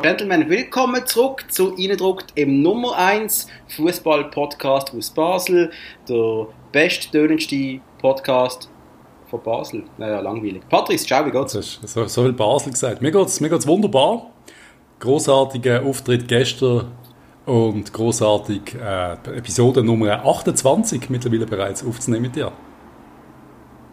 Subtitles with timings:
[0.00, 5.72] Gentlemen, willkommen zurück zu Innendruckt im Nummer 1 Fußball-Podcast aus Basel.
[6.08, 8.70] Der besttönendste Podcast
[9.28, 9.82] von Basel.
[9.98, 10.62] Naja, langweilig.
[10.68, 11.52] Patrice, ciao, wie geht's?
[11.52, 13.02] So, so viel Basel gesagt.
[13.02, 14.30] Mir geht's, mir geht's wunderbar.
[15.00, 16.92] Großartiger Auftritt gestern
[17.44, 22.52] und großartig äh, Episode Nummer 28 mittlerweile bereits aufzunehmen mit dir.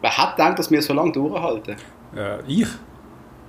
[0.02, 1.78] Wer hat gedacht, dass wir so lange durchhalten?
[2.16, 2.68] Äh, ich?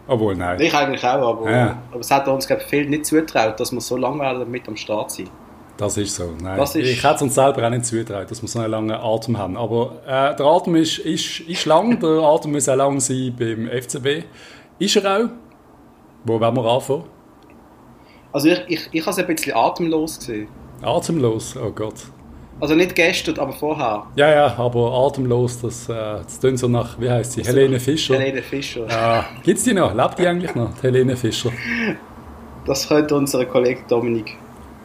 [0.09, 0.61] Obwohl, nein.
[0.61, 1.79] Ich eigentlich auch, aber, Ja.
[1.91, 4.77] aber es hat uns glaub, ich, viel nicht zutraut, dass wir so lange mit am
[4.77, 5.29] Start sein.
[5.77, 6.31] Das ist so.
[6.41, 6.59] Nein.
[6.61, 9.37] Ist- ich hätte es uns selber auch nicht zutraut, dass wir so einen langen Atem
[9.37, 9.57] haben.
[9.57, 13.69] Aber äh, der Atem ist, ist, ist lang, der Atem muss auch lang sein beim
[13.69, 14.25] FCB.
[14.79, 15.29] Ist er auch?
[16.25, 17.05] Wo wollen wir anfangen?
[18.33, 20.49] Also ich, ich, ich habe es ein bisschen atemlos gesehen.
[20.83, 21.95] Atemlos, oh Gott.
[22.59, 24.07] Also nicht gestern, aber vorher.
[24.17, 25.93] Ja, ja, aber atemlos, das, äh,
[26.25, 27.43] das klingt so nach, wie heißt sie?
[27.43, 28.19] Helene Fischer.
[28.19, 28.87] Helene Fischer.
[28.89, 29.95] Ah, gibt's die noch?
[29.95, 30.71] Lebt die eigentlich noch?
[30.79, 31.51] Die Helene Fischer.
[32.65, 34.37] Das könnte unser Kollege Dominik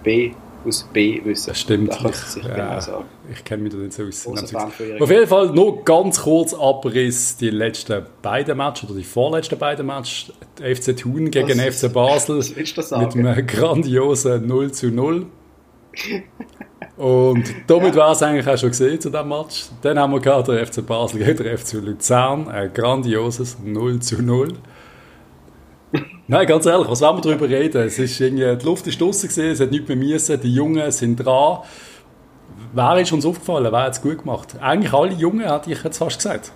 [0.04, 0.32] B.
[0.68, 1.48] aus B wissen.
[1.52, 1.92] Das stimmt.
[1.94, 3.06] Da kann es sich Ich, genau ja, sagen.
[3.32, 4.54] ich kenne mich da nicht so aus.
[5.00, 9.86] Auf jeden Fall nur ganz kurz Abriss die letzten beiden Matches oder die vorletzten beiden
[9.86, 10.34] Matches.
[10.60, 12.36] Die FC Thun gegen Was- FC Basel
[13.00, 15.26] mit einem grandiosen 0 zu 0.
[16.98, 19.66] Und damit war es eigentlich auch schon gesehen zu diesem Match.
[19.82, 22.48] Dann haben wir gehabt, der FC Basel gegen den FC Luzern.
[22.48, 24.54] Ein grandioses 0 zu 0.
[26.28, 27.84] Nein, ganz ehrlich, was wollen wir darüber reden?
[27.84, 30.90] Es ist irgendwie, die Luft ist draussen gewesen, es hat nichts mehr müssen, die Jungen
[30.92, 31.60] sind dran.
[32.74, 33.72] Wer ist uns aufgefallen?
[33.72, 34.56] Wer hat es gut gemacht?
[34.62, 36.54] Eigentlich alle Jungen, hätte ich jetzt fast gesagt.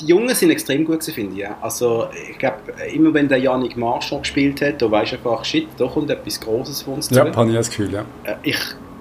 [0.00, 1.40] Die Jungen sind extrem gut gewesen, finde ich.
[1.40, 1.58] Ja.
[1.60, 2.56] Also ich glaube,
[2.92, 6.40] immer wenn der Yannick Marchand gespielt hat, da weisst du einfach, shit, da kommt etwas
[6.40, 8.04] Großes von uns Ja, habe ich das Gefühl, ja.
[8.24, 8.58] Äh, Ich,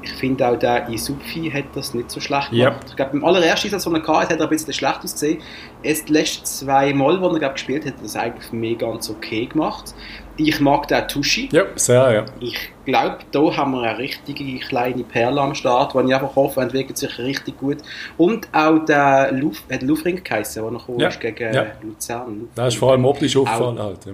[0.07, 2.85] ich finde auch, der Isufi hat das nicht so schlecht gemacht.
[2.89, 5.41] Ich glaube, beim allerersten Einsatz, den er hatte, hat er ein bisschen schlecht ausgesehen.
[5.83, 8.55] Erst die letzten zwei Mal, wo er glaub, gespielt hat, hat er das eigentlich für
[8.55, 9.93] mich ganz okay gemacht.
[10.39, 11.49] Ich mag den Tuschi.
[11.51, 12.25] Ja, sehr, ja.
[12.39, 12.55] Ich
[12.85, 16.97] glaube, da haben wir eine richtige kleine Perle am Start, die ich einfach hoffe, entwickelt
[16.97, 17.77] sich richtig gut.
[18.17, 21.07] Und auch der Luf, hat Lufring geheißen, der noch Ja.
[21.07, 21.65] ist gegen Ja.
[21.81, 22.49] Luzern.
[22.53, 24.05] Das ist vor allem optisch aufgefallen halt.
[24.05, 24.11] Ja.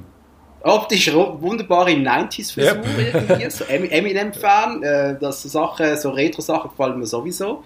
[0.65, 3.19] Optisch wunderbare 90s-Frisur Ja.
[3.19, 7.63] irgendwie, so Em- Eminem-Fan, äh, das so Sachen, so Retro-Sachen gefallen mir sowieso.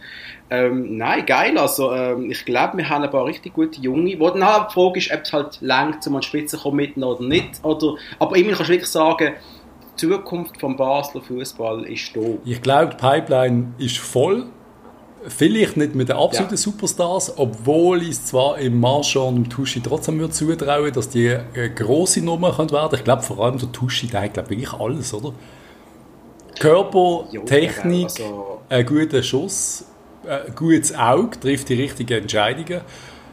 [0.50, 4.30] Ähm, nein, geil, also ähm, ich glaube, wir haben ein paar richtig gute Junge, wo
[4.30, 6.98] dann halt die Frage ist, ob es halt lang zum an die Spitze kommen mit
[6.98, 9.34] oder nicht, oder, aber immerhin kannst du wirklich sagen,
[9.94, 12.22] die Zukunft vom Basler Fußball ist da.
[12.46, 14.46] Ich glaube, die Pipeline ist voll.
[15.30, 16.58] Vielleicht nicht mit den absoluten Ja.
[16.58, 21.30] Superstars, obwohl ich es zwar im Marchand und im Tuschi trotzdem würde zutrauen, dass die
[21.30, 24.72] eine grosse Nummer können werden Ich glaube, vor allem der Tuschi, der hat glaube wirklich
[24.74, 25.34] alles, oder?
[26.60, 29.86] Körper, Ja, Technik, also- ein guter Schuss,
[30.28, 32.82] ein gutes Auge, trifft die richtigen Entscheidungen.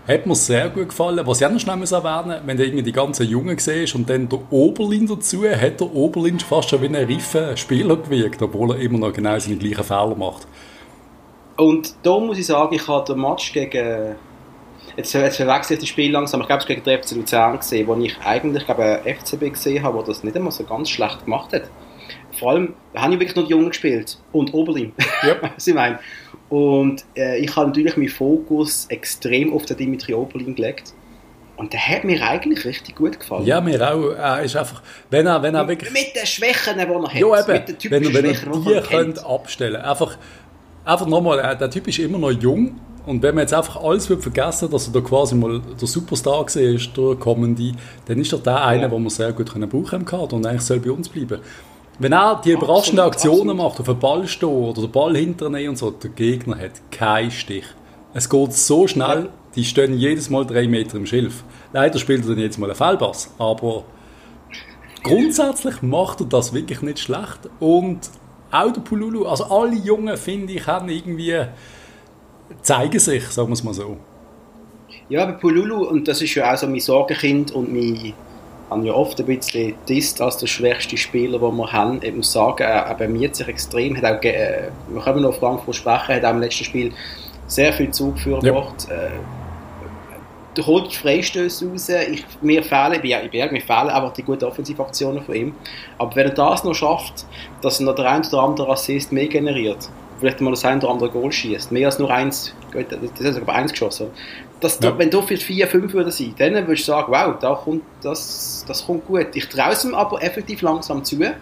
[0.06, 1.18] Hat mir sehr gut gefallen.
[1.24, 4.10] Was ich auch noch schnell muss erwähnen wenn du irgendwie die ganzen Jungen siehst und
[4.10, 8.72] dann der Oberlin dazu, hat der Oberlin fast schon wie ein reifer Spieler gewirkt, obwohl
[8.72, 10.46] er immer noch genau seine gleichen Fehler macht.
[11.56, 14.16] Und da muss ich sagen, ich habe den Match gegen.
[14.96, 16.40] Jetzt, jetzt verwechselt das Spiel langsam.
[16.40, 19.98] Ich glaube, es gegen den FC Luzern gesehen, wo ich eigentlich glaube, FCB gesehen habe,
[19.98, 21.64] der das nicht einmal so ganz schlecht gemacht hat.
[22.38, 24.18] Vor allem, haben ja wirklich nur die Jungen gespielt.
[24.32, 24.92] Und Oberlin.
[25.26, 25.36] Ja.
[25.56, 25.98] Was ich meine.
[26.48, 30.92] Und äh, ich habe natürlich meinen Fokus extrem auf den Dimitri Oberlin gelegt.
[31.56, 33.46] Und der hat mir eigentlich richtig gut gefallen.
[33.46, 34.10] Ja, mir auch.
[34.10, 35.92] Er ist einfach, wenn er, wenn er wirklich...
[35.92, 37.14] Mit den Schwächen, die er hat.
[37.14, 38.88] Ja, mit den eben, wenn, typischen wenn er Schwächen, die die man kennt.
[38.88, 40.18] könnt abstellen Einfach,
[40.84, 42.76] einfach nochmal, äh, der Typ ist immer noch jung.
[43.06, 46.42] Und wenn man jetzt einfach alles wird vergessen, dass er da quasi mal der Superstar
[46.44, 47.72] gesehen ist, der kommende,
[48.06, 48.88] dann ist er der eine, Ja.
[48.88, 51.40] den wir sehr gut können brauchen im Kader und eigentlich soll bei uns bleiben.
[51.98, 53.56] Wenn er die überraschenden Absolut, Aktionen absolut.
[53.58, 57.30] macht, auf den Ball stehen oder den Ball hinternehmen und so, der Gegner hat keinen
[57.30, 57.66] Stich.
[58.14, 61.44] Es geht so schnell, die stehen jedes Mal drei Meter im Schilf.
[61.74, 63.84] Leider spielt er dann jetzt mal einen Fehlpass, aber
[65.02, 67.50] grundsätzlich macht er das wirklich nicht schlecht.
[67.60, 68.00] Und
[68.54, 71.36] auch der Pululu, also alle Jungen, finde ich, haben irgendwie,
[72.62, 73.96] zeigen sich, sagen wir es mal so.
[75.08, 78.14] Ja, bei Pululu, und das ist ja auch so mein Sorgenkind und mein,
[78.70, 82.00] haben ja oft ein bisschen disst als der schwächste Spieler, den wir haben.
[82.02, 85.76] Ich muss sagen, er, bemüht sich extrem, hat auch, äh, wir können noch auf Frankfurt
[85.76, 86.92] sprechen, hat auch im letzten Spiel
[87.46, 88.52] sehr viel Zugführer Ja.
[88.52, 88.88] gemacht.
[88.90, 89.10] Äh,
[90.62, 91.88] holt die Freistöße raus.
[91.88, 95.54] Ich, mir fehlen, ja, ich bin, mir fehlen einfach die guten Offensivaktionen von ihm.
[95.98, 97.24] Aber wenn er das noch schafft,
[97.62, 99.88] dass er noch der ein oder andere Assist mehr generiert,
[100.20, 103.52] vielleicht mal das ein oder andere Goal schießt, mehr als nur eins, das ist aber
[103.54, 104.08] eins geschossen.
[104.60, 104.96] Das, Ja.
[104.96, 108.64] Wenn du für 4, 5 würde sein, dann würdest du sagen, wow, da kommt, das,
[108.66, 109.26] das kommt gut.
[109.34, 111.34] Ich traue es ihm aber effektiv langsam zu, weil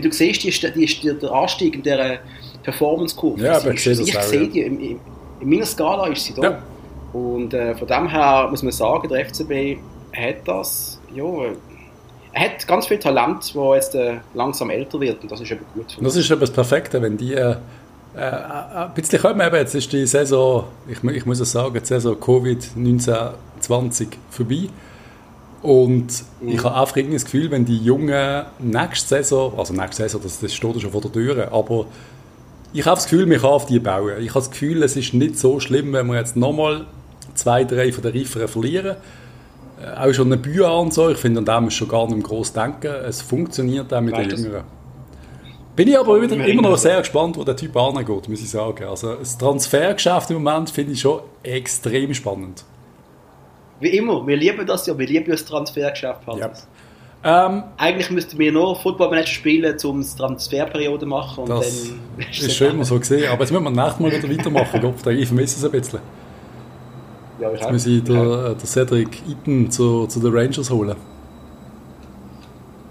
[0.00, 2.18] du siehst, die, die, ist- der Anstieg in dieser
[2.62, 3.42] Performance-Kurve.
[3.42, 5.00] Ja, aber ich sehe ist- das ich sehe die, in, in,
[5.40, 6.42] in meiner Skala ist sie da.
[6.42, 6.62] Ja.
[7.12, 9.78] Und äh, von dem her muss man sagen, der FCB
[10.14, 11.56] hat das, ja, äh,
[12.32, 15.64] er hat ganz viel Talent, wo jetzt äh, langsam älter wird und das ist eben
[15.74, 15.96] gut.
[16.00, 17.56] Das ist eben das Perfekte, wenn die äh,
[18.14, 19.40] äh, ein bisschen kommen.
[19.40, 24.68] Eben, jetzt ist die Saison, ich, ich muss es sagen, die Saison Covid-19-20 vorbei.
[25.62, 26.06] Und
[26.40, 26.48] mhm.
[26.48, 30.38] ich habe einfach irgendwie das Gefühl, wenn die Jungen nächste Saison, also nächste Saison, das,
[30.40, 31.86] das steht schon vor der Tür, aber
[32.72, 34.12] ich habe das Gefühl, man kann auf die bauen.
[34.20, 36.86] Ich habe das Gefühl, es ist nicht so schlimm, wenn wir jetzt nochmal
[37.38, 38.96] zwei, drei von den Reiferen verlieren.
[39.80, 42.16] Äh, auch schon eine Bühne und so, ich finde, an dem ist schon gar nicht
[42.16, 42.92] mehr groß denken.
[43.06, 44.64] Es funktioniert auch mit den Jüngeren.
[45.76, 48.84] Bin ich aber wieder, immer noch sehr gespannt, wo der Typ angeht, muss ich sagen.
[48.84, 52.64] Also das Transfergeschäft im Moment finde ich schon extrem spannend.
[53.78, 56.26] Wie immer, wir lieben das ja, wir lieben das Transfergeschäft.
[56.26, 56.52] Yep.
[57.22, 61.44] Ähm, Eigentlich müssten wir nur Football Manager spielen, um die Transferperiode zu machen.
[61.44, 63.30] Und das dann ist, schön, mal so gesehen.
[63.30, 64.80] Aber jetzt müssen wir nächstes Mal wieder weitermachen.
[64.80, 66.00] Gott, ich vermisse es ein bisschen.
[67.40, 70.96] Ja, jetzt muss ich den, den Cedric Eaton zu, zu den Rangers holen.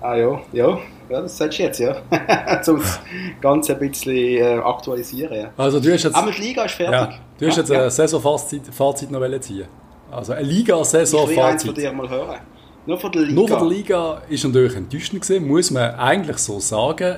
[0.01, 0.77] Ah ja, ja.
[1.09, 1.91] Ja, das sagst du jetzt, ja.
[2.67, 2.99] um das
[3.39, 5.37] Ganze ein bisschen äh, aktualisieren.
[5.37, 5.49] Ja.
[5.55, 6.15] Also du hast jetzt...
[6.15, 6.93] Aber die Liga ist fertig.
[6.93, 7.83] Ja, du hast ja, jetzt ja.
[7.83, 9.67] ein Saisonfazit Fazit noch ziehen
[10.11, 11.37] Also eine Liga-Saison-Fazit.
[11.61, 12.37] Ich will von dir mal hören.
[12.85, 13.35] Nur von der Liga.
[13.35, 17.17] Nur von der Liga ist natürlich enttäuschend gewesen, muss man eigentlich so sagen.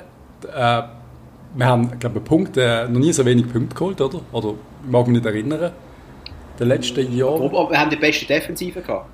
[0.56, 0.82] Äh,
[1.56, 4.20] wir haben, glaube ich, Punkte, äh, noch nie so wenig Punkte geholt, oder?
[4.32, 5.72] Oder ich mag mich nicht erinnern.
[6.60, 7.42] Den letzten Jahren.
[7.42, 9.10] Aber wir haben die beste Defensive gehabt.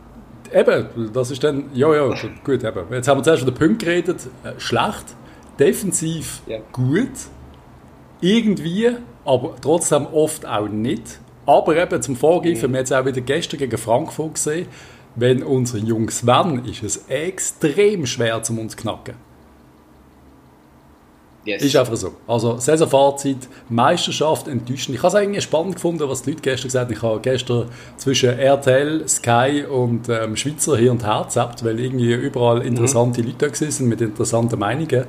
[0.53, 2.13] Eben, das ist dann, ja, ja,
[2.43, 2.85] gut, eben.
[2.91, 5.15] Jetzt haben wir zuerst von den Punkten geredet, äh, schlecht,
[5.59, 6.59] defensiv ja.
[6.71, 7.09] gut,
[8.21, 8.91] irgendwie,
[9.25, 11.19] aber trotzdem oft auch nicht.
[11.45, 12.61] Aber eben zum Vorgreifen, mhm.
[12.61, 14.67] wir haben jetzt auch wieder gestern gegen Frankfurt gesehen,
[15.15, 19.15] wenn unsere Jungs werden, ist es extrem schwer, zum uns knacken.
[21.45, 21.61] Yes.
[21.61, 22.11] Ist einfach so.
[22.27, 24.95] Also Saisonfazit, Meisterschaft enttäuschend.
[24.95, 26.93] Ich habe es eigentlich spannend gefunden, was die Leute gestern gesagt haben.
[26.97, 32.13] Ich habe gestern zwischen RTL, Sky und ähm, Schweizer hier und her gezappt, weil irgendwie
[32.13, 32.67] überall mhm.
[32.67, 33.27] interessante mhm.
[33.27, 35.05] Leute da sind mit interessanten Meinungen.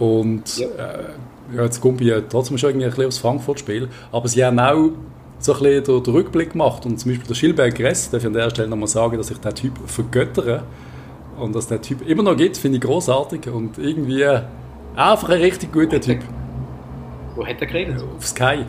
[0.00, 0.66] Und ja.
[0.66, 3.88] Äh, ja, jetzt kommt ich trotzdem schon irgendwie ein bisschen aufs Frankfurt-Spiel.
[4.12, 4.90] Aber sie haben auch
[5.38, 6.84] so ein bisschen den, den Rückblick gemacht.
[6.86, 9.38] Und zum Beispiel der Schilberg Gress, darf ich an der Stelle nochmal sagen, dass ich
[9.38, 10.64] den Typ vergöttere.
[11.38, 13.48] Und dass der Typ immer noch gibt, finde ich großartig.
[13.48, 14.26] Und irgendwie
[14.98, 16.18] Einfach ein richtig guter Typ.
[17.36, 18.02] Wo hat er geredet?
[18.16, 18.64] Auf Sky.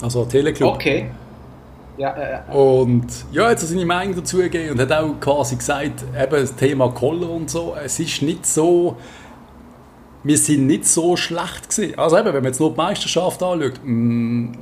[0.00, 0.74] Also Teleclub.
[0.74, 1.10] Okay.
[1.98, 2.52] Ja, ja, ja.
[2.54, 6.54] Und ja, jetzt hat seine Meinung dazu gegeben und hat auch quasi gesagt, eben das
[6.54, 8.98] Thema Koller und so, es ist nicht so,
[10.22, 11.98] wir sind nicht so schlecht gewesen.
[11.98, 14.58] Also eben, wenn man jetzt nur die Meisterschaft anschaut, mh, mm,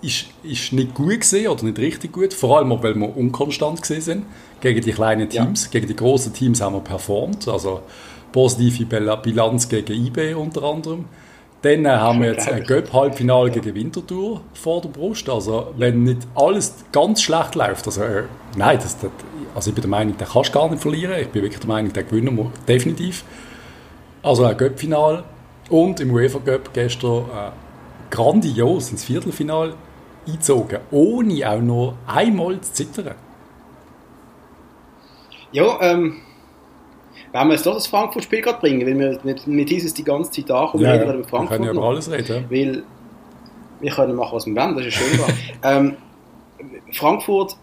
[0.00, 3.80] ist, ist nicht gut gesehen oder nicht richtig gut, vor allem auch, weil wir unkonstant
[3.80, 4.26] gesehen sind.
[4.60, 5.70] Gegen die kleinen Teams, ja.
[5.70, 7.82] gegen die großen Teams haben wir performt, also
[8.32, 11.04] positive Bilanz gegen IB unter anderem.
[11.62, 15.28] Dann haben wir jetzt ein Göpp-Halbfinale gegen Winterthur vor der Brust.
[15.28, 18.24] Also, wenn nicht alles ganz schlecht läuft, also, äh,
[18.56, 19.10] nein, das, das,
[19.54, 21.14] also ich bin der Meinung, den kannst du gar nicht verlieren.
[21.20, 23.24] Ich bin wirklich der Meinung, den gewinnen wir definitiv.
[24.24, 25.22] Also ein Göpp-Finale
[25.70, 27.50] und im UEFA Cup gestern äh,
[28.10, 29.74] grandios ins Viertelfinale
[30.26, 33.14] eingezogen, ohne auch nur einmal zu zittern.
[35.52, 36.22] Ja, ähm,
[37.32, 40.30] wenn wir jetzt doch das Frankfurt-Spiel gerade bringen, weil wir mit, mit dieses die ganze
[40.30, 41.40] Zeit da ja, reden über Frankfurt.
[41.40, 42.44] Wir können ja über alles reden.
[42.50, 42.82] Weil
[43.80, 45.20] wir können machen, was wir wollen, das ist schön.
[45.64, 45.96] ähm,
[46.92, 47.56] Frankfurt,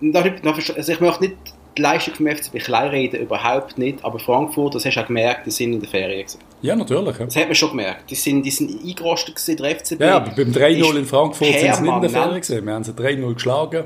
[0.00, 1.36] also ich möchte nicht
[1.76, 5.46] die Leistung vom FCB klein reden, überhaupt nicht, aber Frankfurt, das hast du auch gemerkt,
[5.46, 6.38] die sind in der Ferien gewesen.
[6.60, 7.18] Ja, natürlich.
[7.18, 7.24] Ja.
[7.24, 8.10] Das hat man schon gemerkt.
[8.10, 10.00] Die sind, die sind eingerostet gewesen, der FCB.
[10.00, 12.66] Ja, aber beim 3-0 in Frankfurt sind sie nicht in der Ferien gewesen.
[12.66, 13.84] Wir haben sie 3-0 geschlagen.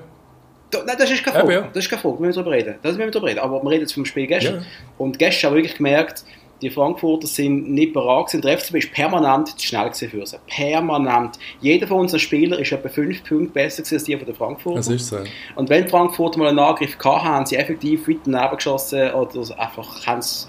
[0.72, 1.52] Nein, das ist keine Frage.
[1.52, 2.74] Ja, Das ist keine Frage, wir müssen darüber reden.
[2.82, 3.40] Das müssen wir darüber reden.
[3.40, 4.56] Aber wir reden jetzt vom Spiel gestern.
[4.56, 4.62] Ja.
[4.98, 6.24] Und gestern habe ich wirklich gemerkt,
[6.62, 8.42] die Frankfurter sind nicht bereit gewesen.
[8.42, 10.36] Der FCB ist permanent zu schnell für sie.
[10.46, 11.38] Permanent.
[11.60, 14.78] Jeder von unseren Spielern ist etwa fünf Punkte besser als die von der Frankfurter.
[14.78, 15.18] Das ist so.
[15.54, 19.58] Und wenn die Frankfurter mal einen Angriff hatten, haben sie effektiv weit daneben geschossen oder
[19.58, 20.46] einfach haben sie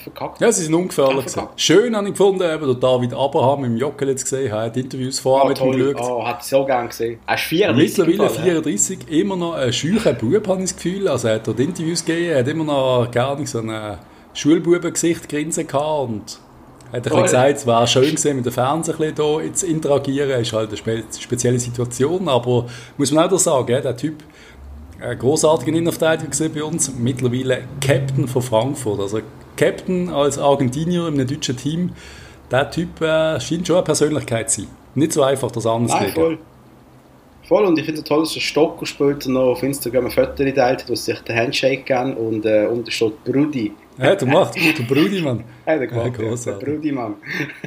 [0.00, 0.40] verkackt.
[0.40, 1.26] Ja, sie sind ungefährlich.
[1.56, 5.44] Schön habe ich gefunden, eben, der David Abraham im Jockel jetzt gesehen, hat Interviews vorher
[5.44, 6.10] oh, mit ihm geschaut.
[6.10, 7.18] Oh, hat so gerne gesehen.
[7.26, 8.06] Er ist 34.
[8.06, 9.20] Mittlerweile 34, ja.
[9.20, 11.08] immer noch ein scheucher Bub, habe ich das Gefühl.
[11.08, 13.98] Also er hat dort Interviews gegeben, er hat immer noch gar nicht so ein
[14.34, 16.40] Schulbubengesicht grinsen gehabt und
[16.92, 20.30] hat er oh, gesagt, es wäre schön gewesen, mit dem Fernsehen hier zu interagieren.
[20.30, 24.22] Es ist halt eine spe spezielle Situation, aber muss man auch sagen, der Typ
[25.00, 29.00] ein großartiger Innenverteidiger bei uns, mittlerweile Captain von Frankfurt.
[29.00, 29.20] Also
[29.56, 31.92] Captain als Argentinier in einem deutschen Team,
[32.50, 34.70] der Typ äh, scheint schon eine Persönlichkeit zu sein.
[34.94, 36.38] Nicht so einfach, das anders Nein, voll.
[37.46, 40.44] Voll, und ich finde es toll, dass der Stocker später noch auf Instagram ein Foto
[40.44, 44.54] geteilt hat, wo sich den Handshake geben und äh, unten steht Brudi Ja, du machst
[44.54, 45.44] gut, der Brudi, Mann.
[45.66, 47.16] Ja, der gemacht, ja, der Brudi, Mann.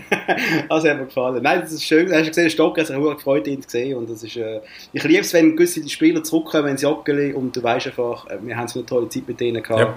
[0.69, 1.43] also hat mir gefallen.
[1.43, 2.11] Nein, das ist schön.
[2.11, 3.97] Hast du gesehen, Stocker hat sich auch gefreut, ihn zu sehen.
[3.97, 4.61] Und das ist, äh,
[4.93, 8.55] ich liebe es, wenn gewisse Spieler zurückkommen ins Joggeli und du weißt einfach, äh, wir
[8.55, 9.79] haben so eine tolle Zeit mit denen gehabt.
[9.79, 9.93] Ja.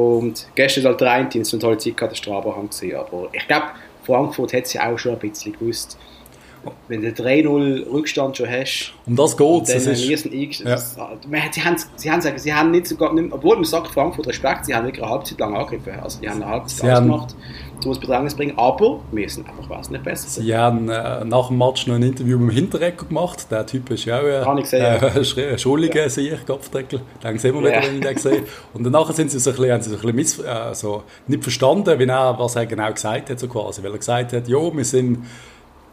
[0.00, 2.96] Und gestern halt der eine Team so eine tolle Zeit gehabt, der Strabo haben gesehen.
[2.96, 3.66] Aber ich glaube,
[4.04, 5.98] Frankfurt hat sie auch schon ein bisschen gewusst
[6.88, 8.92] wenn du 3-0 Rückstand schon hast.
[9.06, 9.84] Um das geht es.
[9.86, 9.94] Ja.
[9.94, 14.74] Sie, haben, sie, haben, sie haben nicht sogar, nicht, obwohl man sagt, Frankfurt Respekt, sie
[14.74, 16.00] haben wirklich eine Halbzeit lang angegriffen.
[16.00, 17.36] Also die haben eine Halbzeit sie ausgemacht,
[17.84, 20.42] um das Bedrängnis bringen, aber wir sind einfach was nicht besser.
[20.42, 23.46] Sie haben äh, nach dem Match noch ein Interview mit dem Hinterrecker gemacht.
[23.50, 26.06] Der Typ ist ja auch äh, gesehen, äh, Schuldige, ja.
[26.06, 27.00] ich, Kopfdeckel.
[27.22, 28.42] Den sehen wir wieder, wenn ich den sehe.
[28.74, 31.04] Und danach sind sie so ein bisschen, haben sie so ein bisschen miss, äh, so
[31.28, 33.82] nicht verstanden, wie er, was er genau gesagt hat, so quasi.
[33.82, 35.24] Weil er gesagt hat, ja, wir sind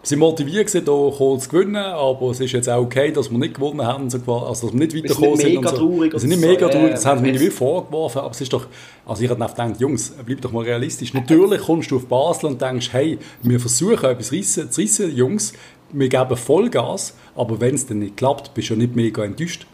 [0.09, 3.55] sind motiviert gewesen, hier zu gewinnen, aber es ist jetzt auch okay, dass wir nicht
[3.55, 5.55] gewonnen haben, also dass wir nicht weitergekommen sind.
[5.55, 6.01] Mega so.
[6.01, 8.67] Wir sind nicht mega traurig, das haben sie mir wie vorgeworfen, aber es ist doch,
[9.05, 11.13] also ich habe gedacht, Jungs, bleib doch mal realistisch.
[11.13, 15.53] Natürlich kommst du auf Basel und denkst, hey, wir versuchen etwas reissen, zu reissen, Jungs,
[15.91, 19.67] wir geben Vollgas, aber wenn es dann nicht klappt, bist du ja nicht mega enttäuscht.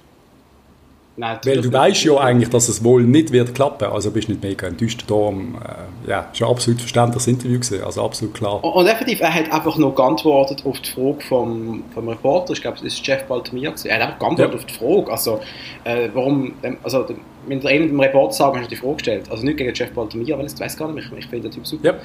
[1.16, 4.42] Nein, Weil du weißt ja eigentlich, dass es wohl nicht wird klappen, also bist nicht
[4.42, 5.04] mega enttäuscht.
[5.08, 8.64] Darum, äh, ja, ist ein absolut verständliches Interview gewesen, also absolut klar.
[8.64, 12.78] Und effektiv, er hat einfach noch geantwortet auf die Frage vom, vom Reporter, ich glaube,
[12.78, 13.90] das ist Jeff Baltimore gewesen.
[13.90, 14.60] er hat einfach geantwortet ja.
[14.60, 15.40] auf die Frage, also
[15.84, 17.06] äh, warum, ähm, also
[17.48, 19.92] wenn der eine dem Reporter sagt, hast du die Frage gestellt, also nicht gegen Jeff
[19.92, 21.86] Baltimore, weil ich weiß gar nicht, ich, ich finde den Typ super.
[21.86, 21.96] Ja.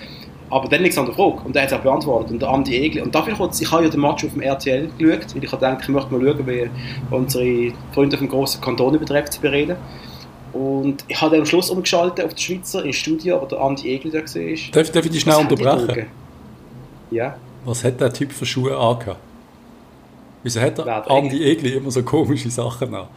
[0.50, 1.40] Aber dann nichts an der Frage.
[1.44, 2.30] Und der hat es auch beantwortet.
[2.30, 3.00] Und der Andi Egli.
[3.02, 5.64] Und dafür kurz, ich habe ja den Match auf dem RTL geschaut, weil ich habe
[5.64, 6.70] gedacht, ich möchte mal schauen, wie
[7.10, 9.76] unsere Freunde vom grossen Kanton über den FCB reden.
[10.52, 13.94] Und ich habe dann am Schluss umgeschaltet auf den Schweizer ins Studio, wo der Andi
[13.94, 14.72] Egli da war.
[14.72, 16.06] Darf, darf ich dich schnell Was unterbrechen?
[17.10, 17.36] Ja.
[17.64, 19.20] Was hat der Typ für Schuhe angehabt?
[20.42, 23.08] Wieso hat der Andi Egli immer so komische Sachen an?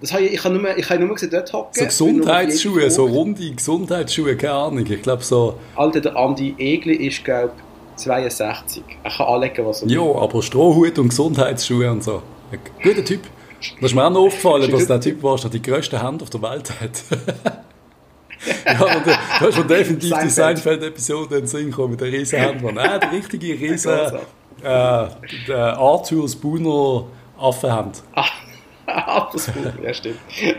[0.00, 1.72] Das habe ich, ich habe nur, ich habe nur gesehen, dort hocken.
[1.72, 4.86] So Gesundheitsschuhe, so runde Gesundheitsschuhe, keine Ahnung.
[4.86, 5.58] Ich glaube so...
[5.76, 8.82] Alter, der Andi Egli ist, glaube ich, 62.
[9.02, 9.96] Er kann anlegen, was er will.
[9.96, 12.22] Ja, aber Strohhut und Gesundheitsschuhe und so.
[12.50, 13.22] Ein guter Typ.
[13.80, 16.30] Das ist mir auch noch aufgefallen, dass der Typ war, der die grösste Hand auf
[16.30, 17.02] der Welt hat.
[18.66, 20.26] ja, und du hast schon definitiv Seinfeld.
[20.26, 22.62] die Seinfeld-Episode in den Sinn gekommen mit der riesen Hand.
[22.62, 23.92] Nein, die richtige riesen
[24.62, 25.06] äh,
[25.48, 27.06] der Arthur Spooner
[27.38, 28.02] Affenhand.
[28.14, 28.30] Ach.
[29.32, 29.50] das
[29.82, 30.18] ja, stimmt.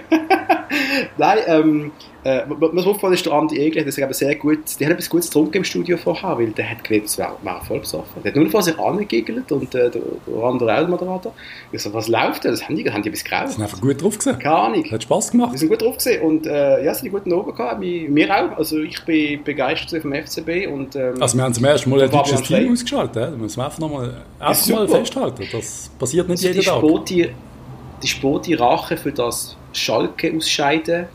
[1.17, 1.91] Nein, ähm,
[2.23, 5.27] äh, was aufgefallen ist, der Andi Egli hat das sehr gut, die hat etwas Gutes
[5.27, 8.23] getrunken im Studio vorher, weil der hat geglaubt, es wäre wär voll besoffen.
[8.23, 11.33] Der hat nur vor sich angegigelt und äh, der, der andere Elmoderator.
[11.71, 12.49] Ich so, was läuft da?
[12.49, 13.49] Das haben die, haben die etwas geraucht.
[13.49, 14.39] sind einfach gut drauf gewesen.
[14.39, 14.91] Keine Ahnung.
[14.91, 15.53] Hat Spass gemacht.
[15.53, 18.57] Die sind gut drauf gewesen und äh, ja, sind guten Oben gehabt, mir auch.
[18.57, 22.09] Also ich bin begeistert vom FCB und ähm, Also wir haben zum ersten Mal ein
[22.09, 25.43] deutsches Team ausgeschaltet, das müssen wir einfach nochmal mal festhalten.
[25.51, 26.77] Das passiert nicht also jeden Tag.
[26.77, 27.29] Sporti
[28.01, 31.07] die Sporti Rache für das Schalke-Ausscheiden.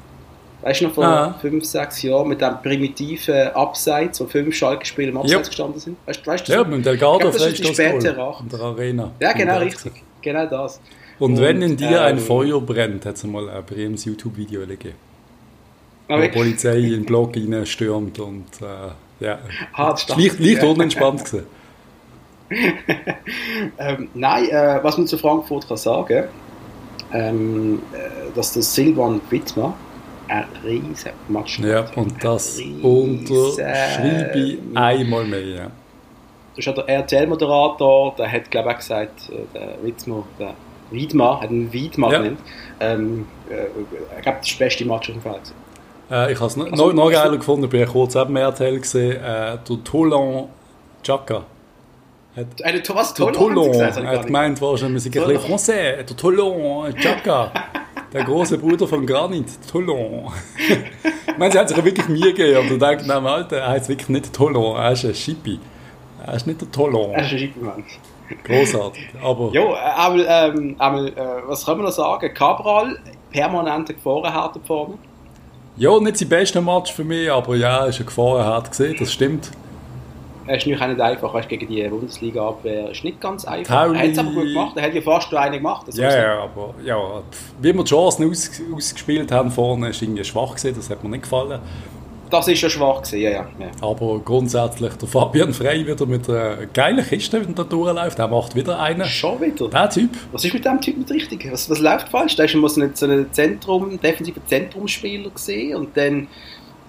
[0.62, 1.38] Weißt du noch, vor ah.
[1.40, 5.40] fünf, sechs Jahren mit dem primitiven Abseits, wo fünf Schalke-Spieler im Abseits ja.
[5.40, 5.96] gestanden sind?
[6.04, 8.42] Weißt, weißt du, ja, mit dem Delgado ist die späte Rache.
[8.42, 9.12] In der Arena.
[9.20, 9.92] Ja, genau, richtig.
[10.20, 10.80] Genau das.
[11.18, 14.66] Und, Und wenn in dir ähm, ein Feuer brennt, hat es mal ein Brems YouTube-Video
[14.66, 14.96] gegeben.
[16.08, 19.38] Ah, wo die Polizei in den Block stürmt und äh, ja,
[19.74, 21.46] ah, leicht, leicht unentspannt gewesen.
[23.78, 26.24] ähm, nein, äh, was man zu Frankfurt kann sagen
[27.12, 29.74] ähm, äh, dass der Silvan Wittmer
[30.28, 35.40] ein riesen Match Ja, und das unterschreibe ich einmal mehr.
[35.40, 35.70] Ja.
[36.56, 40.54] Das ist der RTL-Moderator, der hat, glaube ich, auch gesagt, äh, der Wittmer, der
[40.90, 42.18] Wiedmar, hat einen Wiedmar ja.
[42.18, 42.40] genannt.
[42.80, 43.66] Ähm, äh,
[44.16, 45.52] ich glaube, das beste Match auf dem Feld.
[46.10, 49.16] Äh, ich habe es noch, also, noch geiler gefunden, ich bin kurz eben RTL gesehen,
[49.16, 50.48] äh, der Toulon
[51.02, 51.44] Chaka.
[52.36, 57.50] Hat, eine Thomas Tollon, hat, hat gemeint, wahrscheinlich ein bisschen Français, der Tollon, Chaka,
[58.12, 60.30] der große Bruder von Granit, Tollon.
[61.26, 63.88] ich meine, sie hat sich wirklich Mühe gegeben, aber du denkst, nein, Alter, er heißt
[63.88, 65.58] wirklich nicht Tollon, er ist ein Schippi.
[66.24, 67.10] Er ist nicht der Tollon.
[67.10, 67.84] Er ist ein Schippi, Mann.
[68.44, 69.50] Großartig, aber...
[69.52, 71.14] Jo, einmal, ähm, einmal äh,
[71.46, 72.32] was können wir noch sagen?
[72.32, 72.96] Cabral,
[73.32, 74.94] permanente Gefahrenhärte vorne.
[75.76, 79.50] Ja, nicht sein bester Match für mich, aber ja, ist eine Gefahrenhärte gesehen, das stimmt.
[80.52, 83.84] Es ist nicht einfach, weißt, gegen die Bundesliga-Abwehr ist nicht ganz einfach.
[83.84, 83.98] Tauli.
[83.98, 85.86] Er hat es aber gut gemacht, er hat ja fast eine gemacht.
[85.94, 87.22] Ja, ja, aber ja,
[87.60, 91.10] wie wir die Chancen aus, ausgespielt haben vorne, ist irgendwie schwach gewesen, das hat mir
[91.10, 91.60] nicht gefallen.
[92.30, 93.46] Das ist ja schwach gewesen, ja, ja.
[93.80, 98.54] Aber grundsätzlich, der Fabian Frey wieder mit einer geilen Kiste, wenn er durchläuft, der macht
[98.54, 99.04] wieder einen.
[99.04, 99.68] Schon wieder?
[99.68, 100.10] Der Typ.
[100.32, 101.48] Was ist mit dem Typ nicht richtig?
[101.50, 102.36] Was, was läuft falsch?
[102.36, 106.28] Da ist immer so ein, so ein Zentrum, defensiver Zentrumsspieler gesehen und dann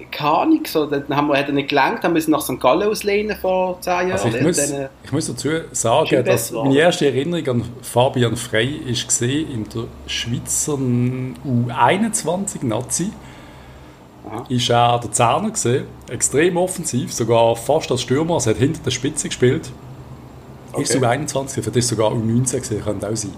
[0.09, 2.59] keine Ahnung, so, dann haben wir, hat er nicht gelangt, haben wir nach St.
[2.59, 4.11] Gallen auslehnen vor zehn Jahren.
[4.11, 8.75] Also ich, muss, dann, ich muss dazu sagen, dass meine erste Erinnerung an Fabian Frey
[8.87, 13.11] ist gesehen in der Schweizer U21 Nazi,
[14.29, 14.45] Aha.
[14.49, 18.81] ist er der Zerner gesehen, extrem offensiv, sogar fast als Stürmer, also er hat hinter
[18.83, 19.71] der Spitze gespielt.
[20.71, 20.83] Okay.
[20.83, 23.33] Ist sogar 21, für das sogar um 19 gesehen, könnte auch sein.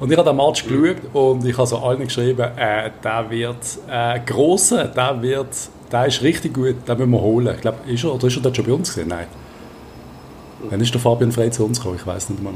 [0.00, 0.82] Und ich habe den Match mhm.
[0.82, 5.48] geschaut und ich habe so allen geschrieben, äh, der wird äh, grosser, der wird,
[5.90, 7.54] der ist richtig gut, den müssen wir holen.
[7.54, 9.08] Ich glaube, ist er, oder ist er dort schon bei uns gesehen?
[9.08, 9.26] Nein.
[10.68, 11.96] Wann ist der Fabian Frey zu uns gekommen?
[11.98, 12.52] Ich weiß nicht mehr.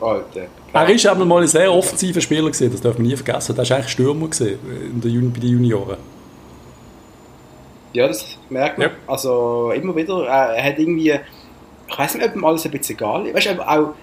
[0.00, 0.46] Alter.
[0.72, 3.54] Er ist einmal mal ein sehr offensiver Spieler gewesen, das darf man nie vergessen.
[3.54, 4.58] Der war eigentlich Stürmer gewesen
[4.92, 5.96] in der Juni, bei den Junioren.
[7.92, 8.88] Ja, das merkt man.
[8.88, 8.94] Ja.
[9.06, 11.12] Also immer wieder, äh, er hat irgendwie,
[11.88, 13.34] ich weiß nicht, ob ihm alles ein bisschen egal ist.
[13.34, 13.94] Weißt du, auch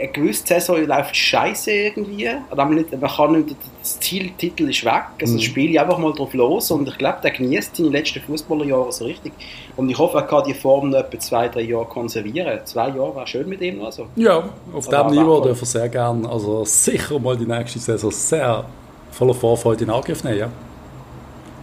[0.00, 2.28] eine gewisse Saison läuft scheiße irgendwie.
[2.54, 5.02] Man, nicht, man kann nicht, das Zieltitel ist weg.
[5.20, 5.40] Also mhm.
[5.40, 9.04] spiele ich einfach mal drauf los und ich glaube, der genießt seine letzten Fußballerjahre so
[9.04, 9.32] richtig.
[9.76, 12.60] Und ich hoffe, er kann die Form noch etwa zwei, drei Jahre konservieren.
[12.64, 13.82] Zwei Jahre wäre schön mit ihm.
[13.82, 14.06] Also.
[14.16, 14.42] Ja,
[14.72, 18.64] auf diesem Niveau dürfen wir sehr gerne, also sicher mal die nächste Saison sehr
[19.10, 20.38] voller Vorfreude in Angriff nehmen.
[20.38, 20.48] Ja.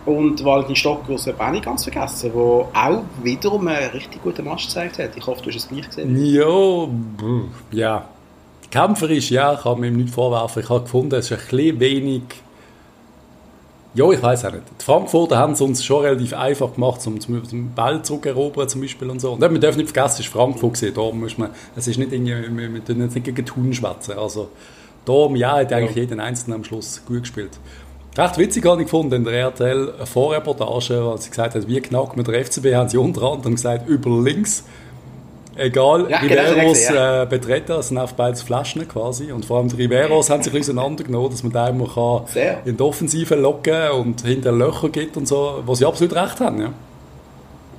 [0.05, 4.67] Und Valentin Stocker sollte auch nicht ganz vergessen, der auch wiederum einen richtig guten Match
[4.67, 5.09] gezeigt hat.
[5.17, 6.15] Ich hoffe, du hast es gleich gesehen.
[6.33, 6.87] Ja,
[7.71, 8.05] ja.
[8.77, 10.61] Kämpferisch, ja, ich kann mir nicht vorwerfen.
[10.61, 12.21] Ich habe gefunden, es ist ein bisschen wenig...
[13.95, 14.65] Ja, ich weiß auch nicht.
[14.79, 19.09] Die Frankfurter haben es uns schon relativ einfach gemacht, um den Ball zurückerobern zum Beispiel
[19.09, 19.31] und so.
[19.31, 20.93] Und man darf nicht vergessen, es ist Frankfurt gewesen.
[20.93, 24.15] Da muss man, es ist nicht irgendwie, wir, tun jetzt nicht gegen Thun schwätzen.
[24.15, 24.49] Also,
[25.05, 26.03] da, ja, hat eigentlich ja.
[26.03, 27.57] jeden Einzelnen am Schluss gut gespielt.
[28.15, 32.15] Recht witzig habe ich gefunden in der RTL Vorreportage, als sie gesagt hat, wie knackt
[32.15, 34.65] mit der FCB, haben sie unter anderem gesagt, über links,
[35.57, 37.23] egal ja, Riveros genau, ja.
[37.23, 39.31] äh, betreten, sind auf beide Flaschen quasi.
[39.31, 42.83] Und vor allem die Riveros haben sich auseinandergenommen, dass man da immer kann in die
[42.83, 46.61] Offensive locken und hinter Löcher geht und so, wo sie absolut recht haben.
[46.61, 46.73] Ja.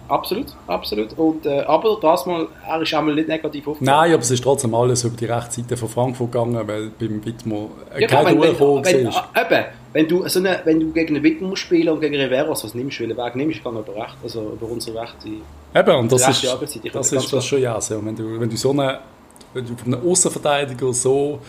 [0.09, 1.13] Absolut, absolut.
[1.19, 4.01] Und, äh, aber das mal, er ist einmal nicht negativ aufgefallen.
[4.01, 7.25] Nein, aber es ist trotzdem alles über die rechte Seite von Frankfurt gegangen, weil beim
[7.25, 11.25] Wittmo äh, ja, kein Durchkommen wenn, eben, wenn du, so eine, wenn du gegen einen
[11.25, 14.52] Wittmo spielen und gegen Riveros, was nimmst du, welchen Weg nimmst, kann über recht, also
[14.52, 15.28] über unsere rechte
[15.75, 16.45] Eben, und das ist,
[16.92, 18.04] das, ist das schon ja so.
[18.04, 19.00] Wenn du, wenn du so eine,
[19.52, 21.40] wenn du von einem Außenverteidiger so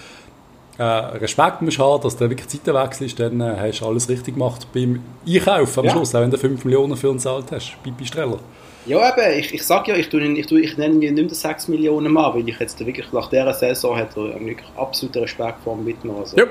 [0.78, 4.36] äh, Respekt musst haben, dass der wirklich Zeiten wechselst, dann äh, hast du alles richtig
[4.36, 5.92] gemacht beim Einkaufen am ja.
[5.92, 8.40] Schluss, auch wenn du 5 Millionen für uns zahlt hast, Pipi Streller.
[8.86, 11.36] Ja, eben, ich, ich sage ja, ich, tue, ich, tue, ich nenne ihn nicht mehr
[11.36, 15.64] 6 Millionen Mal, weil ich jetzt wirklich nach dieser Saison hat er wirklich absoluten Respekt
[15.64, 16.16] vor dem Wittmer.
[16.20, 16.48] Also, das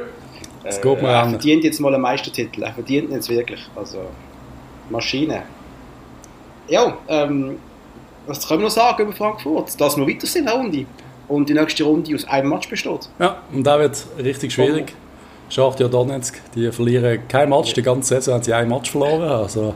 [0.65, 3.99] äh, geht mir Er verdient jetzt mal einen Meistertitel, er verdient jetzt wirklich, also
[4.91, 5.43] Maschine.
[6.69, 7.59] Ja, ähm,
[8.27, 9.81] was können wir noch sagen über Frankfurt?
[9.81, 10.85] Dass wir weiter sind der Runde
[11.29, 13.09] und die nächste Runde aus einem Match besteht.
[13.19, 14.95] Ja, und da wird richtig schwierig.
[15.51, 19.23] Schachtja Donetsk, die verlieren kein Match, die ganze Saison haben sie ein Match verloren.
[19.23, 19.73] Also.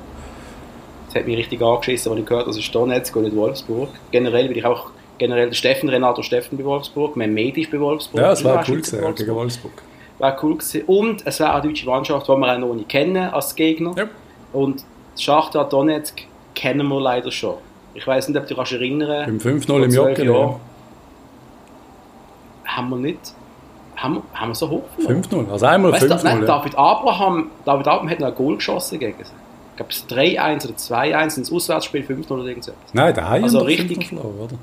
[1.06, 3.88] Das hat mich richtig angeschissen, als ich gehört habe, das ist Donetsk und nicht Wolfsburg.
[4.10, 8.20] Generell will ich auch generell der Steffen, Renato Steffen bei Wolfsburg, Mehmedi ist bei Wolfsburg.
[8.20, 9.72] Ja, es war cool gewesen, gegen Wolfsburg.
[10.22, 10.82] War cool gewesen.
[10.86, 13.92] Und es wäre eine deutsche Mannschaft, die wir auch noch nicht kennen als Gegner.
[13.96, 14.04] Ja.
[14.52, 14.84] Und
[15.18, 16.22] Schachtja Donetsk
[16.54, 17.56] kennen wir leider schon.
[17.94, 19.46] Ich weiß nicht, ob du dich erinnern kannst.
[19.46, 20.54] Im 5-0 im Jocken, ja
[22.76, 23.34] haben wir nicht
[23.96, 26.24] haben, wir, haben wir so hoch 5-0, also einmal 5-0.
[26.24, 29.30] Nein, David Abraham, David Abraham hat noch ein Goal geschossen gegen sie.
[29.70, 32.74] Ich glaube, es 3-1 oder 2-1 ins Auswärtsspiel 5-0 oder irgendwas.
[32.92, 34.54] Nein, der also richtig verloren, oder?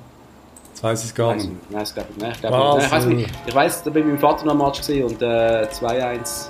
[0.81, 1.49] Das weiß ich gar nicht.
[1.69, 2.35] Nein, das glaube ich nicht.
[2.35, 2.85] Ich, glaub, nicht.
[2.85, 3.29] ich weiß nicht.
[3.47, 6.47] Ich weiß, da bin ich mit meinem Vater noch Match gesehen und äh, 2-1.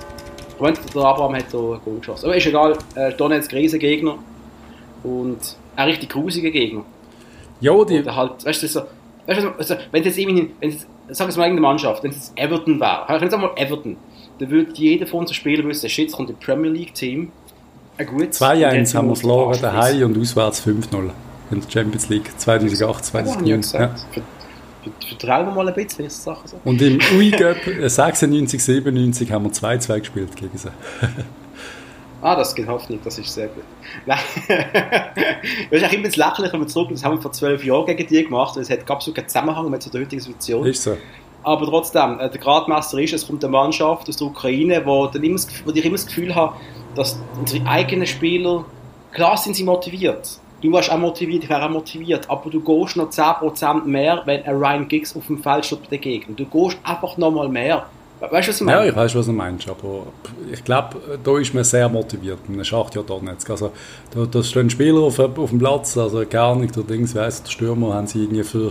[0.54, 2.26] Ich meine, der Abraham hat so ein Goal geschossen.
[2.26, 4.18] Aber ist egal, äh, Donetsk Riesengegner
[5.02, 6.84] und ein richtig grusiger Gegner.
[7.60, 7.98] Ja, die...
[7.98, 8.82] Und halt, weißt du, so,
[9.26, 12.32] weißt du, also, wenn jetzt irgendwie, wenn jetzt sag es mal irgendeine Mannschaft, wenn es
[12.36, 13.96] Everton wäre, ich jetzt einmal Everton,
[14.38, 17.32] dann würde jeder von unseren Spielern wissen, shit, es kommt ein Premier League Team,
[17.98, 18.40] ein gutes.
[18.40, 21.10] 2-1 haben wir verloren, daheim und auswärts 5-0
[21.50, 23.62] in der Champions League 2008, 2009.
[23.72, 23.94] Ja.
[25.08, 26.62] Vertrauen wir mal ein bisschen, wenn ich Sachen sage.
[26.64, 30.70] Und im UI-Cup 96, 97 haben wir 2-2 gespielt gegen sie.
[32.22, 33.64] Ah, das geht Hoffnung, das ist sehr gut.
[34.06, 34.18] Nein.
[34.46, 37.86] das ist auch immer das Lächerliche, wenn wir zurück, das haben wir vor zwölf Jahren
[37.86, 40.66] gegen die gemacht und es hat absolut keinen Zusammenhang mit der heutigen Situation.
[40.66, 40.98] Ist so.
[41.42, 45.22] Aber trotzdem, äh, der Gradmesser ist, es kommt eine Mannschaft aus der Ukraine, wo, dann
[45.22, 46.56] immer, wo ich immer das Gefühl habe,
[46.94, 48.66] dass unsere eigenen Spieler,
[49.12, 50.38] klar sind sie motiviert.
[50.60, 54.42] Du warst auch motiviert, ich wäre auch motiviert, aber du gehst noch 10% mehr, wenn
[54.44, 56.38] ein Ryan Giggs auf dem Feld steht bei der Gegend.
[56.38, 57.86] Du gehst einfach noch mal mehr.
[58.20, 58.80] Weißt du, was ich meine?
[58.80, 60.02] Ja, ich weiß, was du meinst, aber
[60.52, 63.48] ich glaube, da ist man sehr motiviert, man schacht ja Donetsk.
[63.48, 63.72] Also,
[64.14, 67.50] da, da stehen Spieler auf, auf dem Platz, also gar nicht, der Dings, weiss, der
[67.50, 68.70] Stürmer haben sie irgendwie für,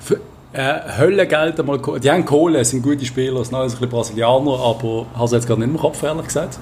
[0.00, 0.20] für
[0.54, 5.04] äh, Höllengeld einmal, die haben Kohle, sind gute Spieler, sind alles ein bisschen Brasilianer, aber
[5.14, 6.58] hast du jetzt gerade nicht im Kopf, ehrlich gesagt?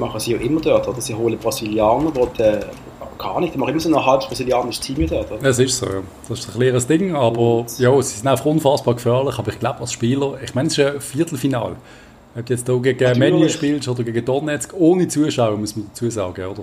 [0.00, 1.00] Machen sie ja immer dort, oder?
[1.00, 2.60] Sie holen Brasilianer, die
[3.18, 3.54] gar nicht.
[3.54, 5.30] Die machen immer so ein halbes brasilianisches Team dort.
[5.30, 5.44] Oder?
[5.48, 6.02] Es ist so, ja.
[6.28, 9.38] Das ist ein kleines Ding, aber ja, sie sind einfach unfassbar gefährlich.
[9.38, 11.76] Aber ich glaube, als Spieler, ich meine, es ist ein Viertelfinal.
[12.36, 13.18] Ob du jetzt hier gegen Natürlich.
[13.32, 16.62] Menu spielst oder gegen Donetsk, ohne Zuschauer, muss man dazu sagen, oder?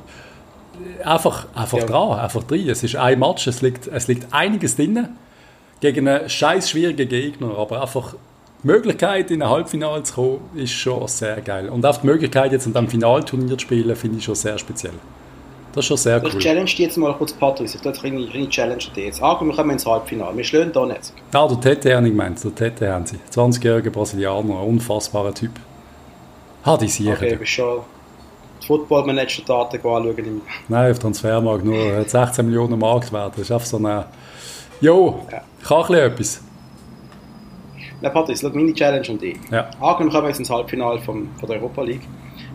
[1.03, 1.85] Einfach, einfach Ja.
[1.85, 2.69] dran, einfach drin.
[2.69, 5.09] Es ist ein Match, es liegt, es liegt einiges drin
[5.79, 8.15] gegen einen scheiß schwierigen Gegner, aber einfach
[8.63, 11.69] die Möglichkeit, in ein Halbfinale zu kommen, ist schon sehr geil.
[11.69, 14.93] Und auch die Möglichkeit, jetzt an diesem Finalturnier zu spielen, finde ich schon sehr speziell.
[15.73, 16.39] Das ist schon sehr Ich cool.
[16.39, 17.77] challenge dich jetzt mal kurz, Patrice.
[17.77, 19.21] Ich eine kleine Challenge dich jetzt.
[19.21, 20.35] Angenommen, wir kommen ins Halbfinale.
[20.35, 21.13] Wir schlagen Donetsk.
[21.33, 22.43] Ah, der Tete habe ich gemeint.
[22.43, 23.17] Der Tete haben sie.
[23.31, 25.51] 20-jähriger Brasilianer, ein unfassbarer Typ.
[26.65, 27.13] Ha, die sicher.
[27.13, 27.81] Okay, bist schon
[28.65, 30.41] Football-Manager-Daten anschauen.
[30.67, 33.33] Nein, auf Transfermarkt nur hat 16 Millionen Marktwert.
[33.33, 34.05] Das ist einfach so eine...
[34.81, 35.41] Jo, Ja.
[35.63, 36.41] kann ein bisschen etwas.
[38.01, 39.37] Nein, Patrice, schau meine Challenge an dich.
[39.51, 39.69] Ja.
[39.79, 42.07] Angenommen, wir kommen jetzt ins Halbfinale vom, von der Europa League.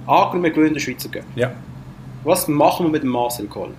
[0.06, 1.24] Angenommen, wir gewinnen den Schweizer Cup.
[1.34, 1.52] Ja.
[2.24, 3.70] Was machen wir mit dem Marcel Koll?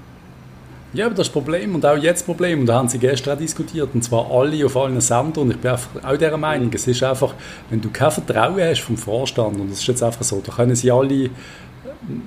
[0.93, 2.59] Ja, aber das ist das Problem und auch jetzt das Problem.
[2.61, 3.89] Und da haben sie gestern auch diskutiert.
[3.93, 5.45] Und zwar alle auf allen Sendern.
[5.45, 6.69] Und ich bin einfach auch dieser Meinung.
[6.71, 7.33] Es ist einfach,
[7.69, 10.75] wenn du kein Vertrauen hast vom Vorstand, und das ist jetzt einfach so, da können
[10.75, 11.31] sie alle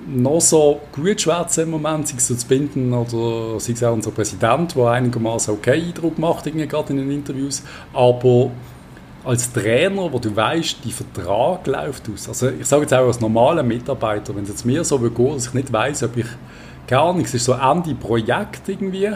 [0.07, 3.93] noch so gut schwätzen im Moment, sei es so zu binden oder sei es auch
[3.93, 7.63] unser Präsident, der einigermaßen okay Eindruck macht, irgendwie gerade in den Interviews.
[7.93, 8.51] Aber
[9.27, 12.29] als Trainer, wo du weißt, die Vertrag läuft aus.
[12.29, 15.47] Also ich sage jetzt auch als normaler Mitarbeiter, wenn es jetzt mir so geht, dass
[15.47, 16.27] ich nicht weiß, ob ich
[16.87, 19.11] keine Ahnung, es ist so Ende Projekt irgendwie.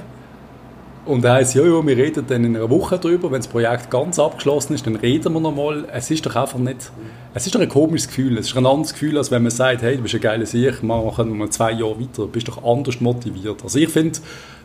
[1.04, 3.90] Und er heisst, ja, ja, wir reden dann in einer Woche drüber, wenn das Projekt
[3.90, 5.86] ganz abgeschlossen ist, dann reden wir nochmal.
[5.92, 6.92] Es ist doch einfach nicht,
[7.34, 8.38] es ist doch ein komisches Gefühl.
[8.38, 10.84] Es ist ein anderes Gefühl, als wenn man sagt, hey, du bist ein geiler Sieg,
[10.84, 13.64] machen wir mal zwei Jahre weiter, du bist doch anders motiviert.
[13.64, 14.20] Also ich finde,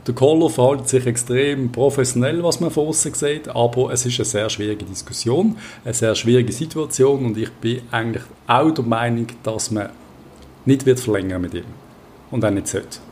[0.07, 4.25] der Koller verhält sich extrem professionell, was man von außen sieht, aber es ist eine
[4.27, 9.71] sehr schwierige Diskussion, eine sehr schwierige Situation und ich bin eigentlich auch der Meinung, dass
[9.71, 9.89] man
[10.67, 11.65] nicht wird verlängern mit ihm
[12.31, 13.06] und auch nicht sollte.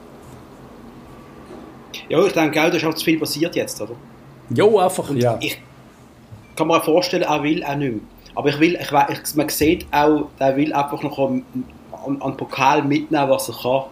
[2.08, 3.92] Ja, ich denke auch, da ist auch zu viel passiert jetzt, oder?
[4.50, 5.36] Jo, einfach, Und ja.
[5.40, 5.58] ich
[6.56, 8.00] kann mir auch vorstellen, er will auch nicht mehr.
[8.34, 11.44] Aber ich will, ich, ich, man sieht auch, er will einfach noch an,
[12.20, 13.82] an, Pokal mitnehmen, was er kann.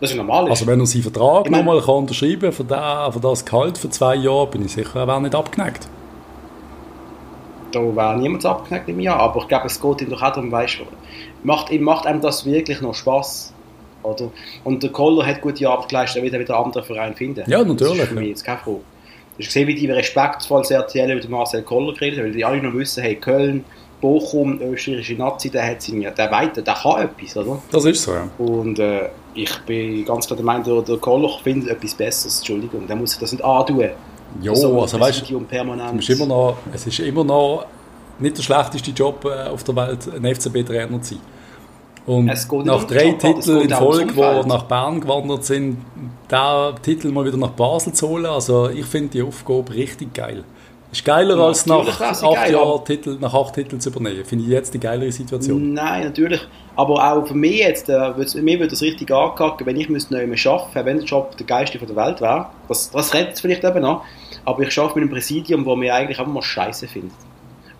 [0.00, 0.48] Das ist normal.
[0.48, 3.76] Also wenn er seinen Vertrag Ich mein- nochmal kann unterschreiben für, den, für das Gehalt
[3.78, 5.88] für zwei Jahre, bin ich sicher, er wäre nicht abgeneigt.
[7.72, 9.20] da wäre niemand abgeneigt im Jahr.
[9.20, 10.84] Aber ich glaube, es geht ihm doch auch darum, weißt du,
[11.44, 13.52] macht, ihm macht einem das wirklich noch Spaß.
[14.02, 14.30] Oder?
[14.64, 17.44] Und der Koller hat gute Arbeit geleistet, er wird er wieder einen anderen Verein finden.
[17.46, 18.80] Ja, natürlich, Das ist für mich jetzt keine Frage.
[19.36, 22.62] Du hast gesehen, wie die respektvoll das RTL über Marcel Koller geredet weil die alle
[22.62, 23.64] noch wissen, hey, Köln,
[24.00, 27.62] Bochum, österreichische Nazi, der hat seine, der weiter, der kann etwas, oder?
[27.70, 28.28] Das ist so, ja.
[28.38, 32.96] Und äh, ich bin ganz klar der Meinung, der, Koller findet etwas Besseres, Entschuldigung, der
[32.96, 33.90] muss sich das nicht antun.
[34.40, 37.66] Jo, So ein also weißt du, immer noch, es ist immer noch
[38.18, 41.22] nicht der schlechteste Job äh, auf der Welt, ein FCB-Trainer zu sein.
[42.10, 42.26] Und
[42.64, 45.78] nach drei Titeln in auch Folge, die nach Bern gewandert sind,
[46.28, 50.42] den Titel mal wieder nach Basel zu holen, also ich finde die Aufgabe richtig geil.
[50.90, 54.24] Ist geiler als nach acht geil, Jahren Titel, nach acht Titeln zu übernehmen.
[54.24, 55.72] Finde ich jetzt die geilere Situation.
[55.72, 56.40] Nein, natürlich.
[56.74, 60.22] Aber auch für mich jetzt, äh, mir würde das richtig ankacken, wenn ich müsste neu
[60.22, 62.46] arbeiten wenn der Job der geilste von der Welt wäre.
[62.66, 64.02] Das, das rettet es vielleicht eben noch.
[64.44, 67.14] Aber ich arbeite mit einem Präsidium, wo mir eigentlich einfach mal Scheiße findet.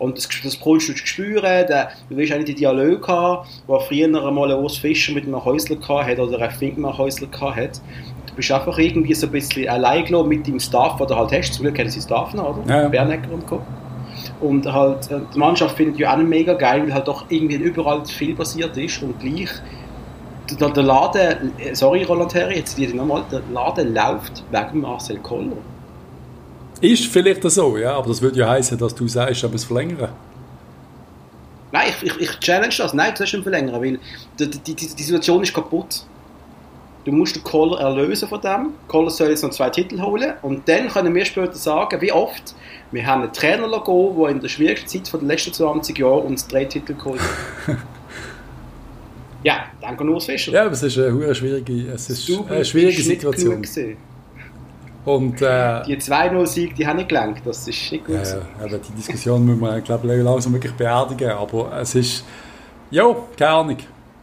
[0.01, 3.79] Und das, das brauchst du zu spüren, der, du willst eigentlich die Dialoge haben, wo
[3.79, 7.81] früher einmal ein Fischer mit einem Häusler hat oder ein Fink mit einem Häusler hat.
[8.27, 11.33] Du bist einfach irgendwie so ein bisschen allein gelassen mit deinem Staff, den du halt
[11.33, 11.53] hast.
[11.53, 12.75] Zum Glück kennen sie Staff noch, oder?
[12.75, 12.89] Ja, ja.
[12.89, 13.61] Bernecker und Co.
[14.41, 17.57] Und halt, äh, die Mannschaft findet ja auch nicht mega geil, weil halt doch irgendwie
[17.57, 19.51] überall viel passiert ist und gleich
[20.59, 25.59] der, Laden, äh, sorry Roland Herri, jetzt die nochmal, der Laden läuft wegen Marcel Koller.
[26.81, 30.11] Ist vielleicht so, ja, aber das würde ja heißen, dass du sagst, ob es verlängern.
[31.73, 33.99] Nein, ich, ich, ich challenge das, nein, das ist nicht verlängern, weil
[34.38, 36.05] die, die, die, Situation ist kaputt.
[37.05, 38.71] Du musst den Koller erlösen von dem.
[38.88, 42.55] Koller soll jetzt noch zwei Titel holen und dann können wir später sagen, wie oft
[42.90, 46.27] wir haben einen Trainer gehen, der in der schwierigsten Zeit von den letzten 20 Jahren
[46.27, 47.77] uns drei Titel geholt hat.
[49.45, 50.53] ja, danke Urs Fischer.
[50.53, 53.64] Ja, aber es ist eine schwierige, es ist eine schwierige Situation.
[55.05, 58.17] Und äh, Die 2-0-Sieg, die haben nicht gelangt, das ist nicht gut.
[58.17, 61.31] Ja, aber die Diskussion müssen wir, glaube ich, langsam wirklich beerdigen.
[61.31, 62.25] Aber es ist,
[62.91, 63.05] ja,
[63.39, 63.77] keine Ahnung.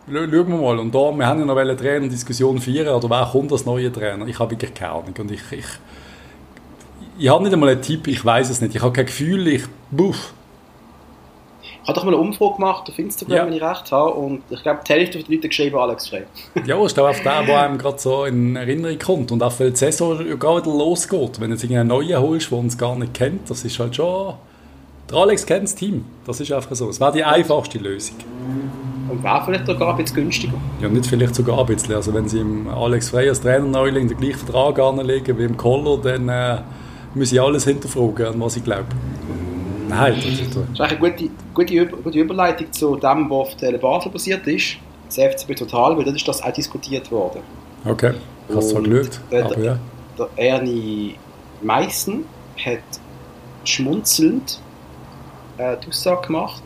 [0.08, 0.80] Schau- Schauen wir mal.
[0.80, 4.28] Und da, wir haben ja noch eine Trainerdiskussion feiern, oder wer kommt als neuer Trainer?
[4.28, 5.13] Ich habe wirklich keine Ahnung.
[5.18, 5.66] Und ich, ich,
[7.18, 8.76] ich habe nicht einmal einen Tipp, ich weiß es nicht.
[8.76, 10.34] Ich habe kein Gefühl, ich, buff.
[11.88, 13.45] Habe doch mal eine Umfrage gemacht auf Instagram, Ja.
[13.45, 16.23] wenn ich recht habe, und ich glaube, die Hälfte der Leute geschrieben Alex Frey.
[16.65, 19.32] Ja, ist auch auf der, der einem gerade so in Erinnerung kommt.
[19.32, 21.39] Und auch weil die Saison ja gerade wieder losgeht.
[21.39, 24.34] Wenn du jetzt irgendeinen neuen holst, der uns gar nicht kennt, das ist halt schon...
[25.10, 26.04] Der Alex kennt das Team.
[26.26, 26.89] Das ist einfach so.
[26.89, 28.17] Es wäre die einfachste Lösung.
[29.10, 30.54] Und wäre vielleicht sogar ein bisschen günstiger.
[30.82, 31.95] Ja, nicht vielleicht sogar ein bisschen.
[31.95, 35.56] Also wenn sie im Alex Frey als Trainer Neuling den gleichen Vertrag anlegen wie im
[35.56, 36.58] Koller, dann äh,
[37.13, 38.88] müssen sie alles hinterfragen, an was ich glaube.
[39.88, 43.56] Nein, das ist Das ist eine gute, gute, Über- gute Überleitung zu dem, was auf
[43.56, 44.78] Tele Basel passiert ist.
[45.06, 47.41] Das FCB Total, weil dort ist das auch diskutiert worden.
[47.86, 48.13] Okay,
[48.47, 49.80] ich habe es zwar geschaut, aber ja.
[50.17, 51.15] Der Ernie
[51.62, 52.26] Meissen
[52.65, 52.80] hat
[53.63, 54.60] schmunzelnd
[55.58, 56.63] äh, die Aussage gemacht,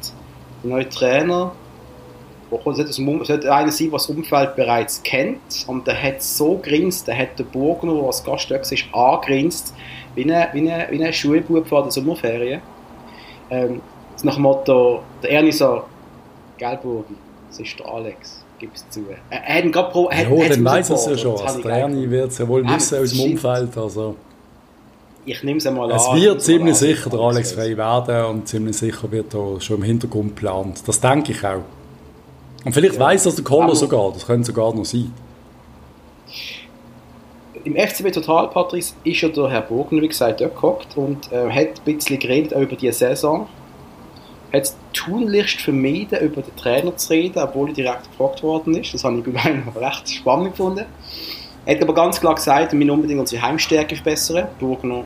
[0.64, 1.52] der neue Trainer,
[2.50, 7.18] wo sollte, einer sein, der das Umfeld bereits kennt, und der hat so grinst, der
[7.18, 9.74] hat den Burgner, der als Gast dort war, angrinst,
[10.16, 12.62] wie ein, wie ein, wie ein Schulbub vor der Sommerferien.
[13.52, 13.82] Ähm,
[14.24, 15.84] nach dem Motto, der Ernie so,
[16.58, 17.16] gell Burgi,
[17.50, 19.02] das ist der Alex, gib es zu.
[19.30, 21.40] Er, er hat ihn gerade pro, er Ja, er dann weiß es ja schon.
[21.42, 23.32] Also der Ernie wird es ja wohl wissen aus dem.
[23.32, 23.78] Umfeld.
[23.78, 24.16] Also,
[25.26, 26.20] Ich nehme es einmal es an.
[26.20, 27.20] wird ziemlich sicher es der.
[27.20, 30.82] Alex frei werden und ziemlich sicher wird er schon im Hintergrund geplant.
[30.88, 31.62] Das denke ich auch.
[32.64, 33.02] Und vielleicht Ja.
[33.02, 34.12] weiß das der Aber- sogar.
[34.14, 35.12] Das könnte sogar noch sein.
[37.64, 41.50] Im FCB Total, Patrice, ist ja der Herr Burgner, wie gesagt, dort gehockt und äh,
[41.50, 43.48] hat ein bisschen geredet über die Saison.
[44.52, 48.94] Hat es tunlichst vermieden, über den Trainer zu reden, obwohl er direkt gefragt worden ist.
[48.94, 50.86] Das habe ich bei meinem recht spannend gefunden.
[51.66, 54.48] Er hat aber ganz klar gesagt, wir müssen unbedingt unsere Heimstärke verbessern.
[54.60, 55.04] Burgner,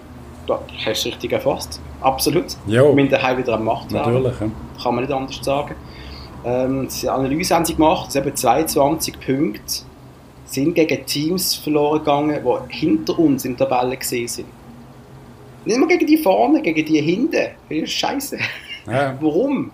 [0.48, 1.82] da hast du es richtig erfasst.
[2.02, 2.46] Absolut.
[2.68, 2.84] Ja.
[2.84, 4.14] Wir müssen daheim wieder am Macht werden.
[4.14, 4.40] Natürlich.
[4.40, 4.52] Ja.
[4.82, 5.76] kann man nicht anders sagen.
[6.46, 9.84] Ähm, die Analyse haben sie gemacht, es eben 22 Punkte
[10.46, 14.48] sind gegen Teams verloren gegangen, die hinter uns in der Tabelle gesehen sind.
[15.66, 17.32] Nicht mal gegen die vorne, gegen die hinten.
[17.32, 18.38] Das ist scheiße.
[18.88, 19.18] Ja.
[19.22, 19.72] Warum?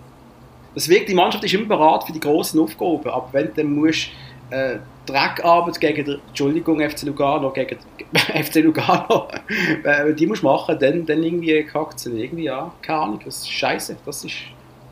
[0.74, 3.74] Das wirkt, die Mannschaft ist immer bereit für die grossen Aufgaben, aber wenn du dann
[3.74, 4.08] musst,
[4.50, 7.76] äh, Dreckarbeit gegen den, Entschuldigung, FC Lugano, gegen
[8.14, 9.28] FC Lugano,
[9.84, 12.70] äh, die musst machen, dann, dann irgendwie kackt es irgendwie an.
[12.80, 13.96] Keine Ahnung, das ist scheiße.
[14.06, 14.34] Das ist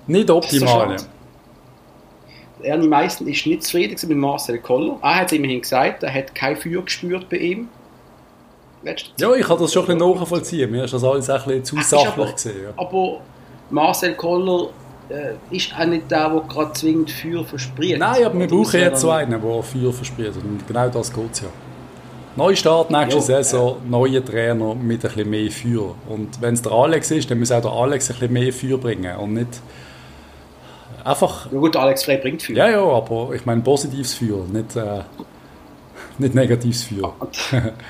[0.07, 0.97] Nicht das ist so optimal.
[2.63, 4.99] Ernie Meissen ist nicht zufrieden mit Marcel Koller.
[5.03, 7.69] Er hat es immerhin gesagt, er hat kein Feuer gespürt bei ihm.
[8.83, 9.35] Ja.
[9.35, 10.71] ich kann das schon ein bisschen nachvollziehen.
[10.71, 12.63] Mir ist das alles ein bisschen zu aber- sachlich gesehen.
[12.65, 12.71] Ja.
[12.77, 13.21] Aber
[13.69, 14.69] Marcel Koller
[15.11, 17.99] äh, ist auch nicht der, der gerade zwingend Feuer verspricht.
[17.99, 20.37] Nein, aber wir brauchen jetzt so einen, der Feuer verspricht.
[20.37, 21.49] Und genau das geht es ja.
[22.37, 25.95] Neustart nächste Ja, Saison, neuer Trainer mit ein bisschen mehr Feuer.
[26.09, 28.79] Und wenn es der Alex ist, dann muss auch der Alex ein bisschen mehr Feuer
[28.79, 29.17] bringen.
[29.17, 29.61] Und nicht
[31.05, 31.51] einfach.
[31.53, 32.57] Ja gut, Alex Frey bringt Feuer.
[32.57, 35.01] Ja, ja, aber ich meine positives Feuer, nicht, äh,
[36.19, 37.15] nicht negatives Feuer.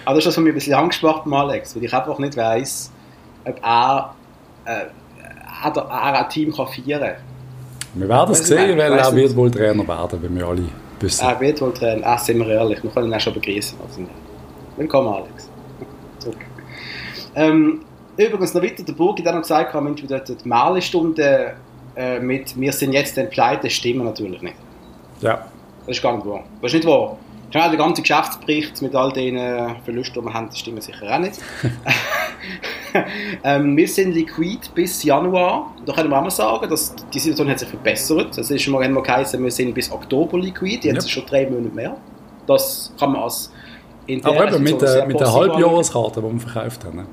[0.05, 2.37] Aber das ist das, was mich ein bisschen Angst macht Alex, weil ich einfach nicht
[2.37, 2.91] weiss,
[3.45, 4.15] ob er,
[4.65, 4.71] äh,
[5.65, 7.15] er, er ein Team kann feiern kann.
[7.95, 10.69] Wir werden es sehen, weil er wird wohl Trainer werden, wie wir alle
[11.01, 11.25] wissen.
[11.25, 12.07] Er wird wohl Trainer.
[12.07, 13.79] Ah, sind wir ehrlich, wir können ihn auch schon begrüßen.
[13.81, 14.03] Also,
[14.77, 15.51] willkommen, Alex.
[16.21, 16.39] Zurück.
[17.35, 17.81] Ähm,
[18.17, 21.55] übrigens noch weiter, der Burgi hat noch gesagt, wie dort die Mahlstunde
[21.97, 24.57] äh, mit «Wir sind jetzt den Pleite» stimmen natürlich nicht.
[25.21, 25.47] Ja,
[25.87, 26.45] Das ist gar nicht wahr.
[26.63, 27.17] Das ist nicht wahr.
[27.53, 31.13] Schon der ganze Geschäftsbericht mit all den äh, Verlusten, die wir haben, das stimmen sicher
[31.13, 31.41] auch nicht.
[33.45, 35.75] ähm, wir sind liquid bis Januar.
[35.85, 38.39] Da können wir auch mal sagen, dass die Situation hat sich verbessert.
[38.39, 40.81] Es ist schon mal einmal geheißen, wir sind bis Oktober liquid.
[40.85, 40.99] Jetzt Ja.
[40.99, 41.97] ist schon drei Monate mehr.
[42.47, 43.53] Das kann man als
[44.07, 45.33] in aber eben mit, der, mit der.
[45.33, 47.07] Halbjahreskarte, die wir verkauft haben.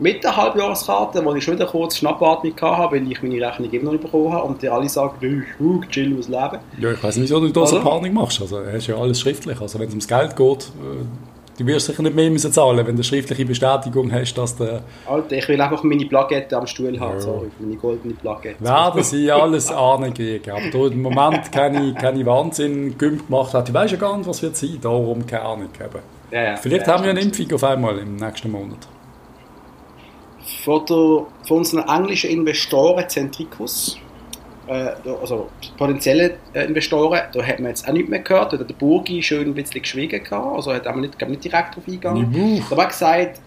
[0.00, 3.84] Mit der Halbjahreskarte, wo ich schon wieder kurz Schnappatmung hatte, weil ich meine Rechnung immer
[3.84, 6.58] noch nicht bekommen habe und die alle sagen, «Nö, uh, chill aus Leben.
[6.78, 7.80] Ja, ich weiß nicht, wieso du da so?
[7.80, 8.40] Panik machst.
[8.40, 9.60] Also, hast ja alles schriftlich.
[9.60, 12.96] Also, wenn es ums Geld geht, äh, du wirst sicher nicht mehr müssen zahlen, wenn
[12.96, 17.16] du schriftliche Bestätigung hast, dass der Alter, ich will einfach meine Plakette am Stuhl haben,
[17.16, 17.20] Ja.
[17.20, 18.64] sorry, meine goldene Plakette.
[18.64, 20.50] werden sie alles ankriegen.
[20.50, 23.68] Aber da im Moment keine, keine Wahnsinn gemacht hat.
[23.68, 24.78] Ich weiß ja gar nicht, was wird sein.
[24.80, 25.68] Darum keine Ahnung.
[26.30, 26.56] Ja, ja.
[26.56, 27.20] Vielleicht ja, haben wir eine.
[27.20, 28.78] Impfung auf einmal im nächsten Monat.
[30.64, 33.98] Von, der, von unseren englischen Investoren Centricus,
[34.66, 38.52] äh, also potenzielle äh, Investoren, da hat man jetzt auch nichts mehr gehört.
[38.52, 41.72] Da hat der Burgi schön ein bisschen geschwiegen gehabt, also hat man nicht, nicht direkt
[41.74, 42.64] darauf eingegangen.
[42.68, 43.40] Da war gesagt,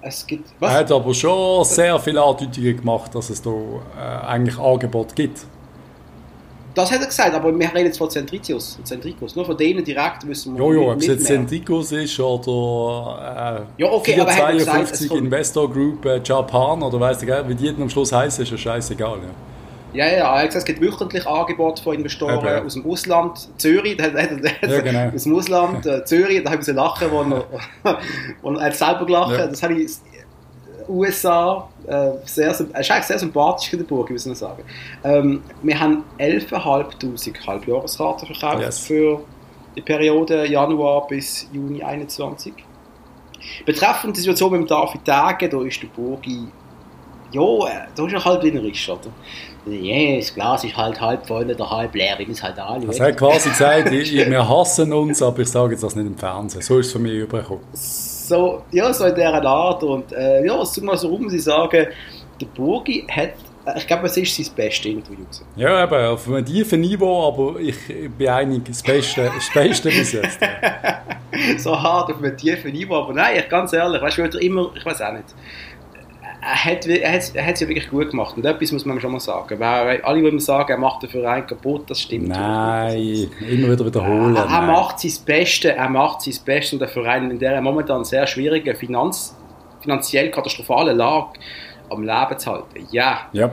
[0.00, 0.48] es gibt...
[0.48, 0.72] Er Was?
[0.74, 5.40] hat aber schon sehr viele Andeutungen gemacht, dass es da äh, eigentlich Angebot gibt.
[6.78, 9.34] Das hat er gesagt, aber wir reden jetzt von Centricius, Centricus.
[9.36, 11.38] Nur von denen direkt wissen wir Jojo, ob es jetzt mehr.
[11.38, 16.04] Centricus ist oder äh, Ja, okay, aber er hat gesagt, 452 es kommt- Investor Group
[16.06, 19.18] äh, Japan oder weißt du, wie die am Schluss heißen, ist ja scheißegal.
[19.18, 20.04] Ja.
[20.04, 22.66] Ja, ja, er hat gesagt, es gibt wöchentlich Angebote von Investoren Eben.
[22.66, 23.48] aus dem Ausland.
[23.56, 25.10] Zürich, da hat, hat, Ja, genau.
[25.14, 27.44] aus dem Ausland, äh, Zürich, da habe ich lachen, wo er,
[28.42, 29.46] wo er hat selber gelacht Ja.
[29.46, 29.90] Das habe ich
[30.88, 34.62] USA, äh, sehr, er ist eigentlich sehr sympathisch in der Burg, muss man sagen.
[35.04, 38.78] Ähm, wir haben 11'500 Halbjahreskarten verkauft Yes.
[38.80, 39.20] für
[39.76, 42.52] die Periode Januar bis Juni 21.
[43.64, 46.48] Betreffend die Situation mit dem David Tage, da ist der Burgi
[47.30, 49.10] ja, äh, da ist er wie er ist, oder?
[49.66, 52.58] Ja, das Glas ist halt halb voll oder halb leer, wie es halt.
[52.58, 56.16] Also er hat quasi gesagt, wir hassen uns, aber ich sage jetzt das nicht im
[56.16, 56.62] Fernsehen.
[56.62, 57.62] So ist es für mich übergekommen.
[58.28, 59.82] So, ja, so in dieser Art.
[59.82, 61.86] Und äh, ja, es tut mal so rum, sie sagen,
[62.40, 63.30] der Burgi hat
[63.76, 65.24] ich glaube, es ist sein bestes Interview.
[65.56, 67.76] Ja, eben, auf einem tiefen Niveau, aber ich
[68.16, 70.40] bin einig, das Beste, das Beste bis jetzt.
[71.58, 74.70] so hart auf einem tiefen Niveau, aber nein, ich, ganz ehrlich, weißt du, er immer,
[74.74, 75.34] ich weiß auch nicht,
[76.40, 79.58] er hat er hat's ja wirklich gut gemacht und etwas muss man schon mal sagen.
[79.58, 83.84] Weil alle, die immer sagen, er macht den Verein kaputt, das stimmt Nein, immer wieder
[83.84, 84.36] wiederholen.
[84.36, 88.04] Er, er macht sein Bestes, er macht sein Bestes und der Verein in dieser momentan
[88.04, 89.36] sehr schwierigen, Finanz,
[89.80, 91.38] finanziell katastrophalen Lage
[91.90, 92.86] am Leben zu halten.
[92.90, 93.50] Ja, Ja,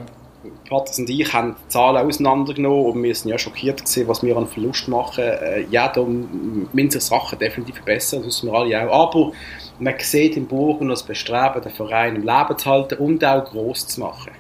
[0.70, 4.36] Patrick und ich haben die Zahlen auseinandergenommen und wir sind ja schockiert gewesen, was wir
[4.38, 5.24] an Verlust machen.
[5.24, 9.10] Äh, ja, da müssen sich Sachen definitiv verbessern, das wissen wir alle auch.
[9.10, 9.32] Aber
[9.80, 13.88] man sieht im Burgen das Bestreben, den Verein im Leben zu halten und auch gross
[13.88, 14.32] zu machen.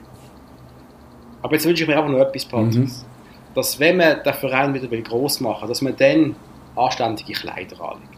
[1.41, 2.89] Aber jetzt wünsche ich mir einfach noch etwas, Patrick.
[3.53, 6.35] Dass wenn man den Verein wieder gross machen will, dass man dann
[6.75, 8.14] anständige Kleider anlegt.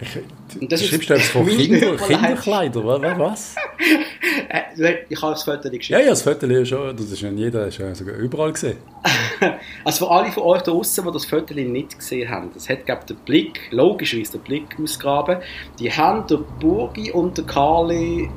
[0.00, 1.96] Ich, Und das ist schreibst du etwas von Kinder.
[1.96, 3.54] Kinderkleider, wa- wa- was?
[4.50, 5.88] Äh, ich habe das Foto geschickt.
[5.90, 8.76] Ja, ja, das Foto ist schon, das ist in jeder, ist ja sogar überall gesehen.
[9.84, 12.86] Also für alle von euch da draußen, die das Foto nicht gesehen haben, das hat
[12.86, 15.38] glaub, der Blick, logischerweise der Blick ausgraben,
[15.78, 18.28] die haben der Burgi und der Carly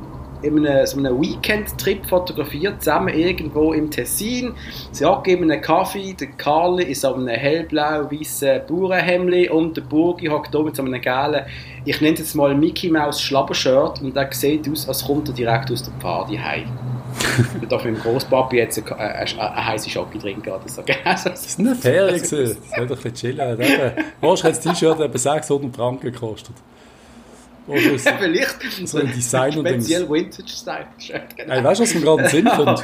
[0.41, 4.53] in einem, so einem Weekend-Trip fotografiert, zusammen irgendwo im Tessin.
[4.91, 10.53] Sie geben einen Kaffee, der Carly ist auf einem hellblau-weißen Bauernhemdli und der Burgi hockt
[10.53, 11.45] da mit so einem gelben,
[11.85, 15.33] ich nenne es jetzt mal Mickey Mouse Schlabbershirt und der sieht aus, als kommt er
[15.33, 16.67] direkt aus der Party heim.
[17.61, 20.81] Ich darf mit dem Großpapi jetzt eine, eine, eine heiße Schocke trinken oder so.
[20.83, 20.95] gell?
[21.03, 22.57] Also, Das sind eine Ferien gewesen.
[22.61, 23.59] Das soll doch ein bisschen chillen.
[24.21, 26.55] Wahrscheinlich hat das T-Shirt etwa 600 Franken gekostet.
[27.67, 29.85] Wahrscheinlich so- Vielleicht so ein Designer-Dings.
[29.85, 31.21] speziell Vintage-Style-Shirt.
[31.37, 31.53] Genau.
[31.53, 32.83] Ey, weißt du, was mir gerade in Sinn kommt?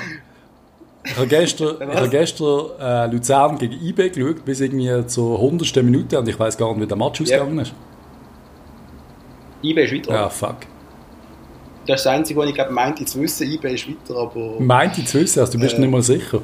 [1.05, 5.75] Ich habe gestern, ich habe gestern äh, Luzern gegen IB geschaut, bis irgendwie zur 100.
[5.77, 7.73] Minute und ich weiß gar nicht, wie der Match ausgegangen ist.
[9.63, 10.13] eBay ist weiter.
[10.13, 10.57] Ja, fuck.
[11.87, 13.49] Das ist das Einzige, was ich glaube, meinte zu wissen.
[13.49, 14.59] eBay ist weiter, aber...
[14.59, 15.79] Meinte zu wissen, also du bist Äh.
[15.79, 16.41] nicht mal sicher.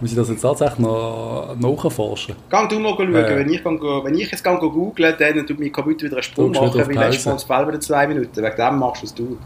[0.00, 2.34] Muss ich das jetzt tatsächlich noch nachforschen?
[2.48, 3.14] Gang du mal schauen.
[3.14, 3.36] Äh.
[3.36, 6.50] Wenn, ich, gang, wenn ich jetzt gang googeln, dann tut mein Computer wieder einen Sprung
[6.52, 8.42] machen, weil letztes Mal Feld wieder zwei Minuten.
[8.42, 9.38] Wegen dem machst du es du.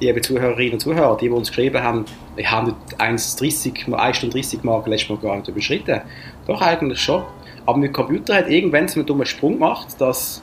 [0.00, 4.34] Liebe Zuhörerinnen und Zuhörer, die, die uns geschrieben haben, ich habe nicht 1,30, 1 Stunde
[4.34, 6.00] 30 Marken letztes Mal gar nicht überschritten.
[6.46, 7.24] Doch, eigentlich schon.
[7.66, 10.40] Aber mein Computer hat irgendwann so einen dummen Sprung gemacht, dass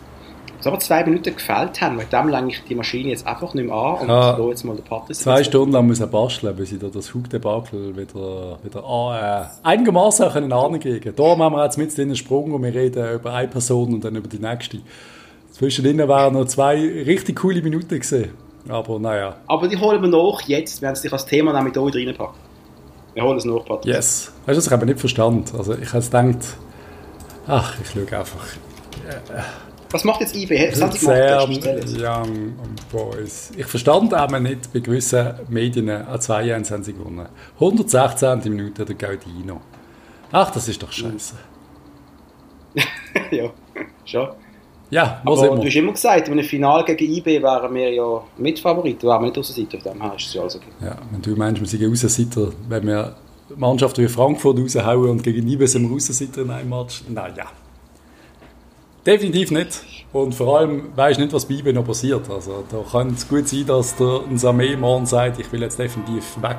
[0.65, 1.97] es aber zwei Minuten gefällt haben.
[1.99, 4.31] Wegen dem lange ich die Maschine jetzt einfach nicht mehr an und Ah.
[4.31, 7.13] lasse jetzt mal den Patrick Zwei Stunden lang muss er basteln, bis ich da das
[7.13, 12.51] Hugdebakel wieder, wieder an, äh, einigermaßen können ankriegen Da machen wir jetzt mit den Sprung
[12.53, 14.79] und wir reden über eine Person und dann über die nächste.
[15.51, 16.75] Zwischendrin waren noch zwei
[17.05, 18.31] richtig coole Minuten gesehen.
[18.67, 21.85] Aber naja, Aber die holen wir nach jetzt, wenn es dich als Thema nämlich hier
[21.85, 22.39] wieder reinpacken.
[23.13, 23.93] Wir holen es nach, Patrick.
[23.93, 24.31] yes.
[24.45, 25.45] Weißt du, das habe ich nicht verstanden.
[25.57, 26.57] Also ich habe gedacht,
[27.47, 28.45] ach, ich schaue einfach.
[29.91, 30.71] Was macht jetzt eBay?
[30.71, 31.47] Was haben sie gemacht?
[31.97, 32.55] Young
[32.91, 33.51] Boys.
[33.55, 37.27] Ich verstand aber nicht bei gewissen Medien an 2-1 haben sie gewonnen.
[37.55, 38.41] 116.
[38.45, 39.61] Minute der Gaudino.
[40.31, 41.35] Ach, das ist doch scheiße.
[43.31, 43.49] ja,
[44.03, 44.27] schon.
[44.89, 47.91] Ja, wo Aber sind du hast immer gesagt, in einem Finale gegen IB wären wir
[47.91, 50.69] ja Mitfavoriten, wären wir nicht Außenseiter, auf dem her ist es ja alles okay.
[50.81, 53.15] Ja, wenn du meinst, wir sind Außenseiter, wenn wir
[53.55, 57.45] Mannschaften wie Frankfurt raushauen und gegen Nibel sind wir Außenseiter in einem Match, naja.
[59.05, 59.83] Definitiv nicht.
[60.11, 62.29] Und vor allem weiß ich nicht, was bei IB noch passiert.
[62.29, 66.41] Also da kann es gut sein, dass der Samé morgen sagt, ich will jetzt definitiv
[66.41, 66.57] weg.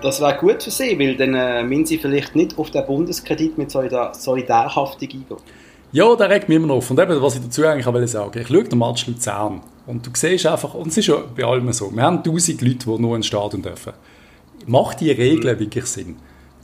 [0.00, 3.58] Das wäre gut für sie, weil dann äh, müssen sie vielleicht nicht auf den Bundeskredit
[3.58, 5.36] mit Solidar Solidarhaftung eingehen.
[5.90, 6.90] Ja, der regt mich immer noch auf.
[6.90, 10.06] Und eben, was ich dazu eigentlich auch wollte sagen, ich schaue den Match Luzern und
[10.06, 13.02] du siehst einfach, und es ist ja bei allem so, wir haben tausend Leute, die
[13.02, 13.92] nur ins Stadion dürfen.
[14.66, 16.16] Macht die Regeln wirklich Sinn?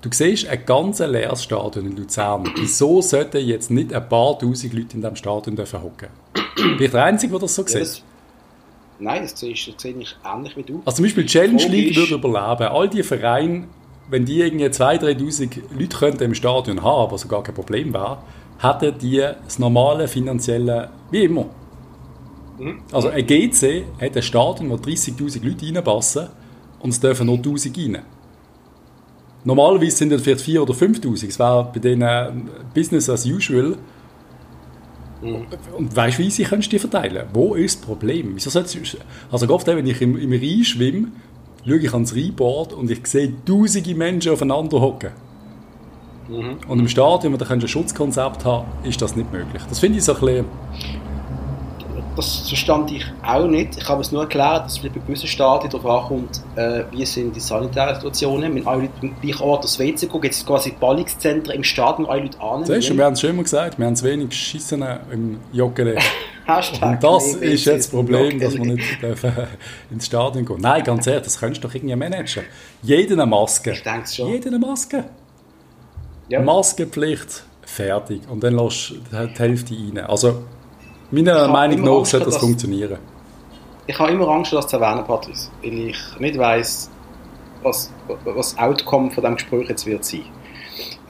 [0.04, 2.44] Du siehst ein ganz leeres Stadion in Luzern.
[2.56, 6.08] Wieso sollten jetzt nicht ein paar tausend Leute in diesem Stadion dürfen hocken?
[6.56, 7.80] Bin ich der Einzige, der das so Ja, sieht?
[7.80, 8.02] das,
[8.98, 10.82] nein, das sehe ich, das sehe ich ähnlich wie du.
[10.84, 12.68] Also zum Beispiel Challenge League würde überleben.
[12.70, 13.66] All die Vereine,
[14.10, 18.18] wenn die irgendwie 2'000, 3'000 Leute könnten im Stadion haben, was gar kein Problem wäre,
[18.58, 21.46] hätten die das normale finanzielle, wie immer.
[22.58, 22.82] Mhm.
[22.92, 26.28] Also ein GC hat ein Stadion, wo 30'000 Leute reinpassen
[26.80, 28.02] und es dürfen nur 1'000 rein.
[29.44, 31.28] Normalerweise sind es vielleicht 4'000 oder 5'000.
[31.28, 33.76] Es wäre bei denen Business as usual.
[35.22, 37.26] Und weißt du, wie sie du die verteilen?
[37.32, 38.32] Wo ist das Problem?
[38.34, 38.76] Wieso sollst
[39.30, 41.08] also oft, wenn ich im, im Rhein schwimme,
[41.66, 45.10] schaue ich ans Rheinbord und ich sehe tausende Menschen aufeinander hocken.
[46.68, 49.62] Und im Stadion, wo du ein Schutzkonzept haben ist das nicht möglich.
[49.68, 50.44] Das finde ich so ein bisschen,
[52.16, 53.76] Das verstand ich auch nicht.
[53.76, 57.34] Ich habe es nur erklärt, dass es bei gewissen Stadien darauf ankommt, äh, wie sind
[57.34, 58.54] die sanitären Situationen.
[58.54, 62.06] Wenn alle Leute am gleichen Ort das WC gehen, gibt es quasi Ballungszentren im Stadion,
[62.06, 62.64] wo alle Leute an.
[62.64, 65.96] siehst du, wir haben es schon immer gesagt, wir haben zu wenig Schissen im Joggeli.
[66.46, 69.32] Und das mehr ist jetzt das Problem, dass wir nicht dürfen
[69.90, 72.44] ins Stadion gehen Nein, ganz ehrlich, das könntest du doch irgendwie managen.
[72.82, 73.72] Jeden eine Maske.
[73.72, 74.28] Ich denke schon.
[74.28, 75.04] Jeden eine Maske.
[76.28, 76.42] Ja.
[76.42, 78.22] Maskenpflicht, fertig.
[78.28, 79.98] Und dann lässt du die Hälfte rein.
[79.98, 80.44] Also,
[81.10, 82.98] meiner Meinung nach Angst, sollte das dass- funktionieren.
[83.86, 86.90] Ich habe immer Angst, das zu erwähnen, Patrice, weil ich nicht weiss,
[87.62, 87.92] was,
[88.24, 90.22] was das Outcome von diesem Gespräch jetzt wird sein.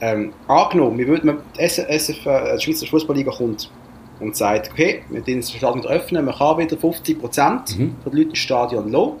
[0.01, 3.71] Ähm, angenommen, wir würden, die SF, äh, die Schweizer Fußballliga kommt
[4.19, 7.95] und sagt, okay, wir können das Stadion wieder öffnen, man kann wieder 50% Mhm.
[8.03, 9.13] von den Leuten ins Stadion lassen,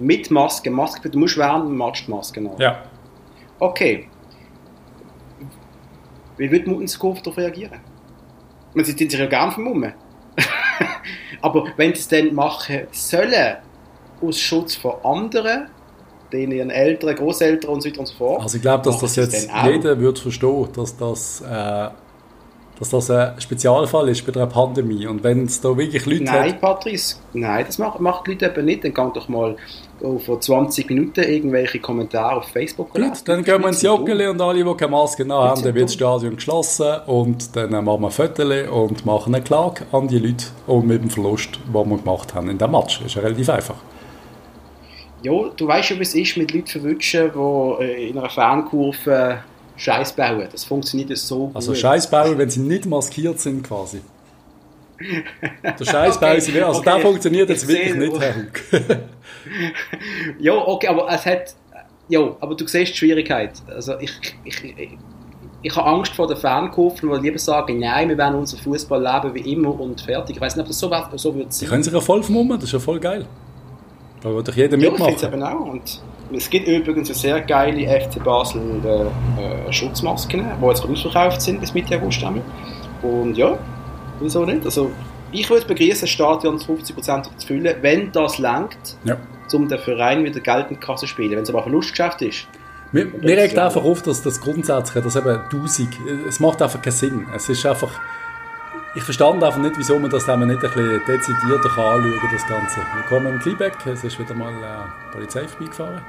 [0.00, 0.70] mit Maske.
[0.70, 2.50] Maske, du musst während dem Match die Maske an.
[2.58, 2.78] Ja.
[3.58, 4.08] Okay.
[6.38, 7.80] Wie wird Muttenskopf darauf reagieren?
[8.78, 9.92] Man sie tun sich ja gerne vermummen.
[11.42, 13.56] Aber wenn sie es dann machen sollen,
[14.22, 15.66] aus Schutz vor anderen,
[16.32, 18.40] denen ihren Eltern, Großeltern und so weiter und so fort.
[18.40, 21.88] Also ich glaube, dass das jetzt jeder wird verstehen, dass das, äh,
[22.78, 25.06] dass das ein Spezialfall ist bei der Pandemie.
[25.06, 28.46] Und wenn es da wirklich Leute Nein, hat, Patrice, nein, das macht, macht die Leute
[28.46, 28.84] eben nicht.
[28.84, 29.56] Dann kann doch mal
[30.24, 33.82] vor 20 Minuten irgendwelche Kommentare auf Facebook Gut, dann gehen wir ins.
[33.82, 35.94] Joggeli und alle, die keine Maske haben, dann wird das.
[35.94, 38.42] Stadion geschlossen und dann machen wir ein Foto
[38.82, 42.48] und machen eine Klage an die Leute und mit dem Verlust, den wir gemacht haben
[42.48, 43.00] in dem Match.
[43.04, 43.76] ist ja relativ einfach.
[45.22, 49.42] Ja, du weißt ja, wie es ist, mit Leuten verwünschen, die äh, in einer Fankurve
[49.78, 50.46] Scheiß bauen.
[50.52, 51.78] Das funktioniert so Also gut.
[51.80, 54.00] Scheiß bauen, wenn sie nicht maskiert sind quasi.
[55.62, 56.62] Der Scheiß Okay, bauen sie nicht.
[56.62, 56.90] Also okay.
[56.92, 58.98] der funktioniert jetzt Ich wirklich sehe- nicht, Herr Hug.
[60.38, 61.54] Ja, okay, aber es hat...
[62.08, 63.52] Ja, aber du siehst die Schwierigkeit.
[63.68, 64.10] Also ich,
[64.44, 64.98] ich, ich,
[65.62, 69.34] ich habe Angst vor den Fankurven, die lieber sagen, nein, wir werden unser Fußball leben
[69.34, 70.36] wie immer und fertig.
[70.36, 71.68] Ich weiß nicht, ob das so, so wird sein.
[71.68, 73.26] können sich ja voll vermummen, das ist ja voll geil.
[74.22, 75.34] Da wird doch jeder Ja, ich finde es mitmachen.
[75.34, 75.72] eben auch.
[75.72, 76.02] Und
[76.32, 81.60] es gibt übrigens eine sehr geile FC Basel äh, äh, Schutzmasken, die jetzt ausverkauft sind
[81.60, 82.22] bis Mitte August.
[83.02, 83.58] Und ja,
[84.20, 84.64] wieso nicht?
[84.64, 84.90] Also,
[85.32, 89.16] ich würde begrüßen, das Stadion zu 50% zu füllen, wenn das langt, Ja.
[89.52, 91.32] um den Verein wieder Geld in die Kasse zu spielen.
[91.32, 92.46] Wenn es aber ein Verlustgeschäft ist,
[92.92, 95.88] Mir, mir regt einfach auf, dass das grundsätzlich, dass eben 1000,
[96.26, 97.26] es macht einfach keinen Sinn.
[97.36, 97.90] Es ist einfach,
[98.98, 102.46] ich verstand einfach nicht, wieso man das dann nicht ein bisschen dezidierter anschauen kann, das
[102.48, 102.80] Ganze.
[102.96, 106.02] Willkommen im Kleebeck, es ist wieder mal äh, Polizei vorbeigefahren.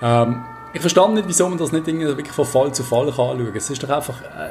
[0.00, 3.56] Ähm, ich verstand nicht, wieso man das nicht wirklich von Fall zu Fall anschauen kann.
[3.56, 4.50] Es ist doch einfach, äh,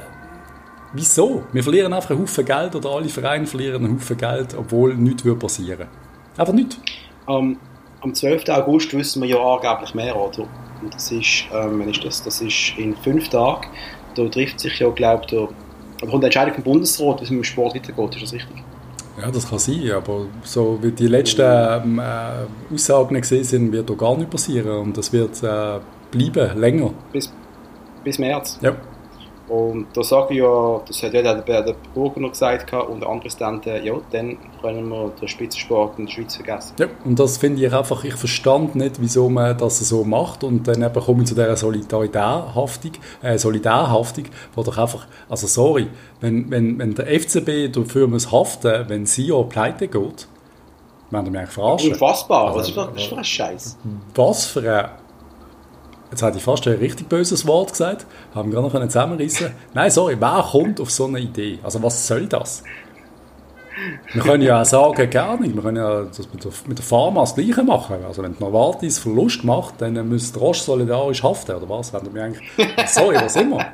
[0.92, 1.44] wieso?
[1.54, 5.24] Wir verlieren einfach einen Haufen Geld oder alle Vereine verlieren einen Haufen Geld, obwohl nichts
[5.24, 5.88] würde passieren.
[6.36, 6.78] Einfach nichts.
[7.26, 7.58] am,
[8.02, 8.50] am 12.
[8.50, 10.46] August wissen wir ja angeblich mehr, oder?
[10.82, 12.22] Und das ist, ähm, ist das?
[12.22, 13.70] Das ist in fünf Tagen.
[14.16, 15.48] Da trifft sich ja, glaube ich,
[16.00, 18.16] da kommt eine Entscheidung vom Bundesrat, wie es mit dem Sport weitergeht.
[18.16, 18.64] Ist das richtig?
[19.22, 23.90] Ja, das kann sein, aber so wie die letzten ähm, äh, Aussagen gesehen sind, wird
[23.90, 25.80] da gar nicht passieren und das wird äh,
[26.12, 26.92] bleiben, länger.
[27.14, 27.32] Bis,
[28.04, 28.60] bis März.
[28.62, 28.76] Ja.
[29.48, 33.04] Und da sage ich ja, das hat ja der, der, der Burger noch gesagt und
[33.06, 36.74] andere Präsidenten, ja, dann können wir den Spitzensport in der Schweiz vergessen.
[36.80, 36.88] ja.
[37.04, 40.82] Und das finde ich einfach, ich verstand nicht, wieso man das so macht und dann
[40.82, 42.92] eben komme ich zu dieser Solidarhaftung,
[43.22, 44.26] äh, Solidarhaftung,
[44.56, 45.88] wo doch einfach, also sorry,
[46.22, 50.28] wenn, wenn, wenn der FCB dafür muss haften, wenn sie ja pleite geht,
[51.12, 51.94] werden wir mich eigentlich verarschen.
[51.94, 53.78] Unfassbar, Also, was ist das das ist für ein Scheiß?
[54.16, 54.90] Was für ein.
[56.12, 58.06] Jetzt hätte ich fast ein richtig böses Wort gesagt.
[58.34, 59.52] Haben wir gar noch zusammenrissen.
[59.74, 61.60] Nein, sorry, wer kommt auf so eine Idee?
[61.64, 62.64] Also, was soll das?
[64.14, 65.54] Wir können ja auch sagen, gar nicht.
[65.54, 67.98] Wir können ja das mit der, mit der Pharma das Gleiche machen.
[68.08, 71.92] Also, wenn Novartis Verlust macht, dann müsste Roche solidarisch haften, oder was?
[71.92, 72.48] Wenn wir eigentlich.
[72.88, 73.66] Sorry, was immer.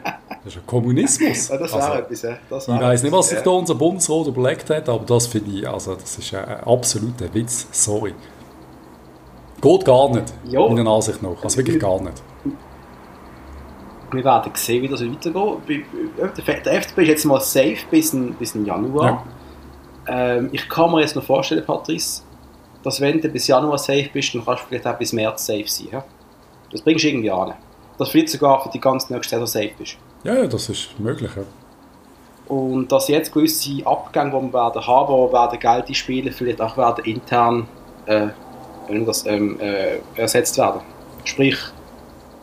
[0.44, 1.50] Das ist ein Kommunismus.
[1.50, 2.38] Ja, das Also, etwas, ja.
[2.50, 5.70] Das ich weiß nicht, was sich da unser Bundesrat überlegt hat, aber das finde ich,
[5.70, 7.68] also das ist ein absoluter Witz.
[7.72, 8.16] Sorry.
[9.62, 10.68] Geht gar nicht, Ja.
[10.68, 11.44] meiner Ansicht nach.
[11.44, 12.22] Also wirklich gar nicht.
[14.12, 16.66] Wir werden sehen, wie das weitergeht.
[16.66, 19.24] Der FCB ist jetzt mal safe bis in, bis in Januar.
[20.08, 22.24] Ähm, ich kann mir jetzt noch vorstellen, Patrice,
[22.84, 25.68] dass wenn du bis Januar safe bist, dann kannst du vielleicht auch bis März safe
[25.68, 25.88] sein.
[25.92, 26.04] Ja?
[26.72, 27.54] Das bringst du irgendwie an.
[27.98, 29.98] Dass du vielleicht sogar für die ganze nächste Saison safe bist.
[30.24, 31.32] Ja, ja, das ist möglich.
[31.36, 31.44] Ja.
[32.54, 36.76] Und dass jetzt gewisse Abgänge, die wir werden haben, die werden Geld einspielen, vielleicht auch
[36.76, 37.68] werden intern
[38.08, 38.28] äh,
[38.90, 40.82] man das, ähm, äh, ersetzt werden.
[41.24, 41.58] Sprich,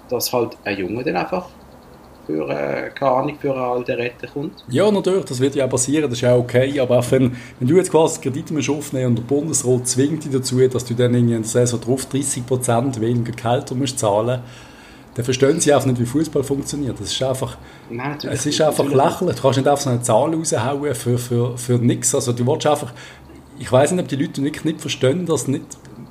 [0.09, 1.49] dass halt ein Junge dann einfach
[2.26, 4.64] für, äh, keine Ahnung, für eine alte Rette kommt.
[4.68, 6.78] ja, natürlich, das wird ja auch passieren, das ist ja okay.
[6.78, 10.32] Aber auch wenn, wenn du jetzt quasi Kredite musst aufnehmen und der Bundesrat zwingt dich
[10.32, 14.43] dazu, dass du dann irgendwie in der Saison drauf 30% weniger Gehälter musst zahlen
[15.18, 17.01] dann verstehen sie einfach nicht, wie Fußball funktioniert.
[17.01, 17.59] Das ist einfach,
[17.91, 19.34] Nein, Es ist einfach lächerlich.
[19.34, 22.14] Du kannst nicht einfach so eine Zahl raushauen für, für, für nichts.
[22.14, 22.93] Also du willst einfach...
[23.59, 25.64] Ich weiß nicht, ob die Leute wirklich nicht verstehen, dass nicht...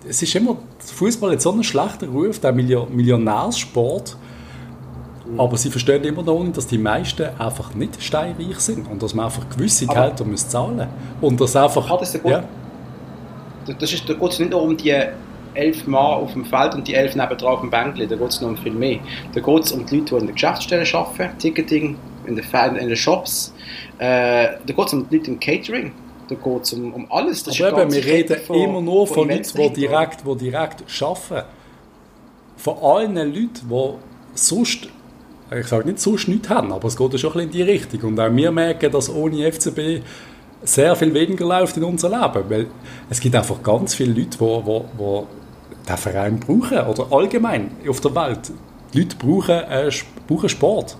[0.10, 0.58] Es ist immer...
[0.80, 4.16] Fußball hat so einen schlechten Ruf, der Million- Millionärsport.
[5.26, 5.40] Mhm.
[5.40, 9.14] Aber sie verstehen immer noch nicht, dass die meisten einfach nicht steinreich sind und dass
[9.14, 10.88] man einfach gewisse Gehälter muss zahlen
[11.22, 11.90] Und das einfach...
[11.90, 12.44] Ah, das ist ja.
[13.80, 14.96] Das ist, da geht es nicht nur um die
[15.54, 18.40] elf Mann auf dem Feld und die elf nebendran auf dem Bänkli, da geht es
[18.40, 19.00] noch um viel mehr.
[19.34, 22.46] Da geht es um die Leute, die in der Geschäftsstelle arbeiten, Ticketing, in den,
[22.76, 23.54] in den Shops,
[23.98, 25.92] äh, da geht es um die Leute im Catering,
[26.28, 27.44] da geht es um, um alles.
[27.44, 30.84] Das Aber eben, wir reden von, immer nur von, von Leuten, die direkt, die direkt
[31.02, 31.48] arbeiten.
[32.58, 33.94] Von allen Leuten, die
[34.34, 34.90] sonst
[35.56, 37.72] ich sage nicht sonst nichts haben, aber es geht ja schon ein bisschen in die
[37.72, 38.02] Richtung.
[38.10, 40.04] Und auch wir merken, dass ohne FCB
[40.64, 42.50] sehr viel weniger läuft in unser Leben.
[42.50, 42.68] Weil
[43.10, 46.80] es gibt einfach ganz viele Leute, die, die, die den Verein brauchen.
[46.80, 48.52] Oder allgemein auf der Welt.
[48.94, 49.90] Die Leute brauchen, äh,
[50.28, 50.98] brauchen Sport.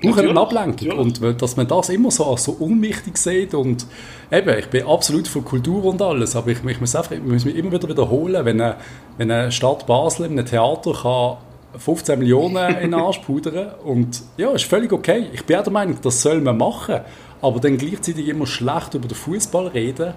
[0.00, 0.88] Brauchen eine Ablenkung.
[0.88, 1.22] Natürlich.
[1.22, 3.54] Und dass man das immer so als so unwichtig sieht.
[3.54, 3.86] Und
[4.30, 7.44] eben, ich bin absolut für Kultur und alles, aber ich, ich muss, einfach, ich muss
[7.44, 8.76] mich immer wieder wiederholen, wenn eine,
[9.16, 11.36] wenn eine Stadt Basel in einem Theater kann
[11.78, 15.26] 15 Millionen in den Arsch pudern und ja, ist völlig okay.
[15.32, 17.00] Ich bin auch der Meinung, das soll man machen,
[17.40, 20.14] aber dann gleichzeitig immer schlecht über den Fußball reden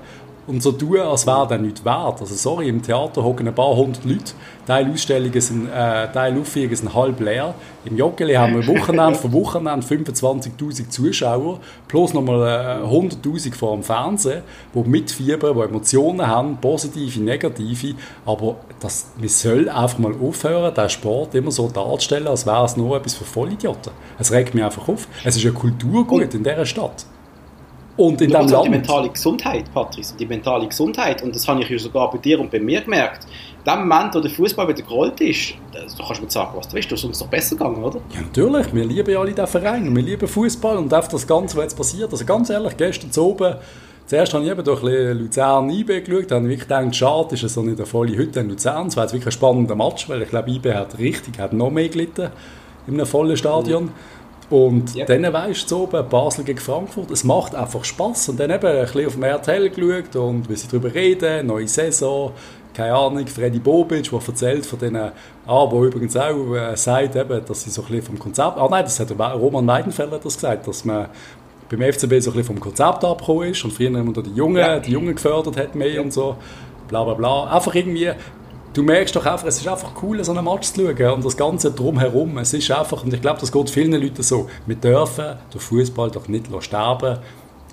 [0.48, 2.22] und so tun, als wäre der nicht wert.
[2.22, 4.34] Also sorry, im Theater hocken ein paar hundert Leute,
[4.66, 7.54] Teil Ausstellungen sind, äh, Teil Aufführungen sind halb leer.
[7.86, 13.84] Im Joggeli haben wir Wochenende für Wochenende 25'000 Zuschauer, plus nochmal äh, 100'000 vor dem
[13.84, 14.41] Fernsehen,
[14.74, 20.89] die mitfiebern, die Emotionen haben, positive, negative, aber das, wir sollen einfach mal aufhören, den
[20.89, 23.91] Sport immer so darzustellen, als wäre es nur etwas für Vollidioten.
[24.20, 25.08] Es regt mich einfach auf.
[25.24, 27.06] Es ist eine Kulturgut in dieser Stadt.
[27.96, 28.66] Und in dem Land.
[28.66, 31.22] die mentale Gesundheit, Patrice, die mentale Gesundheit.
[31.22, 33.28] Und das habe ich ja sogar bei dir und bei mir gemerkt.
[33.66, 36.68] In dem Moment, wo der Fußball wieder gerollt ist, da kannst du mir sagen, was
[36.68, 38.00] du willst, du ist uns doch besser gegangen, oder?
[38.14, 38.74] Ja, natürlich.
[38.74, 39.96] Wir lieben ja alle diesen Verein.
[39.96, 42.12] Wir lieben Fußball und auch das Ganze, was jetzt passiert.
[42.12, 43.56] Also ganz ehrlich, gestern zu oben,
[44.08, 47.62] zuerst habe ich eben durch Luzern IB geschaut, habe wirklich gedacht, schade ist es so
[47.62, 48.88] nicht eine volle Hütte in Luzern.
[48.88, 51.70] Es war jetzt wirklich ein spannender Match, weil ich glaube, IB hat richtig, hat noch
[51.70, 52.32] mehr gelitten
[52.88, 53.86] in einem vollen Stadion.
[53.86, 53.91] Mhm.
[54.50, 55.08] Und yep.
[55.08, 58.30] dann weisst du oben, Basel gegen Frankfurt, es macht einfach Spass.
[58.30, 61.68] Und dann eben ein bisschen auf dem RTL geschaut und wie sie darüber reden, neue
[61.68, 62.32] Saison,
[62.74, 65.12] keine Ahnung, Freddy Bobic, der erzählt von denen,
[65.46, 68.68] ah, wo übrigens auch äh, sagt, eben, dass sie so ein bisschen vom Konzept, ah
[68.70, 71.08] nein, das hat Roman Weidenfeller das gesagt, dass man
[71.70, 74.80] beim FCB so ein bisschen vom Konzept abgekommen ist und früher immer die Jungen, ja.
[74.80, 76.02] die Jungen gefördert hat mehr ja.
[76.02, 76.36] und so,
[76.88, 77.46] bla bla bla.
[77.46, 78.12] Einfach irgendwie,
[78.74, 81.38] du merkst doch einfach, es ist einfach cool, so einen Match zu schauen und das
[81.38, 82.38] Ganze drumherum.
[82.40, 86.12] Es ist einfach, und ich glaube, das geht vielen Leuten so, wir dürfen den Fußball
[86.12, 87.20] doch nicht sterben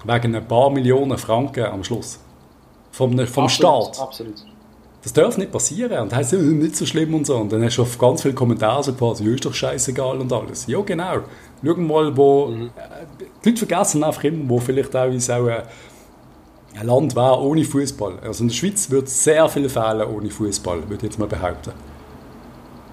[0.04, 2.20] wegen ein paar Millionen Franken am Schluss.
[2.92, 4.00] Vom, vom absolut, Staat.
[4.00, 4.44] Absolut.
[5.02, 6.02] Das darf nicht passieren.
[6.02, 7.36] Und das heisst, nicht so schlimm und so.
[7.36, 10.32] Und dann hast du auf ganz viele Kommentare so quasi, ja, ist doch scheißegal und
[10.32, 10.66] alles.
[10.66, 11.20] Ja, genau.
[11.64, 12.48] Schau mal, wo.
[12.48, 12.66] Mhm.
[12.66, 15.62] Äh, die Leute vergessen einfach immer, wo vielleicht auch, auch äh,
[16.78, 18.18] ein Land wäre ohne Fußball.
[18.22, 21.26] Also in der Schweiz würde es sehr viel fehlen ohne Fußball, würde ich jetzt mal
[21.26, 21.72] behaupten.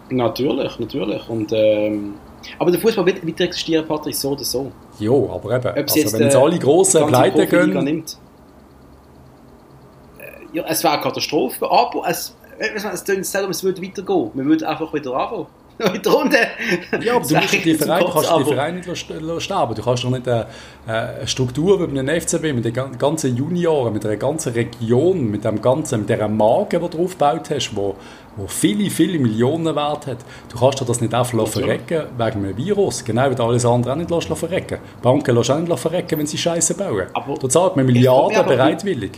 [0.09, 1.29] Natürlich, natürlich.
[1.29, 2.15] Und, ähm,
[2.57, 4.71] aber der Fußball wird weiter existieren, Patrick, so oder so.
[4.99, 7.83] Ja, aber eben, also jetzt, wenn jetzt alle grossen Pleite gehen...
[7.83, 8.17] Nimmt.
[10.17, 14.31] Äh, ja, es wäre eine Katastrophe, aber es, es, es, es, es würde weitergehen.
[14.33, 15.47] Wir würden einfach wieder anfangen
[15.79, 16.37] in der Runde.
[17.01, 19.75] Ja, aber du musst die Verein, kannst die Vereine nicht sterben.
[19.75, 20.47] Du kannst doch nicht eine,
[20.87, 25.61] eine Struktur wie einem FCB mit den ganzen Junioren, mit einer ganzen Region, mit dem
[25.61, 27.95] ganzen, mit dieser Marke, die du aufgebaut hast, wo,
[28.35, 30.17] wo viele, viele Millionen wert hat.
[30.49, 33.03] Du kannst das nicht einfach verrecken wegen einem Virus.
[33.03, 36.37] Genau wie du alles andere auch nicht verrecken Banken lassen auch nicht verrecken, wenn sie
[36.37, 37.07] Scheiße bauen.
[37.13, 39.11] Aber da zahlt man Milliarden bereitwillig.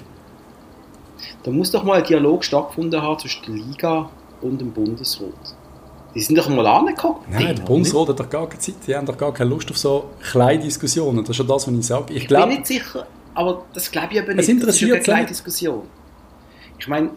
[1.44, 4.10] Da muss doch mal ein Dialog stattgefunden haben zwischen der Liga
[4.42, 5.56] und dem Bundesrat.
[6.16, 7.30] Die sind doch mal angeguckt.
[7.30, 8.76] Nein, der Bundesrat hat doch gar keine Zeit.
[8.88, 11.20] Die haben doch gar keine Lust auf so kleine Diskussionen.
[11.20, 12.14] Das ist ja das, was ich sage.
[12.14, 13.06] Ich, ich glaub, bin nicht sicher,
[13.36, 14.40] aber das glaube ich aber nicht.
[14.40, 15.84] Es interessiert das ist eine kleine Diskussion.
[16.80, 17.12] Ich meine,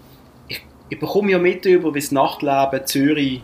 [0.48, 3.42] ich, ich bekomme ja mit über, wie das Nachtleben Zürich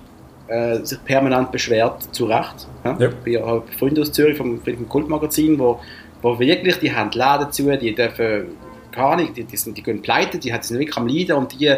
[0.49, 2.67] äh, sich permanent beschwert, zu Recht.
[2.85, 2.97] Ja?
[2.99, 3.11] Ja.
[3.25, 5.81] Ich habe Freunde aus Zürich vom, vom Kultmagazin, wo,
[6.23, 8.49] wo wirklich, die haben Läden zu, die dürfen
[8.93, 11.75] gar nicht, die, die, sind, die gehen pleite, die sind wirklich am Leiden und die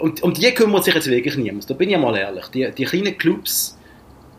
[0.00, 1.68] und um die kümmert sich jetzt wirklich niemand.
[1.68, 2.46] Da bin ich mal ehrlich.
[2.48, 3.78] Die, die kleinen Clubs,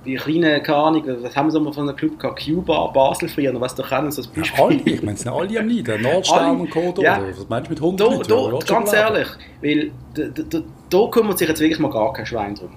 [0.05, 2.43] die kleinen, keine Ahnung, was haben wir so von einem Club gehabt?
[2.43, 4.57] Cuba, Basel früher, was doch kennen, so als Beispiel.
[4.57, 6.01] Ja, alle, ich meine, es sind alle am Leiden.
[6.01, 6.93] Nordstern und Co.
[6.99, 7.21] Ja.
[7.37, 8.65] Was meinst du mit 100 da, Leuten?
[8.65, 9.27] Da, ganz ehrlich,
[9.61, 10.59] weil da, da,
[10.89, 12.71] da kümmert sich jetzt wirklich mal gar kein Schwein drum.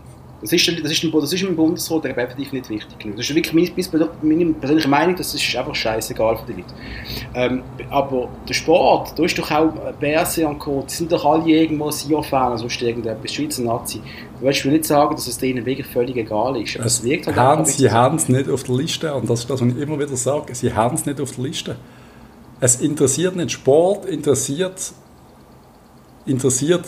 [0.45, 3.17] Das ist, das ist, das ist im Bundesrat definitiv nicht wichtig genug.
[3.17, 6.75] Das ist wirklich meine, meine persönliche Meinung, das ist einfach scheißegal für die Leute.
[7.35, 11.49] Ähm, aber der Sport, da ist doch auch Berse und Co., die sind doch alle
[11.49, 14.03] irgendwo Sion-Fan oder sonst irgendetwas, Schweizer Nazi.
[14.39, 16.77] Du willst mir nicht sagen, dass es denen wirklich völlig egal ist.
[16.77, 19.49] Aber es wirkt halt haben, sie haben es nicht auf der Liste und das ist
[19.49, 21.77] das, was ich immer wieder sage, sie haben es nicht auf der Liste.
[22.61, 24.93] Es interessiert nicht Sport, interessiert
[26.27, 26.85] interessiert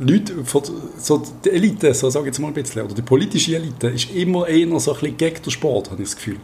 [0.00, 0.62] Leute, von,
[0.98, 4.10] so die Elite, so sage ich jetzt mal ein bisschen, oder die politische Elite, ist
[4.10, 6.38] immer eher so ein bisschen gegen den Sport, habe ich das Gefühl.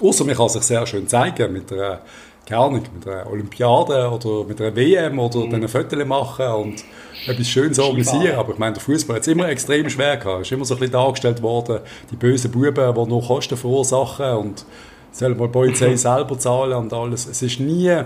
[0.00, 2.00] Außer man kann sich sehr schön zeigen mit einer,
[2.46, 5.50] keine Ahnung, mit einer Olympiade oder mit einer WM oder mhm.
[5.50, 6.84] dann ein Foto machen und
[7.26, 8.36] etwas Schönes organisieren.
[8.36, 10.42] Aber ich meine, der Fußball hat es immer extrem schwer gehabt.
[10.42, 11.80] Es ist immer so ein bisschen dargestellt worden,
[12.10, 14.64] die bösen Buben, die nur Kosten verursachen und
[15.12, 17.26] sollen mal die Polizei selber zahlen und alles.
[17.26, 18.02] Es ist nie,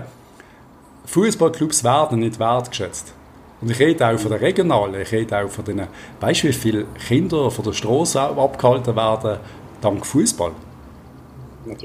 [1.05, 3.13] Fußballclubs werden nicht wertgeschätzt.
[3.61, 5.81] Und ich rede auch von den regionalen, ich rede auch von den,
[6.19, 9.39] weißt du, wie viele Kinder von der Straße abgehalten werden
[9.81, 10.51] dank Fußball?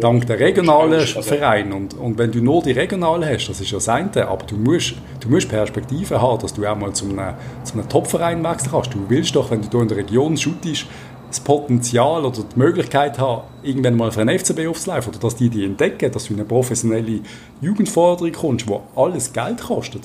[0.00, 1.74] Dank der regionalen also, Vereine.
[1.74, 4.56] Und, und wenn du nur die regionalen hast, das ist ja das eine, aber du
[4.56, 8.70] musst, du musst Perspektive haben, dass du auch mal zu einem, zu einem Top-Verein wechseln
[8.70, 8.94] kannst.
[8.94, 10.86] Du willst doch, wenn du in der Region shootest,
[11.28, 15.48] das Potenzial oder die Möglichkeit haben, irgendwann mal für einen FCB aufzulaufen oder dass die
[15.48, 17.20] die entdecken, dass du in eine professionelle
[17.60, 20.02] Jugendforderung kommst, wo alles Geld kostet.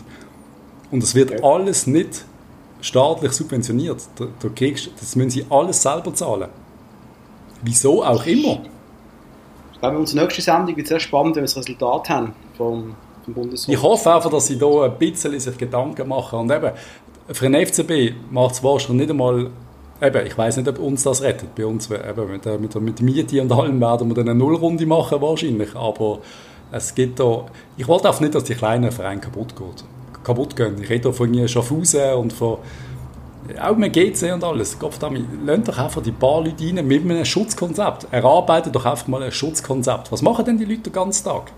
[0.91, 1.43] Und es wird ja.
[1.43, 2.25] alles nicht
[2.81, 4.01] staatlich subventioniert.
[4.17, 6.49] Da, da kriegst, das müssen sie alles selber zahlen.
[7.61, 8.61] Wieso auch immer.
[9.73, 13.33] Ich glaube, unsere nächste Sendung wird sehr spannend, wenn wir das Resultat haben vom, vom
[13.33, 13.73] Bundesrat.
[13.73, 16.39] Ich hoffe einfach, dass sie da ein bisschen sich Gedanken machen.
[16.39, 16.71] Und eben,
[17.31, 19.49] für den FCB macht es wahrscheinlich nicht einmal
[20.01, 21.53] Eben, ich weiß nicht, ob uns das rettet.
[21.55, 24.39] Bei uns, eben, mit, der, mit, der, mit Miete und allem werden wir dann eine
[24.39, 25.75] Nullrunde machen wahrscheinlich.
[25.75, 26.19] Aber
[26.71, 27.45] es gibt da...
[27.75, 29.83] Ich wollte auch nicht, dass die kleinen Vereine kaputt geht
[30.23, 30.81] kaputt gehen.
[30.81, 32.59] Ich rede von Schaffhausen und von
[33.59, 34.77] auch mit GC und alles.
[34.77, 34.99] Gott
[35.45, 38.07] lasst doch einfach die paar Leute rein mit einem Schutzkonzept.
[38.11, 40.11] Erarbeitet doch einfach mal ein Schutzkonzept.
[40.11, 41.51] Was machen denn die Leute den ganzen Tag?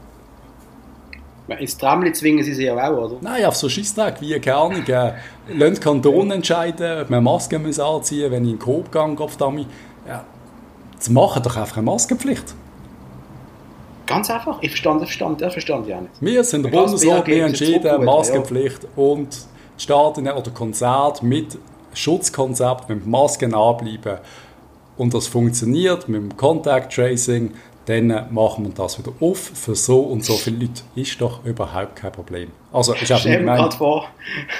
[1.60, 3.18] Ins Tramli zwingen sie sich ja auch, oder?
[3.20, 5.14] Nein, auf so Scheißtag wie, keine Ahnung, äh,
[5.54, 9.16] lasst Kanton entscheiden, ob man Masken muss anziehen muss, wenn ich in den Coop gehe,
[9.16, 9.32] Gott
[10.08, 10.24] ja,
[10.98, 12.56] zu machen doch einfach eine Maskenpflicht.
[14.12, 14.58] Ganz einfach.
[14.62, 16.14] Ich verstand, ich verstand, ich verstand ja nicht.
[16.20, 18.90] Wir sind der Bundesrat, wir entschieden, Maskenpflicht ja.
[18.96, 19.28] und
[19.78, 21.58] Staaten oder Konzert mit
[21.94, 24.20] Schutzkonzept, mit Masken anbleiben.
[24.98, 27.54] Und das funktioniert mit dem Contact Tracing
[27.86, 30.84] dann machen wir das wieder auf für so und so viele Leute.
[30.96, 32.52] Ist doch überhaupt kein Problem.
[32.74, 34.08] Also, ist Stell mir gerade vor,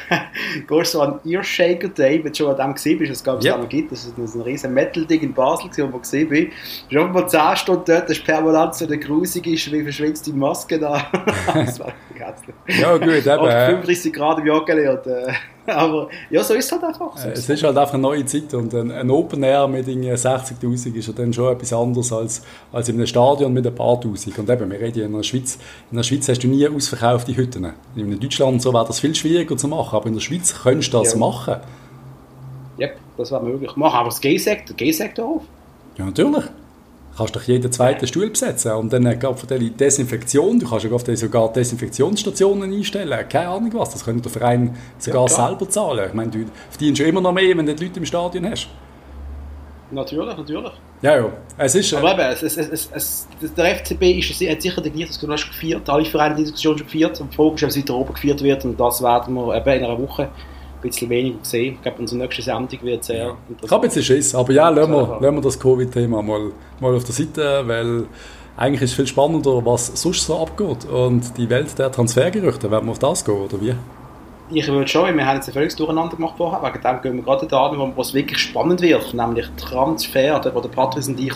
[0.68, 3.46] gehst so an Earshaker Day, wenn du schon an dem gesehen bist, es gab es
[3.46, 3.60] yep.
[3.60, 6.52] noch gibt, das ist ein riesen Metal-Ding in Basel, wo ich gesehen bin.
[6.90, 10.78] Du bist mal 10 Stunden dort, das ist permanent so eine grusige, wie verschwitzte Maske
[10.78, 11.06] da.
[11.54, 11.94] das war
[12.68, 13.26] Ja gut, eben.
[13.26, 15.08] 35 Grad im Joggeli und...
[15.08, 15.34] Äh,
[15.66, 17.16] Aber ja, so ist es halt einfach.
[17.18, 20.96] So es ist halt einfach eine neue Zeit und ein, ein Open Air mit 60'000
[20.96, 22.42] ist ja dann schon etwas anderes als,
[22.72, 24.38] als in einem Stadion mit ein paar Tausend.
[24.40, 25.60] Und eben, wir reden in der Schweiz,
[25.92, 27.74] in der Schweiz hast du nie ausverkaufte Hütten.
[28.02, 31.00] In Deutschland so wäre das viel schwieriger zu machen, aber in der Schweiz könntest du
[31.00, 31.20] das ja.
[31.20, 31.58] machen.
[32.78, 32.88] Ja,
[33.18, 33.76] das wäre möglich.
[33.76, 35.42] Machen aber das G-Sektor, G-Sektor auf.
[35.98, 36.46] Ja, natürlich
[37.16, 41.16] kannst doch jeden zweiten Stuhl besetzen und dann geht für die Desinfektion, du kannst ja
[41.16, 46.08] sogar Desinfektionsstationen einstellen, keine Ahnung was, das könnte der Verein sogar ja, selber zahlen.
[46.08, 48.68] Ich meine, du verdienst schon immer noch mehr, wenn du die Leute im Stadion hast.
[49.92, 50.72] Natürlich, natürlich.
[51.02, 51.30] Ja, ja.
[51.58, 53.28] Es ist, äh, Aber eben, es, es, es,
[53.58, 57.20] der FCB ist, hat sicher das du hast gefeiert, alle Vereine die Diskussion schon gefeiert
[57.22, 59.70] und die Frage ist, ob es weiter oben gefeiert wird und das werden wir eben
[59.70, 60.30] in einer Woche ein
[60.82, 61.76] bisschen weniger gesehen.
[61.76, 63.38] Ich glaube, unsere nächste Sendung wird sehr ja.
[63.50, 63.64] interessant.
[63.64, 67.04] Ich habe jetzt Schiss, aber ja, lassen wir, lassen wir das Covid-Thema mal, mal auf
[67.04, 68.06] der Seite, weil
[68.58, 70.86] eigentlich ist es viel spannender, was sonst so abgeht.
[70.86, 73.74] Und die Welt der Transfergerüchte, werden wir auf das gehen, oder wie?
[74.54, 77.24] Ich würde schon, wir haben jetzt ein völliges Durcheinander gemacht vorher, wegen dem gehen wir
[77.24, 81.34] gerade da wo es wirklich spannend wird, nämlich Transfer, wo der Patrice und ich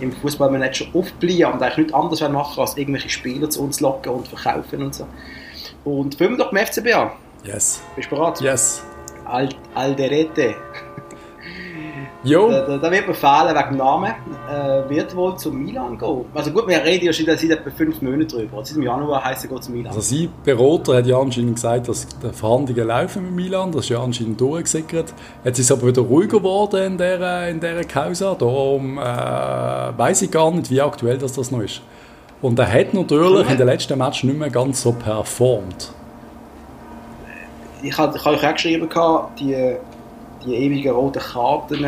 [0.00, 4.28] im Fußballmanager aufbleiben und eigentlich nichts anderes machen, als irgendwelche Spieler zu uns locken und
[4.28, 5.06] verkaufen und so.
[5.84, 7.10] Und fangen wir doch beim FCB an.
[7.44, 7.82] Yes.
[7.96, 8.40] Bist du bereit?
[8.42, 8.84] Yes.
[9.24, 10.54] Al Alderete.
[12.24, 12.50] Jo.
[12.50, 14.12] Da, da, da, wird mir fehlen wegen Namen.
[14.50, 16.24] Äh, wird wohl zu Milan gehen.
[16.34, 18.64] Also gut, wir reden ja schon seit etwa fünf Monaten drüber.
[18.64, 19.94] Seit im Januar heisst er geht zu Milan.
[19.94, 23.70] Also sein Berater hat ja anscheinend gesagt, dass die Verhandlungen laufen mit Milan.
[23.70, 25.14] Das ist ja anscheinend durchgesickert.
[25.44, 28.34] Jetzt ist es aber wieder ruhiger geworden in dieser, in dieser Causa.
[28.34, 31.82] Darum äh, weiß ich gar nicht, wie aktuell das, das noch ist.
[32.42, 35.92] Und er hat natürlich in den letzten Matchen nicht mehr ganz so performt
[37.82, 38.88] ich habe ich euch auch geschrieben,
[39.38, 39.76] die,
[40.44, 41.86] die ewigen roten Karten,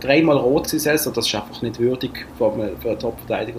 [0.00, 3.58] dreimal rot zu setzen, das ist einfach nicht würdig für einen, Top-Verteidiger.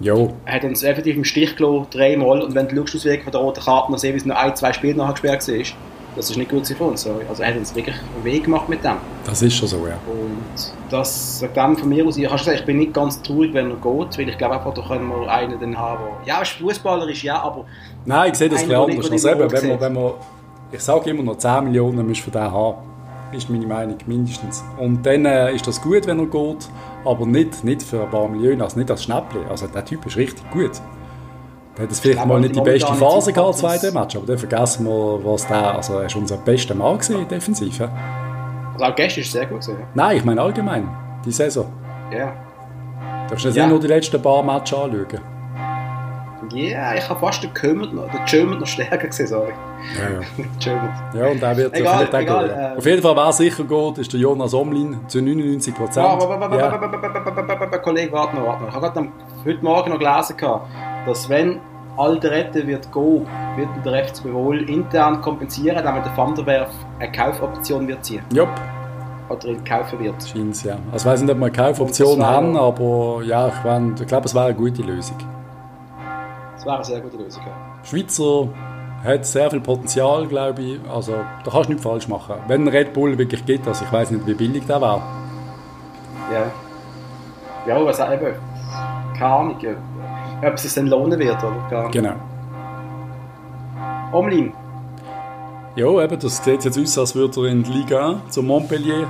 [0.00, 0.32] Jo.
[0.44, 3.40] Er hat uns effektiv im Stich gelassen, dreimal, und wenn du schaust, Auswirkungen von der
[3.40, 5.64] roten Karte, dann sehen, wie es noch ein, zwei Spiele nachher gesperrt war.
[6.14, 7.06] Das ist nicht gut für uns.
[7.06, 8.96] Also er hat uns wirklich einen Weg gemacht mit dem.
[9.24, 9.94] Das ist schon so, ja.
[10.06, 13.70] Und das sagt dem von mir aus, ich, gesagt, ich bin nicht ganz traurig, wenn
[13.70, 17.08] er geht, weil ich glaube einfach, da können wir einen dann haben, der, ja, Fußballer
[17.08, 17.64] ist ja, aber...
[18.04, 19.10] Nein, ich sehe das ein bisschen anders.
[19.10, 20.12] Also eben, wenn man, wenn man
[20.72, 22.91] ich sage immer noch 10 Millionen müsst ihr für den haben.
[23.32, 24.62] Ist meine Meinung, mindestens.
[24.78, 26.68] Und dann äh, ist das gut, wenn er geht,
[27.04, 29.46] aber nicht, nicht für ein paar Millionen, also nicht als Schnäppchen.
[29.48, 30.72] Also der Typ ist richtig gut.
[31.76, 34.84] Der hat jetzt vielleicht mal nicht die beste Phase gehabt, zweite Match, aber dann vergessen
[34.84, 37.78] wir, was der, also er ist unser bester Mann gesehen, defensiv.
[37.78, 37.90] Ja?
[38.74, 39.78] Also auch gestern ist es sehr gut gesehen.
[39.94, 40.86] Nein, ich meine allgemein,
[41.24, 41.72] die Saison.
[42.10, 42.18] Ja.
[42.18, 42.32] Yeah.
[43.28, 45.06] Darfst du nicht nur die letzten paar Matches anschauen?
[46.50, 49.52] Ja, yeah, ich habe fast den Germert noch, den noch stärker gesehen, sorry.
[49.96, 51.20] Ja, ja.
[51.20, 54.12] ja und der wird egal, auch egal, äh, Auf jeden Fall, wer sicher geht, ist
[54.12, 56.06] der Jonas Omlin zu 99 Prozent.
[56.06, 58.68] Ja, Kollege, warte noch, warte noch.
[58.68, 59.08] Ich habe
[59.44, 60.36] heute Morgen noch gelesen,
[61.06, 61.60] dass wenn
[61.96, 63.26] Alderette wird gehen,
[63.56, 68.22] wird der FCB wohl intern kompensieren, damit der Van der Werf eine Kaufoption wird ziehen.
[68.32, 68.48] Jupp.
[69.28, 70.14] Oder ihn kaufen wird.
[70.26, 70.76] Scheint ja.
[70.90, 74.26] Also ich weiß nicht, ob wir eine Kaufoption haben, aber ja, ich, mein, ich glaube,
[74.26, 75.16] es wäre eine gute Lösung.
[76.62, 77.42] Es wäre eine sehr gute Lösung.
[77.82, 78.48] Schweizer
[79.02, 80.80] hat sehr viel Potenzial, glaube ich.
[80.88, 82.36] Also da kannst du nichts falsch machen.
[82.46, 85.02] Wenn Red Bull wirklich geht, also ich weiß nicht, wie billig der war.
[86.32, 86.52] Ja.
[87.66, 88.36] Ja, was auch eben.
[89.18, 89.56] Keine Ahnung
[90.44, 91.92] ob es sich dann lohnen wird oder gar nicht.
[91.92, 92.14] Genau.
[94.12, 94.52] Omlin.
[95.74, 99.08] Ja, eben, das sieht jetzt aus, als würde er in die Liga zu Montpellier.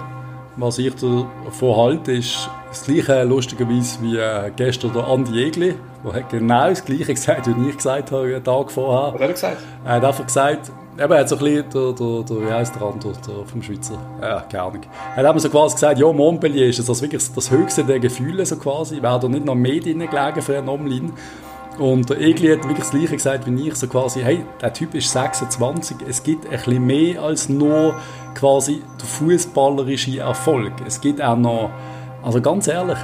[0.57, 5.75] Was ich davon halte, ist das gleiche lustigerweise wie äh, gestern der Andi Egli,
[6.05, 9.15] der genau das gleiche gesagt wie ich gesagt habe, einen Tag vorher.
[9.15, 9.57] Was hat er gesagt?
[9.85, 12.75] Er hat einfach gesagt, Eben, er hat so ein bisschen, der, der, der, wie heisst
[12.75, 14.83] der andere, der vom Schweizer, ja, keine Ahnung.
[15.17, 18.57] Er hat so quasi gesagt, ja, Montpellier ist das wirklich das höchste der Gefühle, so
[18.57, 19.01] quasi.
[19.01, 21.15] Wäre da nicht noch mehr drin gelegen für einen Omlin.
[21.79, 24.95] Und der Egli hat wirklich das Gleiche gesagt wie ich, so quasi, hey, der Typ
[24.95, 27.95] ist 26, es gibt ein bisschen mehr als nur
[28.35, 30.73] quasi der fußballerische Erfolg.
[30.87, 31.71] Es gibt auch noch,
[32.23, 32.99] also ganz ehrlich,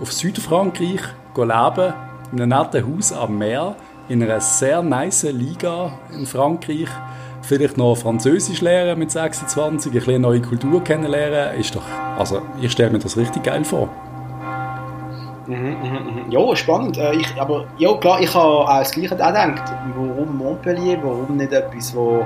[0.00, 1.00] auf Südfrankreich
[1.36, 1.94] leben,
[2.32, 3.76] in einem netten Haus am Meer,
[4.08, 6.88] in einer sehr nice Liga in Frankreich,
[7.42, 11.82] vielleicht noch Französisch lernen mit 26, ein bisschen neue Kultur kennenlernen, ist doch,
[12.18, 13.88] also ich stelle mir das richtig geil vor.
[15.46, 16.30] Mhm, mhm, mhm.
[16.30, 16.96] Ja, spannend.
[16.96, 19.62] Äh, ich, aber ja, klar, ich habe auch das Gleiche gedacht.
[19.94, 20.98] Warum Montpellier?
[21.02, 22.24] Warum nicht etwas, wo,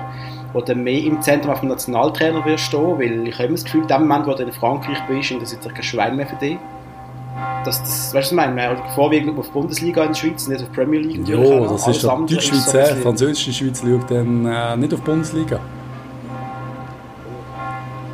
[0.53, 2.99] wo du mehr im Zentrum auf dem Nationaltrainer wirst stehen?
[2.99, 5.63] Weil ich habe immer das Gefühl, in dem Moment, wo du in Frankreich bist, interessiert
[5.63, 6.59] sich kein Schwein mehr für dich
[7.65, 10.63] dass das, weißt du, was ich meine, man vorwiegend auf Bundesliga in der Schweiz, nicht
[10.63, 11.29] auf Premier League.
[11.29, 15.61] Ja, das ist doch Deutschschweiz, so französische Schweiz schaut dann äh, nicht auf Bundesliga.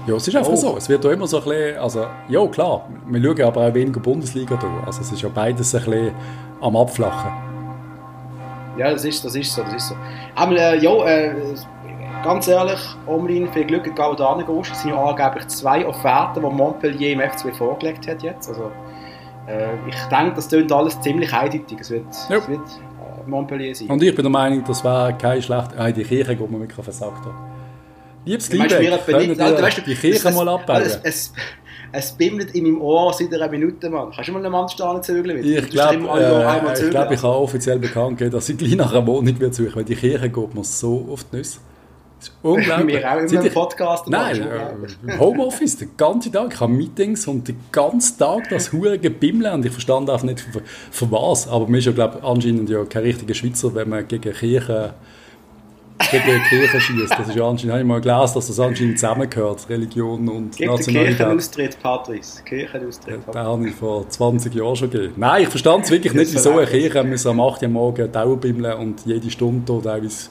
[0.07, 0.57] Ja, es ist einfach oh.
[0.57, 0.77] so.
[0.77, 4.01] Es wird auch immer so ein bisschen, also, ja klar, wir schauen aber auch weniger
[4.01, 4.87] Bundesliga da.
[4.87, 6.15] Also es ist ja beides ein bisschen
[6.61, 7.33] am Abflachen.
[8.77, 9.95] Ja, das ist, das ist so, das ist so.
[10.35, 11.35] Aber äh, ja, äh,
[12.25, 14.73] ganz ehrlich, Omlin, viel Glück, du hingehst.
[14.73, 18.49] Es sind ja angeblich zwei Offerten, die Montpellier im FCB vorgelegt hat jetzt.
[18.49, 18.73] Also,
[19.47, 21.79] äh, ich denke, das klingt alles ziemlich eindeutig.
[21.81, 22.37] Es wird, ja.
[22.39, 23.89] es wird äh, Montpellier sein.
[23.89, 25.71] Und ich bin der Meinung, das wäre kein schlecht.
[25.77, 27.35] Ah, die Kirche, die man wirklich versagt hat.
[28.25, 30.83] Liebes Liebeck, können wir die Kirche mal abbauen?
[31.97, 34.11] Es, bimmelt in meinem Ohr seit einer Minute, Mann.
[34.11, 35.45] Kannst du mal einen Mann stehen zügeln?
[35.45, 39.07] Ich glaube, äh, ich, glaub, ich habe offiziell bekannt gegeben, dass ich gleich nach einer
[39.07, 41.59] Wohnung wird suchen, weil die Kirche geht mir so auf die Nüsse.
[42.43, 42.97] Unglaublich.
[42.97, 44.09] Wir auch immer im Podcast.
[44.09, 44.47] Nein,
[45.07, 46.55] äh, Homeoffice, den ganzen Tag.
[46.55, 50.41] Ich habe Meetings und den ganzen Tag das hure Gebimmeln und ich verstand auch nicht
[50.41, 51.49] für, für was.
[51.49, 54.91] Aber mir ist ja, glaube anscheinend ja kein richtiger Schweizer, wenn man gegen Kirchen
[56.11, 57.13] gegen die Kirche schießt.
[57.13, 60.71] Das ist ja anscheinend, habe ich mal gelesen, dass das anscheinend zusammengehört, Religion und gegen
[60.71, 61.17] Nationalität.
[61.17, 62.43] Kirchenaustritt, Patrice.
[62.45, 63.21] Kirchenaustritt.
[63.27, 65.15] Ja, den habe ich vor 20 Jahren schon gegeben.
[65.17, 68.79] Nein, ich verstand es wirklich nicht, wieso eine Kirche müssen am 8 Uhr morgen Dauerbimmeln
[68.79, 70.31] und jede Stunde oder teilweise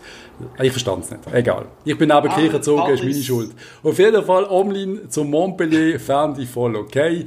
[0.59, 1.22] ich verstand es nicht.
[1.32, 1.66] Egal.
[1.86, 3.51] Ich bin aber ah, Kirche gezogen, ist meine Schuld.
[3.84, 7.26] Auf jeden Fall, Omlin zum Montpellier fand ich voll okay.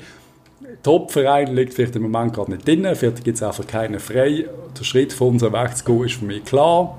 [0.83, 4.47] Top-Verein liegt vielleicht im Moment gerade nicht drin, vielleicht gibt es einfach keinen frei.
[4.79, 6.99] Der Schritt von unserem Weg zu gehen ist für mich klar.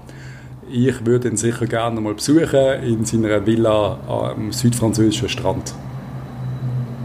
[0.70, 5.74] Ich würde ihn sicher gerne mal besuchen in seiner Villa am südfranzösischen Strand.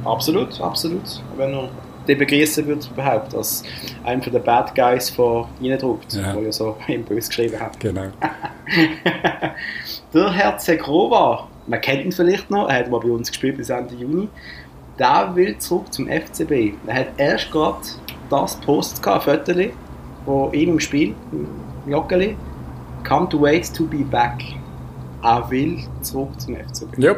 [0.04, 1.22] Absolut, absolut.
[1.36, 1.68] Wenn er
[2.08, 3.62] den begrüßen würde überhaupt, als
[4.02, 6.34] einer der Bad Guys von ihnen druckt, ja.
[6.34, 7.78] wo ja so im Böse geschrieben hat.
[7.78, 8.08] Genau.
[10.14, 13.70] der Herr Zegrova, man kennt ihn vielleicht noch, er hat mal bei uns gespielt bis
[13.70, 14.28] Ende Juni,
[14.98, 16.74] der will zurück zum FCB.
[16.86, 17.78] Er hat erst gerade
[18.28, 19.70] das Post gehabt, ein Foto,
[20.26, 21.46] wo ihm im Spiel, im
[21.86, 22.36] Joggeli,
[23.05, 24.42] Can't wait to be back.
[25.22, 26.98] Er will zurück zum FCB.
[26.98, 27.14] Ja.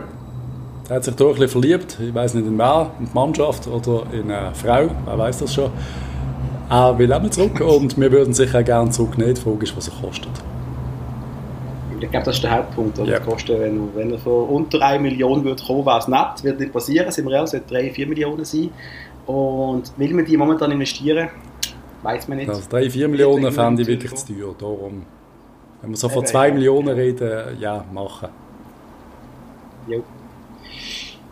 [0.89, 3.66] Er hat sich da ein bisschen verliebt, ich weiß nicht in wer, in die Mannschaft
[3.66, 5.70] oder in eine Frau, wer weiß das schon.
[6.68, 9.35] Er will auch mal zurück und wir würden sicher gerne zurücknehmen.
[9.35, 10.32] Die Frage ist, was er kostet.
[12.01, 12.99] Ich glaube, das ist der Hauptpunkt.
[12.99, 13.18] Ja.
[13.18, 16.43] Kosten, wenn, wenn er von unter 1 Million würde kommen, wäre es nett.
[16.43, 18.70] Wird nicht passieren, sind wir ehrlich, sollte 3, 4 Millionen sein.
[19.26, 21.28] Und will man die momentan investieren,
[22.03, 22.51] weiß man nicht.
[22.51, 24.55] Also 3, 4 Millionen fände ich wirklich zu teuer.
[24.59, 25.03] Darum,
[25.85, 28.28] wenn wir so von 2 Millionen reden, ja, machen.
[29.87, 30.03] Jo.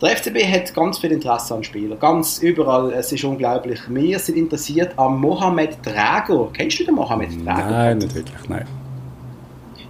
[0.01, 1.97] Der FCB hat ganz viel Interesse an Spielern.
[1.97, 2.91] Ganz überall.
[2.91, 3.79] Es ist unglaublich.
[3.87, 6.51] Wir sind interessiert an Mohamed Drago.
[6.53, 7.71] Kennst du den Mohamed Drago?
[7.71, 8.65] Nein, nicht wirklich, nein.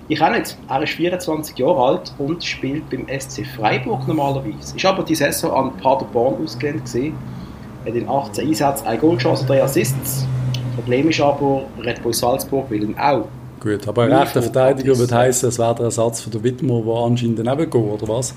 [0.08, 0.58] Ich auch nicht.
[0.70, 4.76] Er ist 24 Jahre alt und spielt beim SC Freiburg normalerweise.
[4.76, 7.16] Ist aber die Saison an Paderborn ausgelehnt gewesen.
[7.86, 10.26] Hat in 18 Einsätzen ein Goal geschossen, drei Assists.
[10.76, 13.28] Problem ist aber, Red Bull Salzburg will ihn auch.
[13.64, 16.82] Gut, aber ein rechter von Verteidiger würde heißen, es wäre der Ersatz für den Widmer,
[16.82, 18.36] der anscheinend daneben geht, oder was?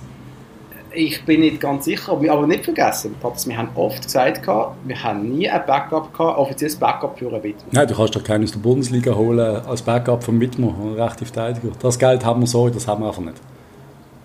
[0.92, 5.36] Ich bin nicht ganz sicher, aber nicht vergessen, Patrice, wir haben oft gesagt, wir haben
[5.36, 7.64] nie ein Backup gehabt, offizielles Backup für einen Widmer.
[7.72, 11.26] Nein, du kannst doch keinen aus der Bundesliga holen als Backup vom Widmer, einen rechten
[11.26, 11.74] Verteidiger.
[11.82, 13.36] Das Geld haben wir so, das haben wir einfach nicht.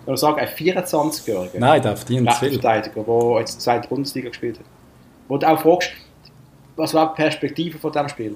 [0.06, 1.60] Oder sagen, ein 24-Jähriger.
[1.60, 2.50] Nein, der verdient viel.
[2.50, 4.66] Rechtsverteidiger, der jetzt die zweite Bundesliga gespielt hat.
[5.28, 5.90] Wo du auch fragst,
[6.76, 8.36] was war die Perspektive von diesem Spiel?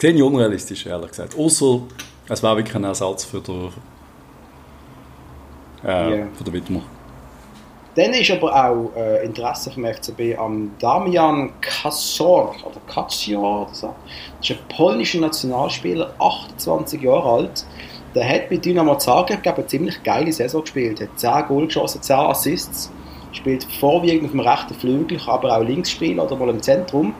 [0.00, 1.36] Sehe ich unrealistisch, ehrlich gesagt.
[1.36, 1.80] Außer
[2.28, 3.70] es wäre wirklich ein Ersatz für den,
[5.84, 6.26] äh, Ja.
[6.36, 6.80] für den Widmer.
[7.96, 13.94] Dann ist aber auch äh, Interesse vom FCB am Damian Kassor oder Kassior oder so.
[14.40, 17.66] Das ist ein polnischer Nationalspieler, 28 Jahre alt.
[18.14, 21.00] Der hat mit Dynamo Zagreb glaube ich, eine ziemlich geile Saison gespielt.
[21.00, 22.92] Hat 10 Goal geschossen, 10 Assists.
[23.32, 27.14] Spielt vorwiegend auf dem rechten Flügel, aber auch links spielen oder mal im Zentrum.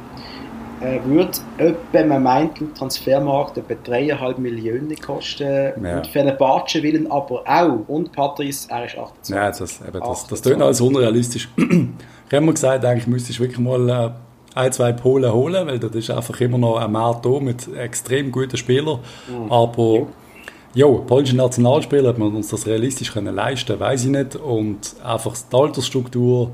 [0.80, 5.72] Äh, wird etwa, man meint, im Transfermarkt etwa 3,5 Millionen kosten.
[5.84, 5.96] Ja.
[5.98, 7.88] Und Fenerbahce will ihn aber auch.
[7.88, 9.34] Und Patrice, er ist 28.
[9.34, 10.40] Ja, das, eben, das, das 28.
[10.42, 11.48] tönt alles unrealistisch.
[11.56, 14.10] ich habe mir gesagt, eigentlich müsstest du wirklich mal äh,
[14.54, 18.56] ein, zwei Polen holen, weil das ist einfach immer noch ein Markt mit extrem guten
[18.56, 19.00] Spielern.
[19.48, 20.06] Aber
[20.74, 24.36] jo, polnische Nationalspieler, ob wir uns das realistisch können leisten weiß ich nicht.
[24.36, 26.50] Und einfach die Altersstruktur.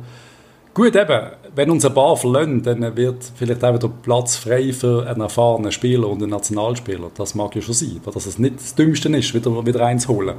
[0.73, 1.21] Gut, eben,
[1.55, 5.71] wenn uns ein paar verlassen, dann wird vielleicht auch wieder Platz frei für einen erfahrenen
[5.71, 7.11] Spieler und einen Nationalspieler.
[7.17, 10.09] Das mag ja schon sein, aber dass es nicht das Dümmste ist, wieder, wieder eins
[10.09, 10.35] holen.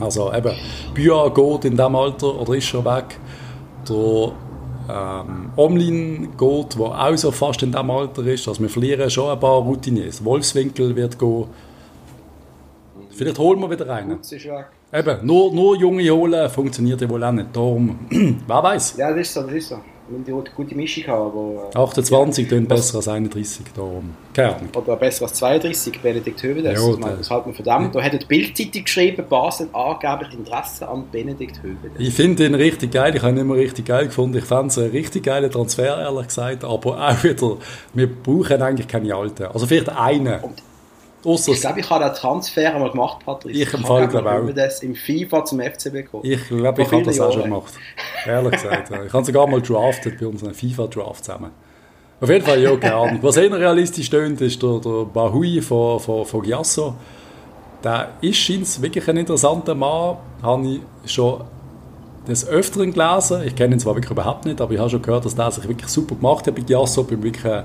[0.00, 0.52] Also eben,
[0.94, 3.18] Bia geht in diesem Alter oder ist schon weg.
[3.88, 4.32] Der
[4.88, 8.48] ähm, Omlin geht, der auch so fast in diesem Alter ist.
[8.48, 10.24] Also wir verlieren schon ein paar Routiniers.
[10.24, 11.44] Wolfswinkel wird gehen.
[13.10, 14.18] Vielleicht holen wir wieder einen.
[14.18, 14.32] Das.
[14.32, 17.54] Eben, nur, nur Junge holen funktioniert ja wohl auch nicht.
[17.54, 17.98] Darum,
[18.46, 18.96] wer weiß.
[18.96, 19.76] Ja, das ist so, das ist so.
[20.06, 23.64] Wenn die eine gute Mischung haben, aber, äh, 28 tönt Was- besser als 31.
[23.74, 24.68] Darum, keine Ahnung.
[24.76, 26.78] oder besser als 32, Benedikt Hövedes.
[26.78, 27.90] Ja, meine, der- das halten wir von dem.
[27.92, 31.92] Da hat die Bildzeitung geschrieben, Basel angeblich Interesse an Benedikt Hövedes.
[31.98, 33.16] Ich finde ihn richtig geil.
[33.16, 34.36] Ich habe ihn immer richtig geil gefunden.
[34.36, 36.64] Ich fand es ein richtig geiler Transfer, ehrlich gesagt.
[36.64, 37.56] Aber auch wieder,
[37.94, 39.44] wir brauchen eigentlich keine Alten.
[39.44, 40.40] Also vielleicht einen.
[40.42, 40.62] Und-
[41.24, 43.56] Ausser, Ich glaube, ich habe den Transfer einmal gemacht, Patrick.
[43.56, 44.42] Ich gegen glaube auch.
[44.42, 46.24] Hövedes im FIFA zum FCB gekommen.
[46.24, 47.74] ich glaube, ich habe das auch schon gemacht.
[48.26, 48.90] Ehrlich gesagt.
[49.06, 51.50] Ich habe sogar mal draftet bei unserem FIFA-Draft zusammen.
[52.20, 53.18] Auf jeden Fall, ja, keine Ahnung.
[53.22, 56.94] Was eher realistisch stöhnt, ist der, der Bahui von, von, von Giasso.
[57.82, 60.16] Der ist scheint wirklich ein interessanter Mann.
[60.42, 61.44] Habe ich schon
[62.26, 63.42] des Öfteren gelesen.
[63.44, 65.68] Ich kenne ihn zwar wirklich überhaupt nicht, aber ich habe schon gehört, dass der sich
[65.68, 67.04] wirklich super gemacht hat bei Giasso.
[67.04, 67.64] Beim wirklich äh,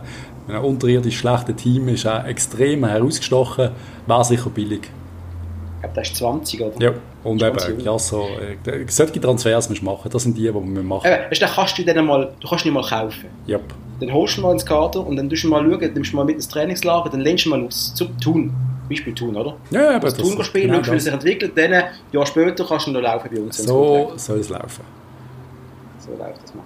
[0.50, 3.70] einem unterirdisch schlechten Team ist er extrem herausgestochen.
[4.08, 4.82] War sicher billig.
[4.84, 6.82] Ich glaube, der ist 20, oder?
[6.82, 6.94] Ja,
[7.24, 7.84] und Ganz eben, jung.
[7.84, 8.28] Giasso,
[8.66, 10.10] äh, solche Transfers musst du machen.
[10.12, 11.08] Das sind die, die wir machen.
[11.08, 13.28] Eben, weißt du, dann kannst du den mal, du kannst ihn mal kaufen.
[13.48, 13.62] Yep.
[14.02, 16.16] Dann holst du ihn mal ins Kader und dann tust du mal schauen, nimmst du
[16.16, 17.94] mal mit ins Trainingslager, dann lehnst du mal aus.
[17.94, 18.54] Zum Thun.
[18.90, 19.56] Beispiel Thun, oder?
[19.70, 22.66] Ja, ja, aber Das Thun spielen, genau schaust, wie sich entwickelt, dann ein Jahr später
[22.66, 23.58] kannst du noch laufen bei uns.
[23.58, 24.84] So soll es laufen.
[26.00, 26.64] So läuft das mal.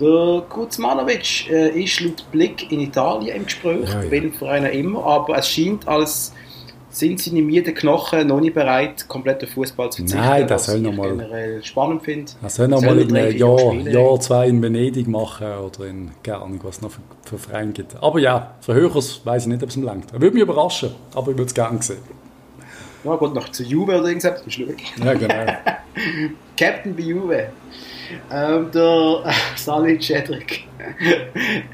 [0.00, 4.10] Der Kuzmanovic äh, ist laut Blick in Italien im Gespräch, Ja, ja.
[4.10, 6.32] welchen Verein auch immer, aber es scheint, als
[6.90, 10.20] sind seine müden Knochen noch nicht bereit, komplett auf Fußball zu verzichten.
[10.24, 12.30] Nein, das soll ich noch mal- generell spannend finde.
[12.42, 15.86] Er soll noch Soll mal er in einem Jahr, Jahr, zwei in Venedig machen oder
[15.88, 17.96] in, keine Ahnung, was es noch für, für Vereine gibt.
[18.00, 20.12] Aber ja, für Höchers weiß ich nicht, ob es ihm langt.
[20.12, 21.98] Er würde mich überraschen, aber ich würde es gerne sehen.
[23.02, 24.76] Ja, gut, noch zu Juve oder irgendwas, das ist schauen.
[25.04, 25.34] Ja, genau.
[26.56, 27.48] Captain bei Juve.
[28.30, 29.24] Ähm, der
[29.56, 30.64] Salih Cedric.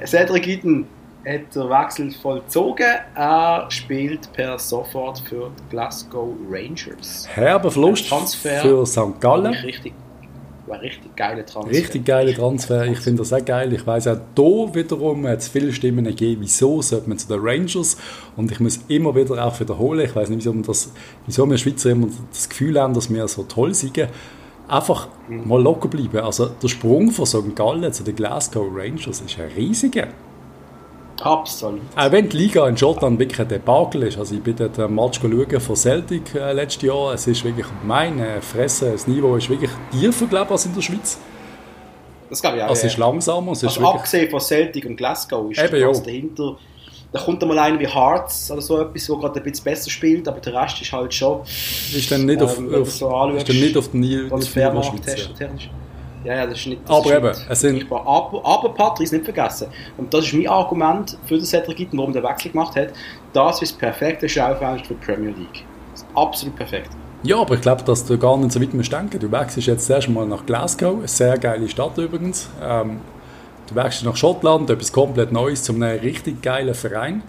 [0.05, 0.87] Cedric Itten
[1.27, 2.87] hat den Wechsel vollzogen.
[3.15, 7.29] Er spielt per sofort für die Glasgow Rangers.
[7.33, 8.61] Herber Verlust Transfer.
[8.61, 9.21] für St.
[9.21, 9.55] Gallen.
[9.55, 9.93] Richtig,
[10.67, 11.71] war richtig geiler Transfer.
[11.71, 12.87] Richtig geiler Transfer.
[12.87, 13.73] Ich finde das auch geil.
[13.73, 17.41] Ich weiß auch hier wiederum hat es viele Stimmen gegeben, wieso sollte man zu den
[17.41, 17.97] Rangers.
[18.37, 20.07] Und ich muss immer wieder auch wiederholen.
[20.07, 20.93] Ich weiß nicht, wieso, man das,
[21.27, 23.97] wieso wir Schweizer immer das Gefühl haben, dass wir so toll sind.
[24.71, 26.19] Einfach mal locker bleiben.
[26.19, 27.57] Also der Sprung von St.
[27.57, 30.09] Gallen zu den Glasgow Rangers ist ein riesiger.
[31.21, 31.81] Absolut.
[31.97, 34.19] Auch wenn die Liga in Schottland wirklich ein Debakel ist.
[34.19, 37.13] Also ich bin dort einen Match schauen von Celtic äh, letztes Jahr.
[37.13, 38.93] Es ist wirklich meine Fresse.
[38.93, 41.19] Das Niveau ist wirklich tiefer, glaube ich, als in der Schweiz.
[42.31, 42.69] Das glaube ich auch.
[42.69, 42.89] Also es ja.
[42.89, 43.53] ist langsamer.
[43.53, 45.93] Es ist also wirklich abgesehen von Celtic und Glasgow ist Eben, ja.
[45.93, 46.57] dahinter.
[47.13, 50.29] Da kommt einmal einer wie Hearts oder so etwas, wo gerade ein bisschen besser spielt,
[50.29, 53.49] aber der Rest ist halt schon ist dann nicht auf, Ähm, auf, so anschaust, ist
[53.49, 55.29] dann nicht auf den Ni- auf den Niveau Transfermarkt Schweiz.
[55.29, 55.35] Ja.
[55.35, 55.71] technisch.
[56.23, 56.83] Ja, ja, das ist nicht.
[56.85, 59.69] Das Aber ist eben, nicht es sind- aber, aber Patrice nicht vergessen.
[59.97, 62.89] Und das ist mein Argument für den Cedric Gitten, warum der Wechsel gemacht hat.
[63.33, 65.65] Das ist das perfekte Schaufenster für die Premier League.
[65.93, 66.91] Das ist absolut perfekt.
[67.23, 69.19] Ja, aber ich glaube, dass du gar nicht so weit musst denken.
[69.19, 72.49] Du wechselst jetzt erst mal nach Glasgow, eine sehr geile Stadt übrigens.
[72.63, 73.01] Ähm,
[73.71, 77.23] du wechselst nach Schottland, etwas komplett Neues, zu einem richtig geilen Verein.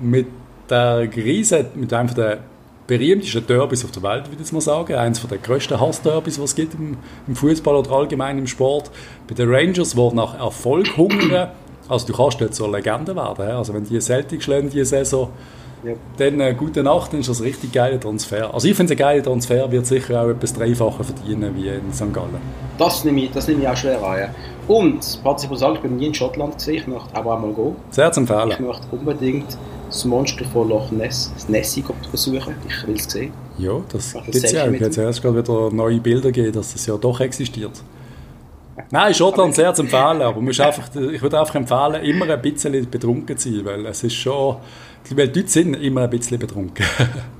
[0.00, 0.26] Mit
[0.68, 2.38] der Riese, mit einem der
[2.86, 4.94] berühmtesten Derbys auf der Welt, würde ich mal sagen.
[4.94, 6.96] Eines der grössten Hassderbys, was es gibt im,
[7.28, 8.90] im Fußball oder allgemein im Sport.
[9.28, 11.50] Bei den Rangers, die nach Erfolg hungern.
[11.88, 13.50] Also du kannst dort zur Legende werden.
[13.56, 15.28] Also wenn die Celtic schlagen diese Saison,
[15.84, 15.92] Ja.
[16.18, 18.52] dann äh, gute Nacht, dann ist das ein richtig geiler Transfer.
[18.52, 21.92] Also ich finde es ein geiler Transfer, wird sicher auch etwas Dreifacher verdienen wie in
[21.92, 22.12] St.
[22.12, 22.36] Gallen.
[22.78, 24.18] Das nehme ich, das nehme ich auch schwer an.
[24.18, 24.28] Ja.
[24.70, 26.74] Und, Patrice, ich muss sagen, ich bin nie in Schottland gesehen.
[26.76, 27.74] Ich möchte aber auch mal gehen.
[27.90, 28.66] Sehr zu Ich empfehlen.
[28.66, 29.58] möchte unbedingt
[29.88, 32.54] das Monster von Loch Ness, das Nessie, besuchen.
[32.68, 33.32] Ich will es sehen.
[33.58, 34.70] Ja, das gibt es ja auch.
[34.70, 37.72] dem- erst gerade wieder neue Bilder gegeben, dass das ja doch existiert.
[38.92, 43.36] Nein, Schottland sehr zu empfehlen, aber einfach, ich würde einfach empfehlen, immer ein bisschen betrunken
[43.36, 44.56] zu sein, weil es ist schon,
[45.16, 46.84] weil die Leute sind immer ein bisschen betrunken.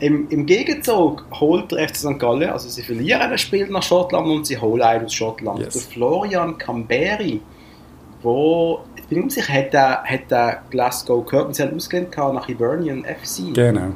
[0.00, 2.18] Im, Im Gegenzug holt der FC St.
[2.18, 5.60] Gallen, also sie verlieren das Spiel nach Schottland und sie holen einen aus Schottland.
[5.60, 5.74] Yes.
[5.74, 7.40] Der Florian Camberi,
[8.22, 13.04] wo, ich bin unsicher, hat hat der Glasgow gehört und sie haben ausgelehnt nach Hibernian
[13.04, 13.54] FC.
[13.54, 13.92] genau.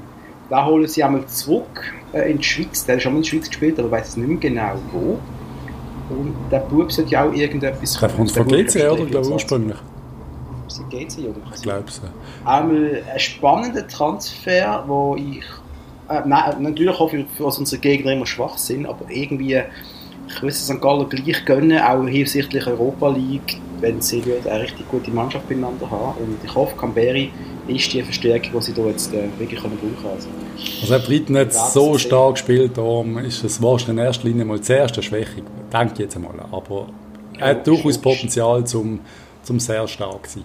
[0.50, 2.86] Da holen sie einmal zurück äh, in die Schweiz.
[2.86, 5.18] Der hat schon mal in der Schweiz gespielt, aber weiß nicht mehr genau wo.
[6.10, 9.04] Und der Bub sollte ja auch irgendetwas Der kommt von GC, oder?
[9.04, 9.32] glaube ich, 24.
[9.32, 9.76] ursprünglich.
[10.66, 11.54] Ist das GC oder?
[11.54, 12.00] Ich glaube es.
[12.44, 15.44] Einmal ein spannender Transfer, wo ich.
[16.08, 19.62] Äh, nein, natürlich hoffe ich, dass unsere Gegner immer schwach sind, aber irgendwie.
[20.30, 20.78] Ich würde St.
[20.82, 26.18] Gallen gleich gönnen, auch hinsichtlich Europa League, wenn sie eine richtig gute Mannschaft miteinander haben.
[26.18, 27.30] Und ich hoffe, Camberi
[27.66, 30.14] ist die Verstärkung, die sie da jetzt äh, wirklich können brauchen können.
[30.14, 30.28] Also,
[30.82, 34.44] Also hat Britain nicht Ja, so stark gespielt, darum ist es wahrscheinlich in erster Linie
[34.44, 35.42] mal die erste Schwäche,
[35.72, 36.34] denke ich jetzt einmal.
[36.50, 36.88] Aber
[37.38, 37.96] er hat durchaus.
[37.96, 39.00] Potenzial zum,
[39.42, 40.44] zum sehr stark zu sein.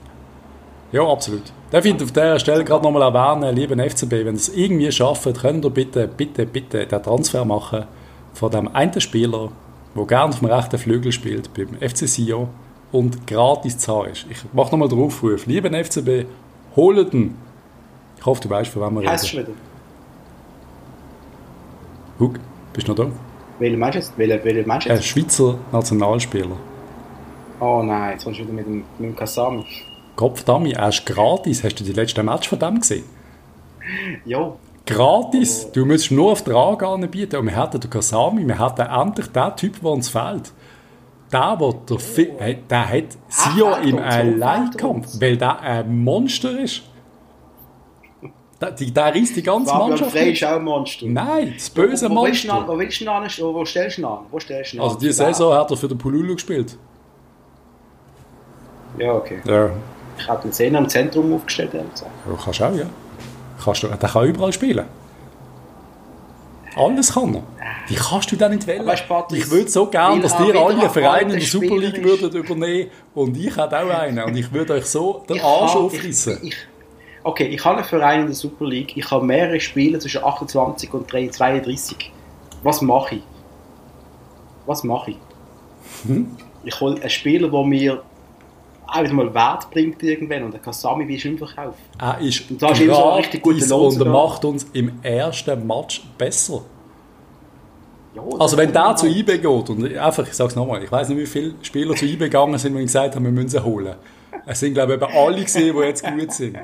[0.93, 1.51] Ja, absolut.
[1.73, 5.23] Darf ich auf dieser Stelle gerade nochmal erwähnen, lieben FCB, wenn ihr es irgendwie schafft,
[5.41, 7.85] könnt ihr bitte, bitte, bitte den Transfer machen
[8.31, 9.49] von dem einen Spieler,
[9.95, 12.49] der gerne auf dem rechten Flügel spielt, beim FC Sion
[12.91, 14.27] und gratis zu haben ist.
[14.29, 15.47] Ich mache nochmal den Aufruf.
[15.47, 16.27] Lieben FCB,
[16.75, 17.33] holt ihn.
[18.19, 19.55] Ich hoffe, du weißt, von wem wir reden.
[22.19, 22.39] Huck,
[22.71, 23.11] bist du noch da?
[23.57, 24.13] Welcher meinst du jetzt?
[24.15, 25.01] Welcher, welcher meinst du Ein?
[25.01, 26.55] Schweizer Nationalspieler.
[27.59, 29.65] Oh nein, jetzt kommst du wieder mit dem, mit dem Kasami.
[30.23, 31.65] Kopfdami, er ist gratis.
[31.65, 33.03] Hast du die letzten Match von dem gesehen?
[34.23, 35.69] Jo, Gratis!
[35.73, 37.35] Du musst nur auf den Rang anbieten.
[37.35, 40.53] Und wir hatten den Kasami, wir hatten endlich den Typ, der uns fehlt.
[41.31, 46.57] Der, der, der, Fi- hey, der hat Sio fehlt im Alleinkampf, weil der ein Monster
[46.57, 46.83] ist.
[48.61, 51.05] Der, der reißt die ganze Fabian Mannschaft Frey ist auch ein Monster.
[51.05, 52.67] Nein, das böse wo, wo willst du Monster.
[52.73, 53.23] Wo willst du ihn an?
[53.53, 54.19] Wo, stellst du ihn an?
[54.31, 54.83] Wo stellst du an?
[54.83, 56.77] Also diese Saison hat er für den Pululu gespielt.
[58.97, 59.39] Ja, okay.
[59.43, 59.71] Ja,
[60.17, 61.71] Ich habe den Zehner im Zentrum aufgestellt.
[61.73, 61.81] Ja,
[62.43, 62.85] kannst du auch, ja.
[63.63, 64.85] Kannst du, der kann überall spielen.
[66.75, 67.43] Alles kann er.
[67.87, 68.89] Wie kannst du das nicht wählen?
[69.31, 72.33] Ich würde so gerne, dass ihr alle ein einen Verein in der Super League würdet
[72.33, 74.23] übernehmen und ich hätte auch einen.
[74.23, 76.51] Und ich würde euch so den Ich Arsch aufreißen.
[77.23, 78.97] Okay, ich habe einen Verein in der Super League.
[78.97, 82.11] Ich habe mehrere Spiele zwischen 28 und 3 32.
[82.63, 83.23] Was mache ich?
[84.65, 85.17] Was mache ich?
[86.05, 86.35] Hm?
[86.63, 88.01] Ich hole einen Spieler, der mir
[88.93, 91.75] auch wieder mal Wert bringt irgendwann und der Kasami wie ist im Verkauf.
[91.99, 95.65] Er ist Und ist so ein richtig guter Lohn und er macht uns im ersten
[95.67, 96.61] Match besser.
[98.15, 101.09] Ja, Also wenn der zu IB geht, und einfach, ich sage es nochmal, ich weiß
[101.09, 103.95] nicht, wie viele Spieler zu IB gegangen sind, und gesagt haben, wir müssen sie holen.
[104.45, 106.57] Es sind, glaube ich, eben alle gesehen, die jetzt gut sind.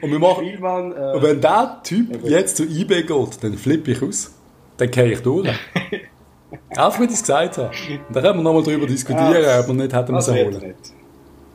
[0.00, 3.92] Und wir machen, Spielmann, Und äh, wenn der Typ jetzt zu eBay geht, dann flippe
[3.92, 4.32] ich aus.
[4.76, 5.48] Dann gehe ich durch.
[6.70, 7.70] Einfach, weil ich es gesagt habe.
[8.12, 10.50] Dann können wir nochmal darüber diskutieren, Ja, ob wir nicht hätten müssen holen.
[10.50, 10.95] nicht.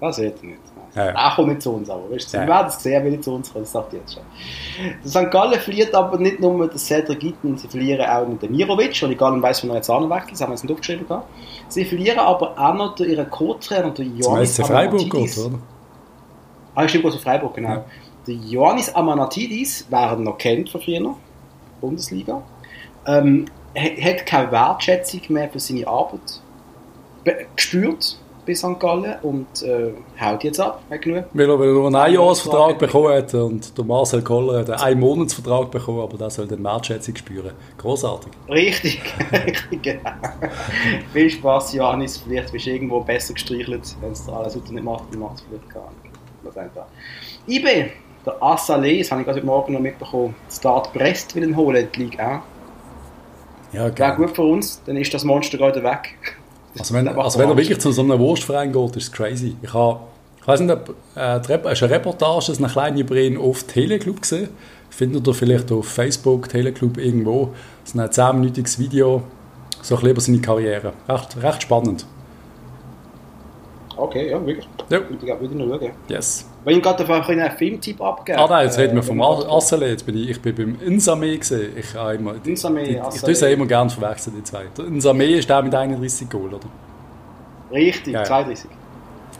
[0.02, 0.60] Das wird er nicht.
[0.96, 1.04] Ja.
[1.06, 2.44] Er kommt nicht zu uns, aber weißt du, Ja.
[2.44, 4.24] wir werden es sehen, wenn er zu uns kommt, das sagt ich jetzt schon.
[5.06, 5.32] Der St.
[5.32, 9.12] Gallen verliert aber nicht nur den Cedric Gitten, sie verlieren auch noch den Mirovic, und
[9.12, 11.08] ich gar nicht weiss, wo er jetzt anwechselt, das haben wir jetzt nicht aufgeschrieben.
[11.08, 11.28] gehabt.
[11.70, 15.60] Sie verlieren aber auch noch durch ihren Co-Trainer, der Zum Johannes SC Freiburg geht, oder?
[16.76, 17.70] Ah, stimmt, aus Freiburg, genau.
[17.70, 17.86] Ja.
[18.28, 21.16] Der Ioannis Amanatidis, wer ihn noch kennt von früher,
[21.80, 22.42] Bundesliga,
[23.08, 23.46] ähm,
[23.78, 26.42] ha- hat keine Wertschätzung mehr für seine Arbeit
[27.24, 28.18] be- gespürt
[28.52, 28.80] bei St.
[28.80, 31.26] Gallen und äh, haut jetzt ab, hat genug.
[31.34, 32.78] Weil er nur einen Einjahresvertrag Ja.
[32.78, 37.16] bekommen hat und der Marcel Koller hat einen Einmonatsvertrag bekommen, aber der soll dann Wertschätzung
[37.16, 37.52] spüren.
[37.78, 38.32] Großartig.
[38.50, 40.12] Richtig, richtig, genau.
[41.14, 42.18] Viel Spaß, Johannes.
[42.18, 45.42] Vielleicht bist du irgendwo besser gestreichelt, wenn es alles unter nicht macht, dann macht es
[45.50, 46.14] vielleicht gar nicht.
[46.44, 46.86] Was einfach.
[47.48, 47.66] IB,
[48.26, 51.88] der Assalé, das habe ich gerade heute Morgen noch mitbekommen, Start Brest will ihn holen,
[51.96, 52.42] die Liga auch.
[53.74, 54.16] Ja, Wäre geil.
[54.18, 56.38] gut für uns, dann ist das Monster gerade weg.
[56.78, 59.56] Also wenn, also wenn er wirklich zu so einem Wurstverein geht, ist es crazy.
[59.62, 60.00] Ich habe,
[60.40, 64.50] ich weiß nicht, ob, äh, du eine Reportage, eine kleine Brin auf Teleclub gesehen?
[64.90, 67.52] Findet ihr vielleicht auf Facebook, Teleclub irgendwo.
[67.84, 69.24] Das ist ein 10-minütiges Video,
[69.82, 70.94] so ein bisschen über seine Karriere.
[71.08, 72.06] Recht, recht spannend.
[73.96, 74.68] Okay, ja, wirklich.
[74.90, 75.00] Ja.
[75.00, 75.92] Ich würde noch schauen.
[76.08, 76.51] Yes.
[76.64, 79.46] Wenn ich gerade einfach einen Filmtipp abgeben Ah nein, jetzt reden wir vom wenn As-
[79.50, 79.90] Assele.
[79.90, 81.72] Jetzt bin ich, ich bin beim Insame gesehen.
[81.76, 84.66] Ich habe immer, Insame, die, ich tue sie immer gerne verwechseln, die zwei.
[84.78, 86.60] Der Insame ist der mit 31 Goal, oder?
[87.72, 88.26] Richtig, Ja, ja.
[88.26, 88.70] 32.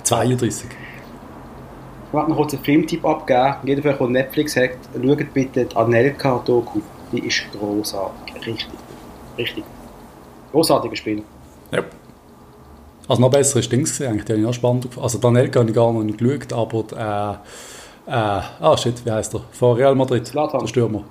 [0.04, 0.66] 32.
[2.08, 3.56] Ich möchte noch kurz einen Filmtipp abgeben.
[3.66, 6.80] Jeder, der Netflix hat, schaut bitte die Anelka-Doku.
[7.12, 8.36] Die ist großartig.
[8.48, 8.68] Richtig.
[9.38, 9.64] Richtig.
[10.52, 11.24] Großartiges Spiel.
[11.72, 11.84] Ja.
[13.12, 14.24] Also noch besseres Dings gesehen, eigentlich.
[14.24, 15.04] Die habe ich noch spannend gefunden.
[15.04, 17.42] Also Danielka habe ich gar noch nicht geschaut, aber
[18.08, 19.42] äh, äh, ah shit, wie heißt er?
[19.52, 20.62] Von Real Madrid, Zlatan.
[20.62, 21.04] der Stürmer.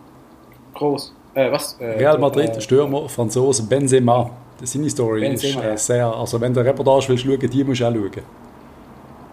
[0.72, 1.14] Groß.
[1.34, 1.76] Äh, was?
[1.78, 4.30] Äh, Real Madrid, äh, Stürmer, Franzose, Benzema.
[4.58, 7.64] Das seine Story Benzema, ist äh, sehr, also wenn du eine Reportage willst schauen, die
[7.64, 8.10] musst du auch schauen.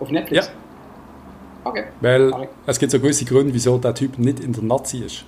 [0.01, 0.47] Auf Netflix?
[0.47, 0.51] Ja.
[1.63, 1.83] Okay.
[2.01, 2.47] Weil Sorry.
[2.65, 5.23] es gibt so gewisse Gründe, wieso der Typ nicht in der Nazi ist.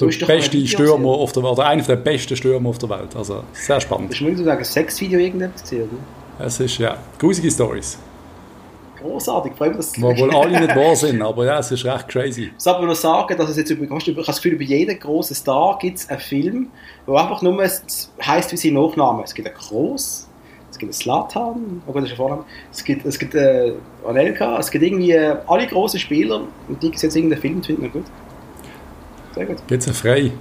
[0.00, 2.90] Der Du hast beste Stürmer auf der Welt, oder einer der besten Stürmer auf der
[2.90, 3.14] Welt.
[3.16, 4.10] Also sehr spannend.
[4.10, 6.46] Das ist nur so sagen, ein Sexvideo irgendetwas gesehen, oder?
[6.46, 7.96] Es ist, ja, grusige Stories,
[9.04, 9.52] Großartig.
[9.54, 12.44] Vor allem, dass die wohl alle nicht wahr sind, aber ja, es ist recht crazy.
[12.44, 14.52] Ich soll aber noch sagen, dass es jetzt über, hast du, ich habe das Gefühl,
[14.52, 16.68] über jeden grossen Star gibt es einen Film,
[17.06, 19.22] der einfach nur heisst wie sein Nachname.
[19.24, 20.26] Es gibt einen Kroos,
[20.70, 22.44] es gibt einen Slatan, oh Gott, das ist ein Vorname.
[22.72, 23.74] Es gibt, es gibt äh,
[24.08, 27.82] Anelka, es gibt irgendwie äh, alle grossen Spieler und die jetzt irgendeinen Film, das finde
[27.82, 28.10] ich noch gut.
[29.34, 29.56] Sehr gut.
[29.66, 30.32] Geht's einen frei?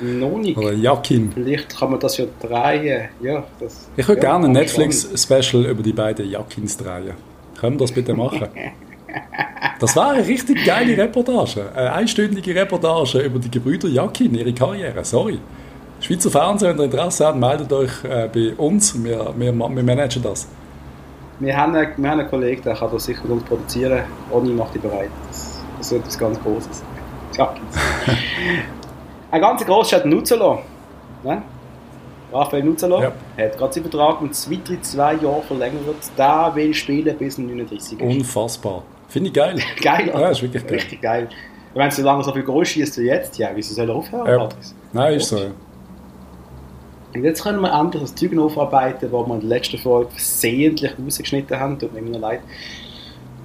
[0.00, 0.56] Noch nicht.
[0.56, 1.30] Oder Jakin?
[1.32, 3.08] Vielleicht kann man das ja drehen.
[3.20, 4.52] Ja, das, Ich würde ja, gerne ein.
[4.52, 7.14] Netflix-Special über die beiden Jakins drehen.
[7.58, 8.48] Können wir das bitte machen?
[9.80, 11.66] Das war eine richtig geile Reportage.
[11.74, 15.04] Eine einstündige Reportage über die Gebrüder Jakin, ihre Karriere.
[15.04, 15.38] Sorry.
[16.00, 18.94] Schweizer Fernsehen, wenn ihr Interesse habt, meldet euch äh, bei uns.
[19.02, 20.48] Wir, wir, wir managen das.
[21.40, 24.02] Wir haben, einen, wir haben einen Kollegen, der kann das sicher uns produzieren.
[24.30, 25.10] Oni macht die bereit.
[25.28, 26.82] Das, das ist etwas ganz Großes.
[27.36, 27.76] Ja, gibt's.
[29.30, 30.60] Ein ganz grosser hat Nuzzolo.
[31.22, 31.42] Ne?
[32.32, 33.12] Raphael Nuzzolo Ja.
[33.38, 35.82] hat gerade seinen Vertrag um weitere zwei Jahre verlängert.
[36.18, 38.00] Der will spielen bis zum 39.
[38.00, 38.16] ist.
[38.18, 38.82] Unfassbar.
[39.08, 39.56] Finde ich geil.
[39.82, 40.74] Geil, Ja, ist wirklich geil.
[40.74, 41.28] Richtig geil.
[41.74, 44.26] Wenn es so lange so viel Goal schießt wie jetzt, ja, wieso soll er aufhören?
[44.28, 44.48] Ja.
[44.92, 45.38] Nein, ist so.
[45.38, 45.50] ja.
[47.14, 50.92] Und jetzt können wir endlich das Zeug aufarbeiten, was wir in der letzten Folge versehentlich
[50.98, 51.78] rausgeschnitten haben.
[51.78, 52.40] Tut mir immer leid.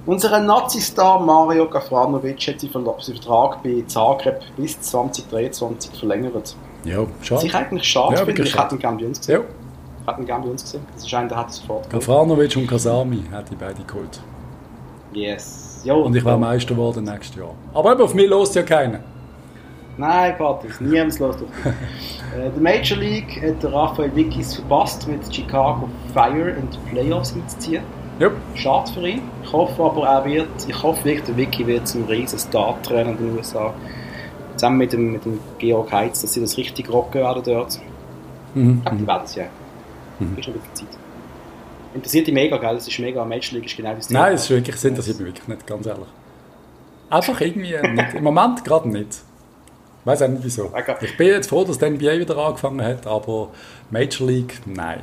[0.06, 6.56] Unser Nazi-Star Mario Gafranovic hat seinen Vertrag bei Zagreb bis 2023 verlängert.
[6.84, 7.46] Ja, Was schade.
[7.46, 9.40] ich eigentlich schade Ja, finde, ich hätte ihn gerne bei uns gesehen.
[9.42, 9.46] Ja.
[10.02, 10.86] Ich hätte ihn gerne bei uns gesehen.
[10.94, 12.06] Das ist einer, der hat es sofort geholt.
[12.06, 14.20] Gafranovic und Kasami hat die beide geholt.
[15.12, 15.82] Yes.
[15.84, 16.38] Jo, Und ich wäre.
[16.38, 17.54] Meister geworden nächstes Jahr.
[17.74, 19.00] Aber eben, auf mich lost ja keiner.
[19.98, 21.72] Nein, Patrick, niemand los durch dich.
[22.38, 27.82] äh, der Major League hat Raphael Wickis verpasst, mit Chicago Fire in die Playoffs einzuziehen.
[28.20, 28.30] Ja.
[28.54, 29.22] Schade für ihn.
[29.42, 33.16] Ich hoffe aber, er wird, ich hoffe wirklich, der Vicky wird zum riesen Star-Trainer in
[33.16, 33.72] den USA.
[34.56, 37.80] Zusammen mit dem, mit dem Georg Heitz, dass sie das richtig rocken werden dort.
[38.54, 38.82] Mhm.
[38.84, 39.44] Aber die werden es ja.
[40.18, 40.36] Mhm.
[40.36, 40.98] Ist noch ein bisschen Zeit.
[41.94, 42.76] Interessiert dich mega, gell?
[42.76, 45.28] Es ist mega, Major League ist genau das Nein, es ist wirklich, es interessiert mich
[45.28, 46.08] wirklich nicht, ganz ehrlich.
[47.08, 48.14] Einfach irgendwie nicht.
[48.14, 49.08] Im Moment gerade nicht.
[50.00, 50.70] Ich weiß auch nicht wieso.
[51.00, 53.48] Ich bin jetzt froh, dass die NBA wieder angefangen hat, aber
[53.90, 55.00] Major League, nein.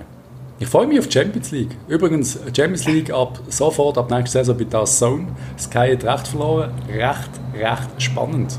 [0.59, 1.77] Ich freue mich auf die Champions League.
[1.87, 5.27] Übrigens, Champions League ab sofort, ab nächster Saison bei das Zone.
[5.59, 6.71] Sky hat recht verloren.
[6.89, 8.57] Recht, recht spannend.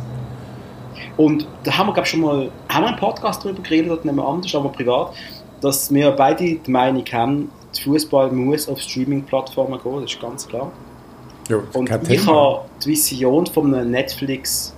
[1.17, 4.15] Und da haben wir, glaube ich, schon mal haben wir einen Podcast darüber geredet, nicht
[4.15, 5.13] mehr anders, aber privat,
[5.61, 10.47] dass wir beide die Meinung haben, der Fußball muss auf Streaming-Plattformen gehen, das ist ganz
[10.47, 10.71] klar.
[11.49, 14.73] Ja, Und kein ich habe die Vision von einem Netflix,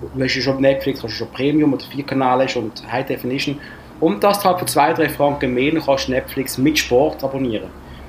[0.00, 3.56] du hast ja schon Netflix, hast du schon Premium oder vier Kanäle und High Definition.
[4.00, 7.68] Und dass du halt für zwei, drei Franken mehr noch kannst Netflix mit Sport abonnieren.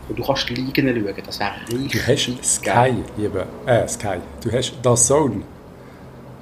[0.09, 2.95] Und du kannst Ligen schauen, das wäre Du richtig hast geil.
[3.15, 3.45] Sky, lieber.
[3.65, 4.17] Äh, Sky.
[4.43, 5.41] Du hast das Zone,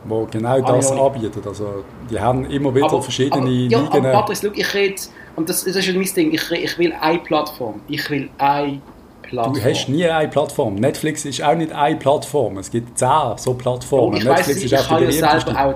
[0.06, 1.06] wo genau das Ah, ja.
[1.06, 1.46] anbietet.
[1.46, 3.98] Also, die haben immer wieder verschiedene aber, ja, Ligen.
[3.98, 5.02] aber Patrick, schau, ich rede,
[5.36, 7.82] und das, das ist ja mein Ding, ich, ich will eine Plattform.
[7.88, 8.82] Ich will eine
[9.24, 9.54] Plattform.
[9.54, 10.76] Du hast nie eine Plattform.
[10.76, 12.58] Netflix ist auch nicht eine Plattform.
[12.58, 14.18] Es gibt zehn so Plattformen.
[14.18, 15.76] ich weiss, Netflix ich ist auch habe die ja auch,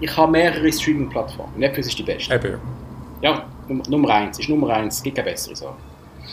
[0.00, 1.52] ich habe mehrere Streaming-Plattformen.
[1.58, 2.34] Netflix ist die beste.
[2.34, 2.58] Eben.
[3.22, 5.74] Ja, Num- Nummer eins, ist Nummer eins, es gibt keine bessere Sache.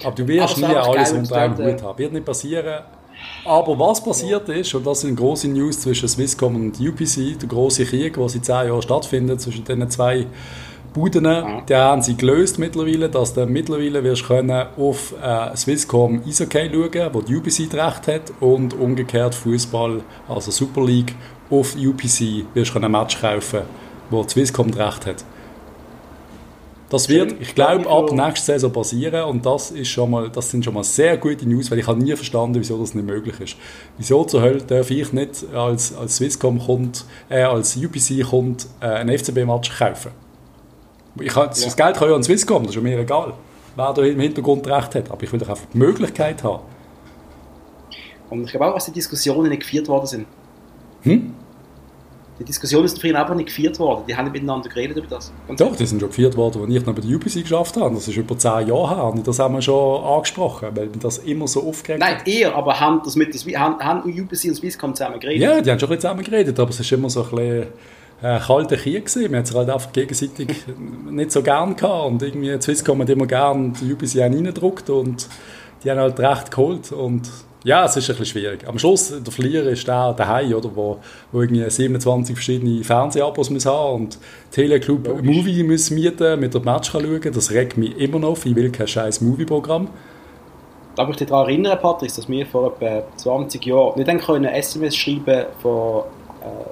[0.03, 1.97] Aber du wirst nie alles unter einem Hut haben.
[1.97, 2.84] Wird nicht passieren.
[3.45, 7.85] Aber was passiert ist, und das sind große News zwischen Swisscom und UPC, der große
[7.85, 10.26] Krieg, der seit zehn Jahren stattfindet zwischen diesen zwei
[10.93, 16.69] Buden, den haben sie gelöst mittlerweile, dass du mittlerweile wirst können auf äh, Swisscom Eishockey
[16.72, 21.15] schauen, wo die UPC Recht hat, und umgekehrt Fußball, also Super League,
[21.49, 23.61] auf UPC wirst du ein Match kaufen
[24.10, 25.23] wo Swisscom recht hat.
[26.94, 30.64] Das wird, ich glaube, ab nächster Saison passieren und das, ist schon mal, das sind
[30.64, 33.56] schon mal sehr gute News, weil ich habe nie verstanden, wieso das nicht möglich ist.
[33.98, 38.86] Wieso zur Hölle darf ich nicht als, als Swisscom kommt, äh, als UPC kommt, äh,
[38.86, 40.11] einen FCB-Match kaufen?
[41.20, 41.74] Ich kann, das ja.
[41.74, 43.34] Geld kann ja an Swisscom, das ist mir egal,
[43.76, 46.61] wer da im Hintergrund recht hat, aber ich will doch einfach die Möglichkeit haben.
[48.30, 50.28] Und ich glaube auch, dass die Diskussionen nicht geführt worden sind.
[51.02, 51.34] Hm?
[52.44, 54.03] Die Diskussion ist früher einfach nicht geführt worden.
[54.07, 55.32] Die haben nicht miteinander geredet über das.
[55.48, 57.95] Ganz Doch, die sind schon geführt worden, als ich noch bei der UPC geschafft habe.
[57.95, 59.06] Das ist über zehn Jahre her.
[59.06, 63.02] Und das haben wir schon angesprochen, weil das immer so aufgeregt Nein, eher, aber haben,
[63.06, 65.41] das mit das, haben, haben UPC und Swisscom zusammen geredet?
[65.41, 67.68] Ja, die haben schon ein bisschen zusammen geredet, aber es ist immer so ein bisschen
[68.22, 69.32] äh, kalter Krieg gewesen.
[69.32, 70.49] Wir haben es halt einfach gegenseitig
[71.10, 72.07] nicht so gern gehabt.
[72.07, 75.30] Und irgendwie Swisscom hat immer gern die UPC reingedruckt und
[75.84, 76.91] die haben halt recht geholt.
[76.91, 77.30] Und
[77.64, 78.68] ja, es ist ein bisschen schwierig.
[78.68, 80.99] Am Schluss, der Verlierer ist der daheim, oder, wo,
[81.31, 84.18] wo irgendwie 27 verschiedene Fernsehabos muss haben und
[84.52, 85.23] Teleclub Logisch.
[85.23, 87.34] Movie muss mieten, mit der Match kann schauen.
[87.34, 88.45] Das regt mich immer noch.
[88.45, 89.88] Ich will kein scheiß Movie-Programm.
[90.95, 94.45] Darf ich dich daran erinnern, Patrick, dass wir vor etwa 20 Jahren nicht dann können
[94.45, 96.03] SMS schreiben von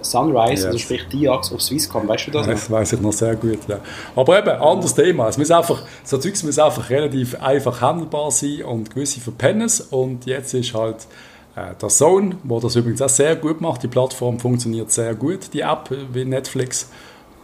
[0.01, 0.65] Sunrise, yes.
[0.65, 2.47] also sprich Diax auf Swisscom, weißt du das?
[2.47, 3.79] Das weiß ich noch sehr gut, ja.
[4.15, 5.27] Aber eben, anderes Thema.
[5.27, 10.25] Es muss einfach, so Zeugs muss einfach relativ einfach handelbar sein und gewisse verpennen Und
[10.25, 11.07] jetzt ist halt
[11.55, 13.83] äh, der Zone, wo das übrigens auch sehr gut macht.
[13.83, 16.89] Die Plattform funktioniert sehr gut, die App wie Netflix.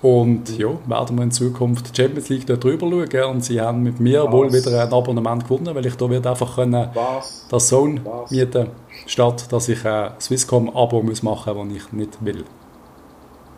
[0.08, 3.36] Und ja, werden wir in Zukunft die Champions League dort drüber schauen.
[3.36, 4.32] Und sie haben mit mir Was?
[4.32, 7.46] wohl wieder ein Abonnement gewonnen, weil ich da wird einfach können Was?
[7.50, 8.32] das Zone Was?
[8.32, 8.70] mieten
[9.06, 12.46] statt dass ich ein Swisscom-Abo machen muss, das ich nicht will.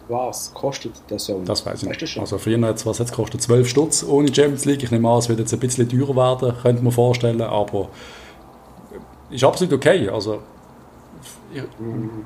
[0.08, 1.46] Was kostet der Zone?
[1.46, 2.18] Das weiß ich nicht.
[2.18, 4.82] Also früher hat es, was jetzt kostet 12 Stutz ohne Champions League.
[4.82, 7.90] Ich nehme an, es wird jetzt ein bisschen teurer werden, könnte man vorstellen, aber
[9.30, 10.10] ist absolut okay.
[10.10, 10.40] Also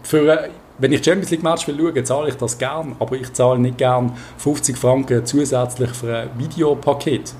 [0.03, 3.59] für, wenn ich Champions League Match will schauen, zahle ich das gern, aber ich zahle
[3.59, 7.33] nicht gern 50 Franken zusätzlich für ein Videopaket.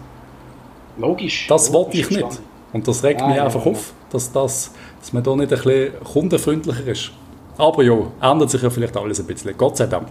[0.98, 1.48] Logisch.
[1.48, 2.42] Das wollte ich nicht.
[2.72, 3.72] Und das regt ah, mich ja, einfach ja.
[3.72, 7.12] auf, dass, das, dass man da nicht ein bisschen kundenfreundlicher ist.
[7.58, 9.56] Aber ja, ändert sich ja vielleicht alles ein bisschen.
[9.58, 10.10] Gott sei Dank.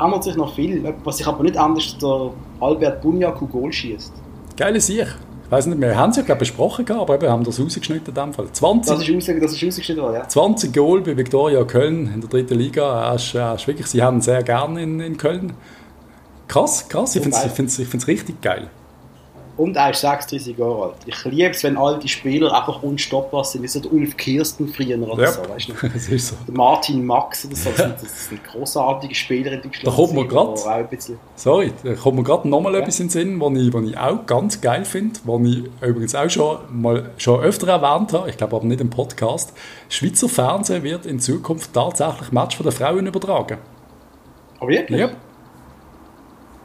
[0.00, 0.94] Ändert sich noch viel.
[1.04, 2.30] Was sich aber nicht ändert, der
[2.60, 4.12] Albert Bunyaku Goal schießt.
[4.56, 5.06] Geile Sieg
[5.52, 8.32] weiß nicht, wir haben es ja glaube besprochen, aber wir haben das rausgeschnitten in dem
[8.32, 8.46] Fall.
[8.50, 10.28] 20, das ist, raus, das ist rausgeschnitten worden, ja.
[10.28, 13.10] 20 Goal bei Viktoria Köln in der dritten Liga.
[13.10, 15.52] Er ist, er ist wirklich, sie haben sehr gerne in, in Köln.
[16.48, 18.68] Krass, krass, ich finde es richtig geil.
[19.56, 20.94] Und er ist 36 Jahre alt.
[21.04, 24.98] Ich liebe es, wenn alte Spieler einfach unstoppbar sind, wie so der Ulf Kirsten früher
[24.98, 25.42] oder ja, so.
[25.48, 25.88] Weißt du?
[25.92, 26.36] das ist so.
[26.46, 27.70] Der Martin Max oder so.
[27.70, 29.86] Das, sind, das sind großartige Spieler in Deutschland.
[29.86, 30.54] Da kommt mir gerade.
[31.36, 32.80] Sorry, da kommt mir gerade nochmal ja.
[32.80, 36.14] etwas in den Sinn, was ich, was ich auch ganz geil finde, was ich übrigens
[36.14, 39.52] auch schon mal schon öfter erwähnt habe, ich glaube aber nicht im Podcast.
[39.88, 43.58] Schweizer Fernsehen wird in Zukunft tatsächlich Match von den Frauen übertragen.
[44.60, 45.00] Oh wirklich?
[45.00, 45.10] Ja.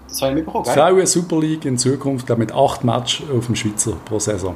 [0.08, 0.74] Das habe ich mitbekommen, gell?
[0.74, 4.56] Frauen Super League in Zukunft mit acht Matches auf dem Schweizer pro Saison.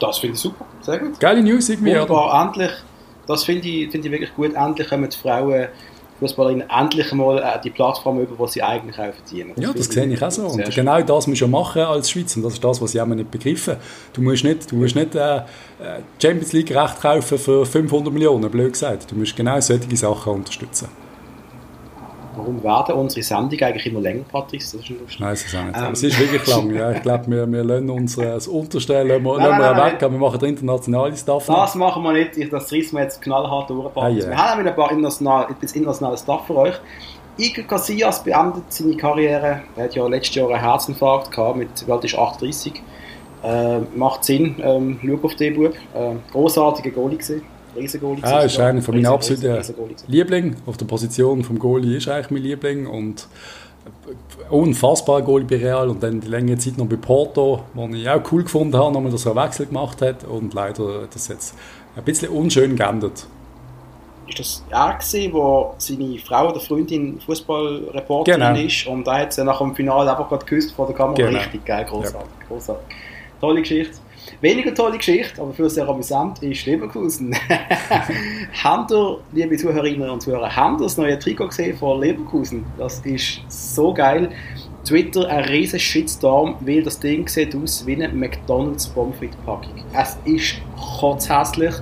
[0.00, 1.18] Das finde ich super, sehr gut.
[1.20, 2.46] Geile News irgendwie, Wunderbar, oder?
[2.46, 2.70] endlich,
[3.26, 5.68] das finde ich, find ich wirklich gut, endlich kommen die Frauen
[6.18, 9.52] Fußballerinnen endlich mal äh, die Plattform über, die sie eigentlich auch verdienen.
[9.54, 10.46] Das ja, das sehe ich auch so.
[10.46, 12.34] Und genau das musst du machen als Schweiz.
[12.36, 13.76] Und das ist das, was ich auch nicht begriffen
[14.14, 15.42] Du musst nicht, du musst nicht äh, äh
[16.20, 19.10] Champions League Recht kaufen für 500 Millionen, blöd gesagt.
[19.10, 20.88] Du musst genau solche Sachen unterstützen.
[22.36, 24.60] Warum werden unsere Sendungen eigentlich immer länger, Patrick?
[24.60, 25.20] Das ist lustig.
[25.20, 25.76] Nein, es ist auch nicht.
[25.76, 25.92] Ähm.
[25.92, 26.74] Es ist wirklich lang.
[26.74, 26.90] Ja.
[26.92, 30.18] Ich glaube, wir, wir lassen uns das Unterste lassen wir, nein, nein, weg, aber wir
[30.18, 31.46] machen den internationalen Stuff.
[31.46, 32.52] Das machen wir nicht.
[32.52, 33.90] Das reißen wir jetzt knallhart durch.
[33.96, 34.28] Ah, yeah.
[34.28, 36.74] Wir haben ein paar international, etwas internationales Stuff für euch.
[37.38, 39.62] Iker Casillas beendet seine Karriere.
[39.76, 42.82] Er hat ja letztes Jahr einen Herzinfarkt gehabt, mit bald ist 38.
[43.42, 45.74] Äh, macht Sinn, ähm, schau auf den Bub.
[45.94, 47.42] Äh, großartiger Goalie gesehen.
[47.76, 48.24] Riesengoalie.
[48.24, 49.62] Ah, ist einer von meinen absoluten
[50.08, 50.56] Lieblingen.
[50.66, 53.28] Auf der Position vom Goalie ist eigentlich mein Liebling und
[54.50, 58.20] unfassbar Goalie bei Real und dann die längere Zeit noch bei Porto, wo ich auch
[58.30, 61.54] cool gefunden habe, nochmal, dass er einen Wechsel gemacht hat und leider hat das jetzt
[61.96, 63.26] ein bisschen unschön geändert.
[64.28, 68.60] Ist das er gewesen, wo seine Frau oder Freundin Fußballreporterin genau.
[68.60, 71.14] ist und da hat sie nach dem Finale einfach gerade geküsst vor der Kamera?
[71.14, 71.38] Genau.
[71.38, 72.46] Richtig geil, großartig, ja.
[72.48, 72.96] großartig.
[73.40, 73.98] Tolle Geschichte.
[74.40, 77.34] Weniger tolle Geschichte, aber für sehr amüsant ist Leverkusen.
[78.62, 82.64] habt ihr, liebe Zuhörerinnen und Zuhörer, habt ihr das neue Trikot gesehen von Leverkusen?
[82.78, 84.30] Das ist so geil.
[84.84, 89.84] Twitter ein riesen Shitstorm, weil das Ding sieht aus wie eine McDonalds Pomfrit-Packung.
[89.92, 90.56] Es ist
[91.00, 91.74] kotzhässlich.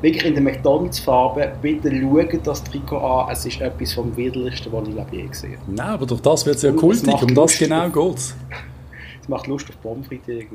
[0.00, 1.52] Wirklich in der McDonalds-Farbe.
[1.60, 3.30] Bitte schaut das Trikot an.
[3.30, 5.72] Es ist etwas vom widerlichsten, was ich je gesehen habe.
[5.72, 7.22] Nein, aber durch das wird es ja kultig.
[7.22, 8.34] Um das genau geht
[9.26, 10.06] Das macht Lust auf Pommes.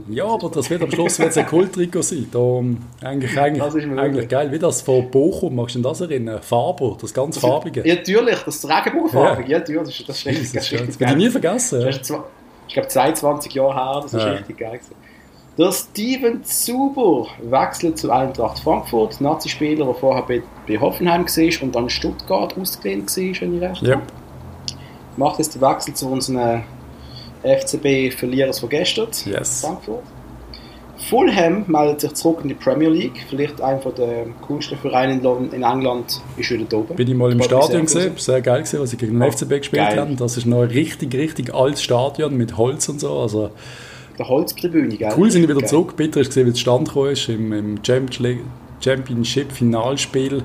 [0.10, 2.28] Ja, aber das wird am Schluss wird's ein Kulttrikot sein.
[2.32, 4.50] Da, ähm, eigentlich eigentlich, Das eigentlich geil.
[4.52, 6.42] Wie das von Bochum, magst du an das erinnern?
[6.42, 7.86] Faber, das ganz farbige.
[7.86, 9.48] Ja, natürlich, das ist Regenbogenfarbig.
[9.50, 11.82] Ja, natürlich, das ist, das ist richtig, das ist das werde ich nie vergessen.
[11.82, 11.88] Ja.
[11.88, 12.14] Das ist
[12.68, 14.32] ich glaube 22 Jahre her, das ist Ja.
[14.32, 14.78] richtig geil.
[14.78, 14.96] Gewesen.
[15.58, 21.76] Der Steven Zuber wechselt zu Eintracht Frankfurt, Nazi-Spieler, der vorher bei, bei Hoffenheim war und
[21.76, 23.96] dann in Stuttgart ausgelehnt war, wenn ich recht Ja.
[23.96, 24.04] habe.
[25.18, 26.64] Macht jetzt den Wechsel zu unseren
[27.44, 29.62] FCB-Verlierers von gestern, Yes.
[29.62, 30.04] Frankfurt.
[31.10, 36.22] Fulham meldet sich zurück in die Premier League, vielleicht einer der coolsten Vereine in, England
[36.38, 36.96] ist wieder da oben.
[36.96, 38.10] Bin ich mal im Stadion sehr.
[38.10, 40.00] gesehen, sehr geil gesehen, was sie gegen den Oh, FCB gespielt geil.
[40.00, 40.16] haben.
[40.16, 43.18] Das ist noch ein richtig, richtig altes Stadion mit Holz und so.
[43.20, 43.50] Also
[44.20, 45.12] Der Holztribüne, gell?
[45.18, 45.70] cool sind sie wieder Geil.
[45.70, 45.96] zurück.
[45.96, 48.44] Bitter ist gesehen, wie es stand gekommen ist im, im Champions League-
[48.84, 50.44] Championship Finalspiel.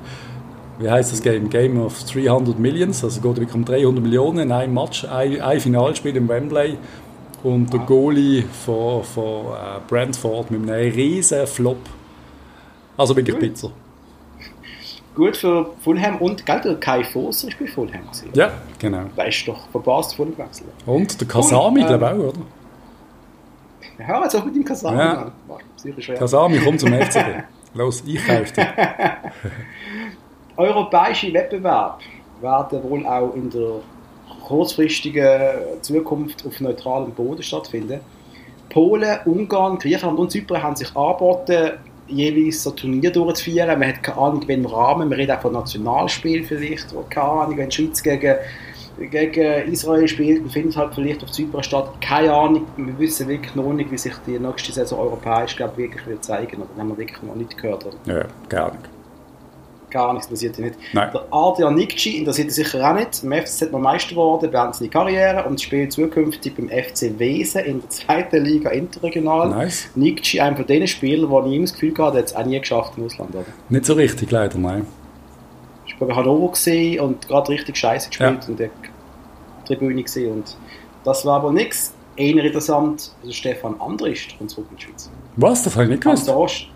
[0.79, 1.49] Wie heißt das Game?
[1.49, 3.03] Game of 300 Millions.
[3.03, 6.77] Also geht wirklich um 300 Millionen in einem Match, ein, ein Finalspiel im Wembley.
[7.43, 11.79] Und der Goalie von, von äh, Brentford mit einem riesen Flop.
[12.97, 13.41] Also wirklich Cool.
[13.41, 13.71] bitter.
[15.15, 18.03] Gut für Fulham und gell, der Kai Foser ist bei Fulham.
[18.03, 18.29] Gewesen.
[18.35, 19.05] Ja, genau.
[19.17, 20.67] Der ist doch verpasst von dem Wechsel.
[20.85, 24.07] Und der Kasami, Cool, glaube ähm, ich auch, oder?
[24.07, 25.13] Hör jetzt auch mit dem Kasam Ja.
[25.23, 25.33] an.
[26.19, 27.45] Kasami, komm zum FCB.
[27.75, 28.67] Los, ich kaufe dich.
[30.57, 32.01] Europäische Wettbewerb
[32.41, 33.81] werden wohl auch in der
[34.47, 38.01] kurzfristigen Zukunft auf neutralem Boden stattfinden.
[38.71, 41.73] Polen, Ungarn, Griechenland und Zypern haben sich angeboten,
[42.09, 43.79] jeweils so Turnier durchzuführen.
[43.79, 45.09] Man hat keine Ahnung, in welchem Rahmen.
[45.09, 46.93] Man redet auch von Nationalspiel vielleicht.
[46.93, 48.37] Oder keine Ahnung, wenn die Schweiz gegen,
[49.11, 51.91] gegen Israel spielt, dann findet halt vielleicht auf Zypern statt.
[52.01, 52.67] Keine Ahnung.
[52.77, 56.63] Wir wissen wirklich noch nicht, wie sich die nächste Saison europäisch glaub, wirklich wird zeigen.
[56.63, 57.87] Oder haben wir wirklich noch nicht gehört.
[57.87, 58.15] Oder?
[58.15, 58.96] Ja, gar nicht.
[59.97, 60.77] Gar nichts interessiert ihn nicht.
[60.93, 61.11] Nein.
[61.15, 63.23] Der Adrian Nikci interessiert ihn sicher auch nicht.
[63.23, 67.65] Im FCZ ist man Meister geworden, beendet seine Karriere und spielt zukünftig beim FC Wesen
[67.65, 69.49] in der zweiten Liga interregional.
[69.49, 69.89] Nice.
[69.95, 72.61] Nikci, einer von den Spielern, wo ich immer das Gefühl hatte, hat es auch nie
[72.61, 73.35] geschafft im Ausland.
[73.35, 73.45] Oder?
[73.71, 74.87] Nicht so richtig, leider, nein.
[75.87, 78.49] Ich war bei Hannover gesehen und gerade richtig scheiße gespielt Ja.
[78.49, 78.69] und der
[79.67, 80.57] Tribüne gesehen und
[81.05, 81.95] das war aber nichts.
[82.17, 85.11] Eher interessant, also Stefan Andrist kommt zurück in die Schweiz.
[85.37, 85.63] Was?
[85.63, 86.29] Das habe ich nicht gewusst.
[86.29, 86.67] Ost.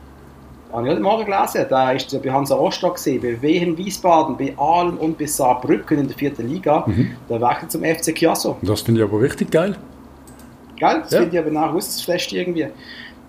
[0.73, 1.67] Habe ich heute Morgen gelesen.
[1.69, 5.99] Da ist ja bei Hansa Rostock gesehen, bei Wehen Wiesbaden, bei Aalen und bei Saarbrücken
[5.99, 6.85] in der vierten Liga.
[6.87, 7.17] Mhm.
[7.29, 8.57] Da wechselt zum FC Chiasso.
[8.63, 9.77] Das finde ich aber richtig geil.
[10.77, 11.01] Gell?
[11.03, 11.21] Das Ja.
[11.21, 12.69] finde ich aber nach das fest irgendwie.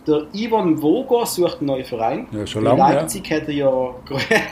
[0.08, 2.26] Der Ivan Vogo sucht einen neuen Verein.
[2.32, 2.90] Ja, schon In lange, ja.
[3.02, 3.70] Leipzig hat er ja,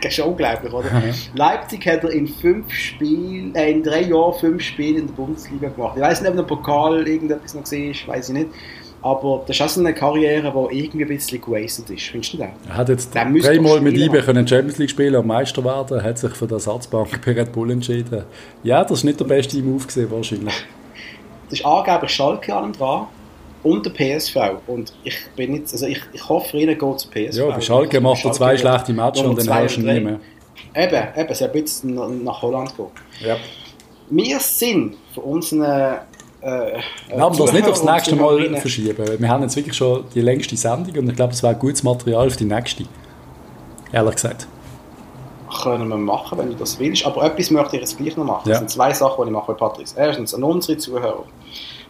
[0.04, 0.86] das ist unglaublich, oder?
[0.88, 1.02] Ja.
[1.36, 5.70] Leipzig hat er in fünf Spielen, äh, in drei Jahren fünf Spiele in der Bundesliga
[5.70, 5.94] gemacht.
[5.96, 8.48] Ich weiß nicht, ob noch Pokal irgendetwas noch gesehen ist, weiß ich nicht.
[9.02, 12.04] Aber das ist auch so eine Karriere, die irgendwie ein bisschen gewastet ist.
[12.04, 12.50] Findest du das?
[12.68, 16.32] Er hat jetzt dreimal mit IBE können Champions League spielen und Meister werden, hat sich
[16.34, 18.24] für die Ersatzbank bei Red Bull entschieden.
[18.64, 20.54] Ja, das ist nicht der beste Move gewesen, wahrscheinlich.
[21.50, 23.08] Das ist angeblich Schalke an dran
[23.64, 24.36] und der PSV.
[24.68, 27.38] Und ich bin jetzt, also ich, ich hoffe, ihnen geht zu PSV.
[27.38, 30.00] Ja, bei Schalke macht er zwei schlechte Matches und dann hörst du ihn und drei.
[30.02, 30.20] mehr.
[30.76, 32.86] Eben, eben, sie haben jetzt nach- Holland gehen.
[33.26, 33.38] Ja.
[34.10, 36.02] Wir sind für unsere
[36.42, 39.20] äh, Wir haben das nicht aufs nächste Mal verschieben.
[39.20, 42.30] Wir haben jetzt wirklich schon die längste Sendung und ich glaube, es wäre gutes Material
[42.30, 42.86] für die nächste.
[43.92, 44.48] Ehrlich gesagt.
[45.64, 47.06] können wir machen, wenn du das willst.
[47.06, 48.48] Aber etwas möchte ich jetzt gleich noch machen.
[48.48, 48.52] Ja.
[48.52, 49.96] Das sind zwei Sachen, die ich mache bei Patrice.
[49.98, 51.26] Erstens, an unsere Zuhörer.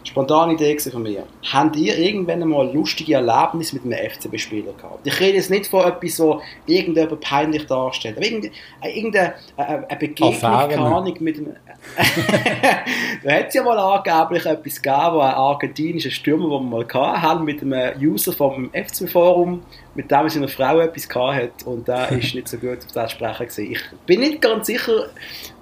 [0.02, 1.24] Spontane Idee von mir.
[1.52, 5.06] Habt ihr irgendwann einmal lustige Erlebnisse mit einem FCB-Spieler gehabt?
[5.06, 8.16] Ich rede jetzt nicht von etwas, so irgendjemand peinlich darstellt.
[8.16, 11.56] Aber irgendeine, äh, irgendeine äh, eine Begegnung, keine Ahnung, mit einem...
[13.24, 17.22] da hat es ja mal angeblich etwas gegeben, wo ein argentinischer Stürmer, den wir mal
[17.22, 19.62] haben, mit einem User vom FC-Forum,
[19.94, 23.12] mit dem seine Frau etwas gehabt hat und der ist nicht so gut auf das
[23.12, 23.72] Sprechen gewesen.
[23.72, 25.06] Ich bin nicht ganz sicher,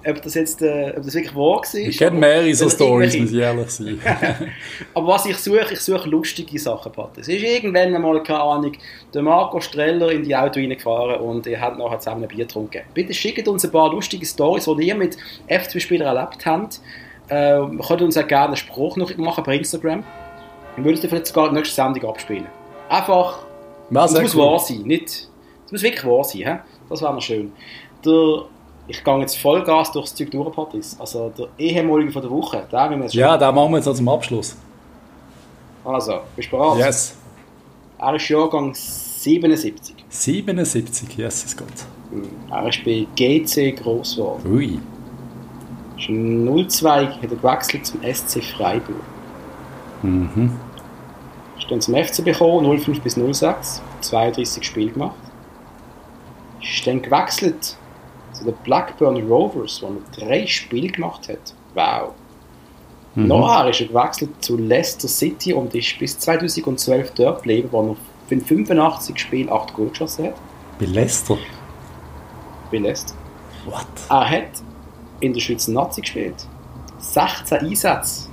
[0.08, 1.74] ob das jetzt äh, ob das wirklich wahr war.
[1.74, 4.00] Ich kenne mehrere so Stories, muss ich ehrlich sein.
[4.94, 7.18] aber was ich suche, ich suche lustige Sachen, Pat.
[7.18, 8.72] Es ist irgendwann einmal, keine Ahnung,
[9.12, 12.82] der Marco Streller in die Auto reingefahren und ihr habt nachher zusammen ein Bier getrunken.
[12.94, 15.16] Bitte schickt uns ein paar lustige Stories, die ihr mit
[15.48, 16.80] FC-Spielern erlebt habt.
[17.28, 20.04] Äh, könnt uns auch gerne einen Spruch noch machen per Instagram.
[20.76, 22.46] Wir würden es vielleicht sogar die nächste Sendung abspielen.
[22.88, 23.40] Einfach,
[23.90, 25.28] es muss wahr sein, nicht...
[25.66, 26.58] Es muss wirklich wahr sein, hä?
[26.88, 27.52] das wäre noch schön.
[28.04, 28.44] Der,
[28.88, 30.96] ich gehe jetzt Vollgas durchs Zeug durch, Patrice.
[30.98, 33.14] Also der ehemalige von der Woche, haben wir jetzt.
[33.14, 34.56] Ja, den machen wir jetzt noch zum Abschluss.
[35.84, 36.78] Also, bist du bereit?
[36.78, 37.14] Yes.
[37.98, 39.94] Er ist Jahrgang 77.
[40.08, 41.66] 77, yes, es geht.
[42.50, 44.42] Er ist bei GC geworden.
[44.50, 44.80] Ui.
[45.98, 48.96] Ist 02 hat er gewechselt zum SC Freiburg.
[50.02, 50.52] Mhm.
[51.58, 53.82] Ist dann zum FC bekommen, 05 bis 06.
[54.00, 55.16] 32 Spiele gemacht.
[56.62, 57.76] Ist dann gewechselt
[58.38, 61.54] zu den Blackburn Rovers, wo er drei Spiele gemacht hat.
[61.74, 62.12] Wow.
[63.14, 67.96] Nachher ist er gewechselt zu Leicester City und ist bis 2012 dort geblieben, wo er
[68.30, 70.34] in 85 Spielen 8 Goal geschossen hat.
[70.78, 71.36] Bei Leicester?
[72.70, 73.14] Bei Leicester.
[73.64, 73.86] What?
[74.08, 74.62] Er hat
[75.20, 76.46] in der Schweizer Nazi gespielt.
[76.98, 78.28] 16 Einsätze.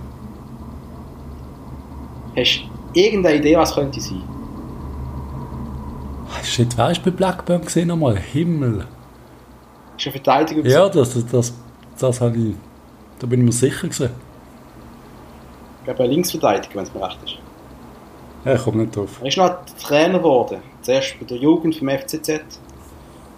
[2.36, 2.64] Hast
[2.94, 4.22] du irgendeine Idee, was könnte sein?
[6.44, 8.18] Shit, wer ist bei Blackburn gesehen nochmal?
[8.18, 8.86] Himmel.
[9.98, 10.66] Ist eine Verteidigung.
[10.66, 11.54] Ja, das, das, das,
[12.00, 12.56] das habe ich.
[13.20, 14.10] Da bin ich mir sicher gewesen.
[15.80, 17.38] Ich glaube, ein Linksverteidiger, wenn es mir recht ist.
[18.44, 19.10] Ja, ich komme nicht drauf.
[19.22, 20.58] Er ist noch Trainer geworden.
[20.82, 22.42] Zuerst bei der Jugend vom FCZ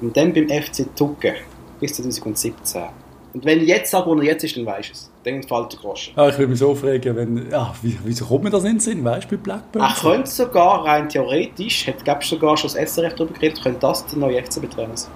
[0.02, 1.36] und dann beim FC Tucken
[1.80, 2.84] bis 2017.
[3.34, 5.12] Und wenn jetzt sage, wo er jetzt ist, dann weisst du es.
[5.24, 6.14] Dann fällt der Groschen.
[6.16, 7.52] Ah, ich würde mich so fragen, wenn.
[7.52, 9.04] Ja, wie, wieso kommt mir das in den Sinn?
[9.04, 9.84] Weißt du, bei Blackburn?
[9.84, 14.06] Er könnte sogar, rein theoretisch, gab es sogar schon das SRF darüber geredet, könnte das
[14.08, 15.12] der neue FCB-Trainer sein.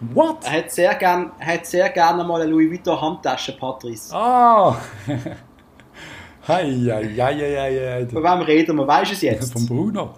[0.00, 0.44] What?
[0.44, 1.30] Er hat sehr gerne
[1.92, 4.14] gern mal eine Louis Vuitton Handtasche, Patrice.
[4.14, 4.76] Ah!
[6.48, 8.06] Hei, hei, hei, hei, hei.
[8.06, 8.86] Von wem reden wir?
[8.86, 9.52] Weißt du es jetzt?
[9.52, 10.14] Von Bruno.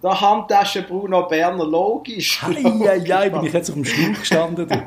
[0.00, 2.40] Der Handtasche Bruno Berner, logisch.
[2.42, 4.68] Hei, hei, hei, bin ich jetzt auf dem Stuhl gestanden.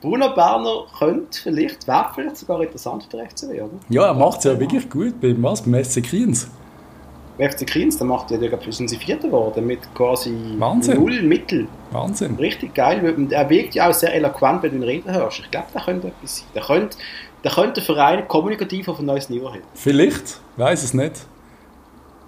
[0.00, 3.72] Bruno Berner könnte vielleicht, wäre vielleicht sogar interessant für den FCW, oder?
[3.88, 5.20] Ja, er macht es ja wirklich gut.
[5.20, 5.62] Beim was?
[5.62, 6.48] Beim SC Kriens.
[7.40, 11.00] Der FC Kriens, der macht ja, ich glaube, sind sie Vierter geworden, mit quasi Wahnsinn.
[11.00, 11.68] null Mittel.
[11.90, 12.36] Wahnsinn.
[12.36, 13.14] Richtig geil.
[13.16, 15.38] Und Er wirkt ja auch sehr eloquent, wenn du ihn reden hörst.
[15.38, 16.46] Ich glaube, der könnte etwas sein.
[16.54, 16.98] Der könnte,
[17.42, 19.64] der könnte den Verein kommunikativ auf ein neues Niveau heben.
[19.72, 21.24] Vielleicht, weiß es nicht.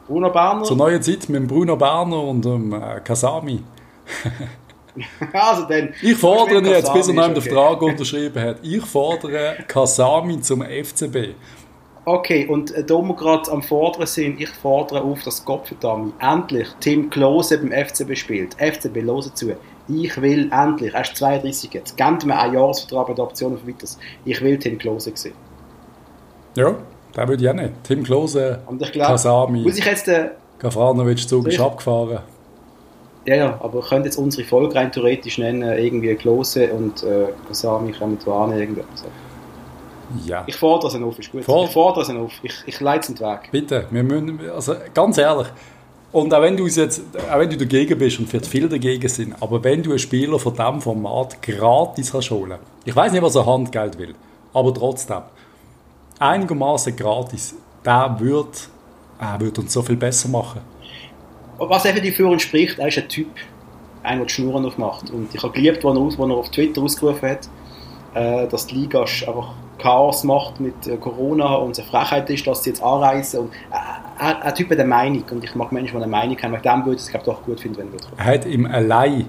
[0.07, 3.63] Bruno Berner, Zur neuen Zeit mit dem Bruno Berner und dem äh, Kasami.
[5.33, 5.93] also dann...
[6.01, 7.51] Ich fordere jetzt, bis er noch den okay.
[7.51, 8.57] Vertrag unterschrieben hat.
[8.63, 11.35] Ich fordere Kasami zum FCB.
[12.05, 16.69] Okay, und äh, da wir gerade am Fordern sind, ich fordere auf, dass Gottverdammt endlich
[16.81, 18.55] Tim Klose beim FCB spielt.
[18.55, 19.55] FCB, hören zu.
[19.89, 23.67] Ich will endlich, er ist 32 jetzt, gebt mir einen Jahresvertrag bei der Option auf
[23.67, 23.99] weiteres.
[24.25, 25.35] Ich will Tim Klose sehen.
[26.57, 26.75] Ja,
[27.17, 27.73] den würde ich auch nicht.
[27.85, 32.21] Tim Klose, Und ich glaube, Kasami, muss ich jetzt, äh, Gafranovic-Zug ist abgefahren.
[33.27, 37.29] ja, ja, aber wir können jetzt unsere Folge rein theoretisch nennen, irgendwie Klose und äh,
[37.47, 39.05] Kasami an, irgendetwas.
[40.27, 40.45] Ja.
[40.47, 41.45] Ich fordere es auf, ist gut.
[41.45, 43.51] Ford- Ich fordere es auf, ich, ich leite es Weg.
[43.51, 45.49] Bitte, wir müssen, also ganz ehrlich,
[46.13, 47.01] und auch wenn du jetzt,
[47.33, 50.39] auch wenn du dagegen bist und vielleicht viele dagegen sind, aber wenn du einen Spieler
[50.39, 54.15] von diesem Format gratis kannst holen, ich weiß nicht, was er Handgeld will,
[54.53, 55.23] aber trotzdem,
[56.19, 57.55] einigermaßen gratis,
[57.85, 58.69] der wird,
[59.19, 60.61] er wird uns so viel besser machen.
[61.59, 63.29] Was eben für ihn spricht, er ist ein Typ,
[64.03, 65.11] einer, der die Schnurren aufmacht.
[65.11, 67.49] Und ich habe geliebt, als er, als er auf Twitter ausgerufen hat,
[68.15, 72.63] äh, dass die Liga einfach Chaos macht mit äh, Corona und eine Frechheit ist, dass
[72.63, 73.41] sie jetzt anreisen.
[73.41, 76.37] Und, äh, er, ein Typ hat eine Meinung und ich mag Menschen, die eine Meinung
[76.41, 76.53] haben.
[76.53, 78.07] Mit dem würde ich es glaub, doch gut finden, wenn er würde.
[78.17, 79.27] Er hat ihm allein,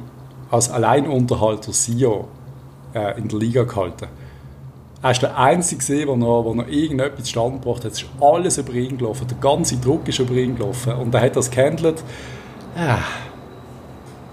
[0.52, 2.28] als Alleinunterhalter Sio
[2.94, 4.08] äh, in der Liga gehalten.
[5.02, 7.92] Er ist der Einzige, gewesen, der noch, der noch irgendetwas zustande gebracht hat.
[7.92, 9.28] Es ist alles über ihn gelaufen.
[9.28, 10.94] Der ganze Druck ist über ihn gelaufen.
[10.94, 12.04] Und er hat das gehandelt.
[12.78, 13.00] Ah.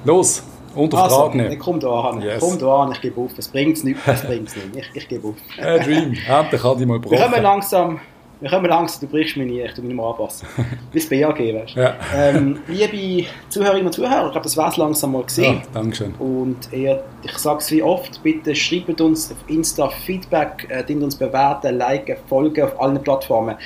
[0.04, 0.42] Los,
[0.74, 1.58] unter Vertrag Also, nehmen.
[1.58, 2.40] komm da an, Yes.
[2.40, 3.30] komm da an, ich gebe auf.
[3.36, 4.68] Es bringt es nicht, es bringt es nicht.
[4.76, 5.34] Ich, ich gebe auf.
[5.58, 8.00] Äh, Dream, endlich hat ich mal Wir kommen langsam,
[8.40, 10.48] wir kommen langsam, du brichst mich nie, ich tu mich nicht mehr anpassen.
[10.92, 11.80] Bis BAG, weißt du.
[11.80, 11.94] Ja.
[12.14, 15.62] Ähm, liebe Zuhörerinnen und Zuhörer, ich glaube, das war es langsam mal Ja, gesehen.
[15.74, 16.14] Dankeschön.
[16.18, 21.16] Und ihr, ich sage es wie oft, bitte schreibt uns auf Insta Feedback, äh, uns
[21.16, 23.56] bewerten, liken, folgen auf allen Plattformen.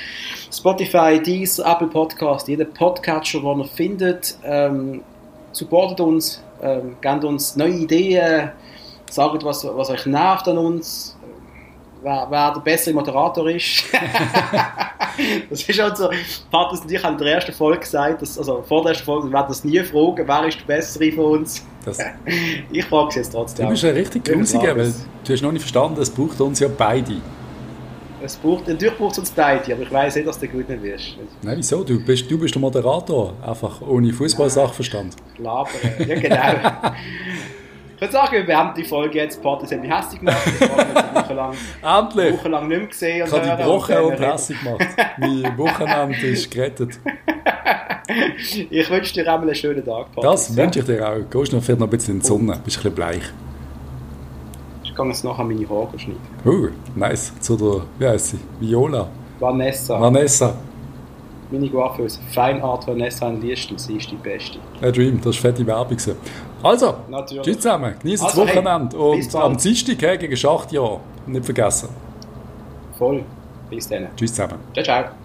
[0.51, 5.01] Spotify, Deezer, Apple Podcast, jeder Podcatcher, den ihr findet, ähm,
[5.51, 8.51] supportet uns, ähm, gebt uns neue Ideen,
[9.09, 11.15] sagt, was, was euch nervt an uns,
[12.01, 13.83] wer, wer der bessere Moderator ist.
[15.49, 16.09] das ist halt so,
[16.51, 19.27] Patrick und ich haben in der ersten Folge gesagt, dass, also vor der ersten Folge,
[19.27, 21.65] wir werden das nie fragen, wer ist der bessere von uns.
[21.85, 21.99] Das,
[22.71, 23.65] Ich frage es jetzt trotzdem.
[23.65, 24.93] du bist ja richtig klar, weil
[25.23, 27.17] du hast noch nicht verstanden, es braucht uns ja beide.
[28.25, 30.81] Es braucht, natürlich braucht es uns beide, aber ich weiß nicht, dass du gut nicht
[30.81, 31.15] wirst.
[31.43, 31.83] Nein, wieso?
[31.83, 35.15] Du bist, du bist der Moderator, einfach ohne Fußball-Sachverstand.
[35.37, 35.69] Labern.
[35.99, 36.35] Ja, genau.
[37.95, 39.43] ich würde sagen, wir beenden die Folge jetzt.
[39.43, 40.37] Patrick hat mich hässlich gemacht.
[40.59, 42.33] Ich habe jetzt eine Woche lang, eine Endlich!
[42.33, 43.27] Woche lang nicht mehr gesehen.
[43.27, 44.87] Ich habe gebrochen dann und hässlich gemacht.
[45.17, 46.99] Mein Wochenende ist gerettet.
[48.69, 50.23] Ich wünsche dir auch einen schönen Tag, Patrick.
[50.23, 51.29] Das wünsche ich dir auch.
[51.29, 53.23] Gehst noch vielleicht noch ein bisschen in die Sonne, bist ein bisschen bleich.
[54.95, 56.21] Kann jetzt nachher meine Haare schneiden.
[56.45, 57.33] Uh, nice.
[57.39, 58.39] Zu der, wie heißt sie?
[58.59, 59.07] Viola.
[59.39, 60.53] Vanessa, Vanessa.
[61.51, 62.19] meine Coiffeuse.
[62.33, 64.59] Feinart Vanessa in Liestel, sie ist die Beste.
[64.81, 65.97] A Dream, das war fette Werbung.
[66.63, 67.43] Also, Natürlich.
[67.43, 67.93] tschüss zusammen.
[68.01, 68.97] Genießt das Also, hey, Wochenende.
[69.17, 70.99] bis und am Dienstag hey, gegen Schachtjahr.
[71.27, 71.89] Nicht vergessen.
[72.97, 73.23] Voll.
[73.69, 74.07] Bis dann.
[74.15, 74.59] Tschüss zusammen.
[74.73, 75.24] Ciao, ciao.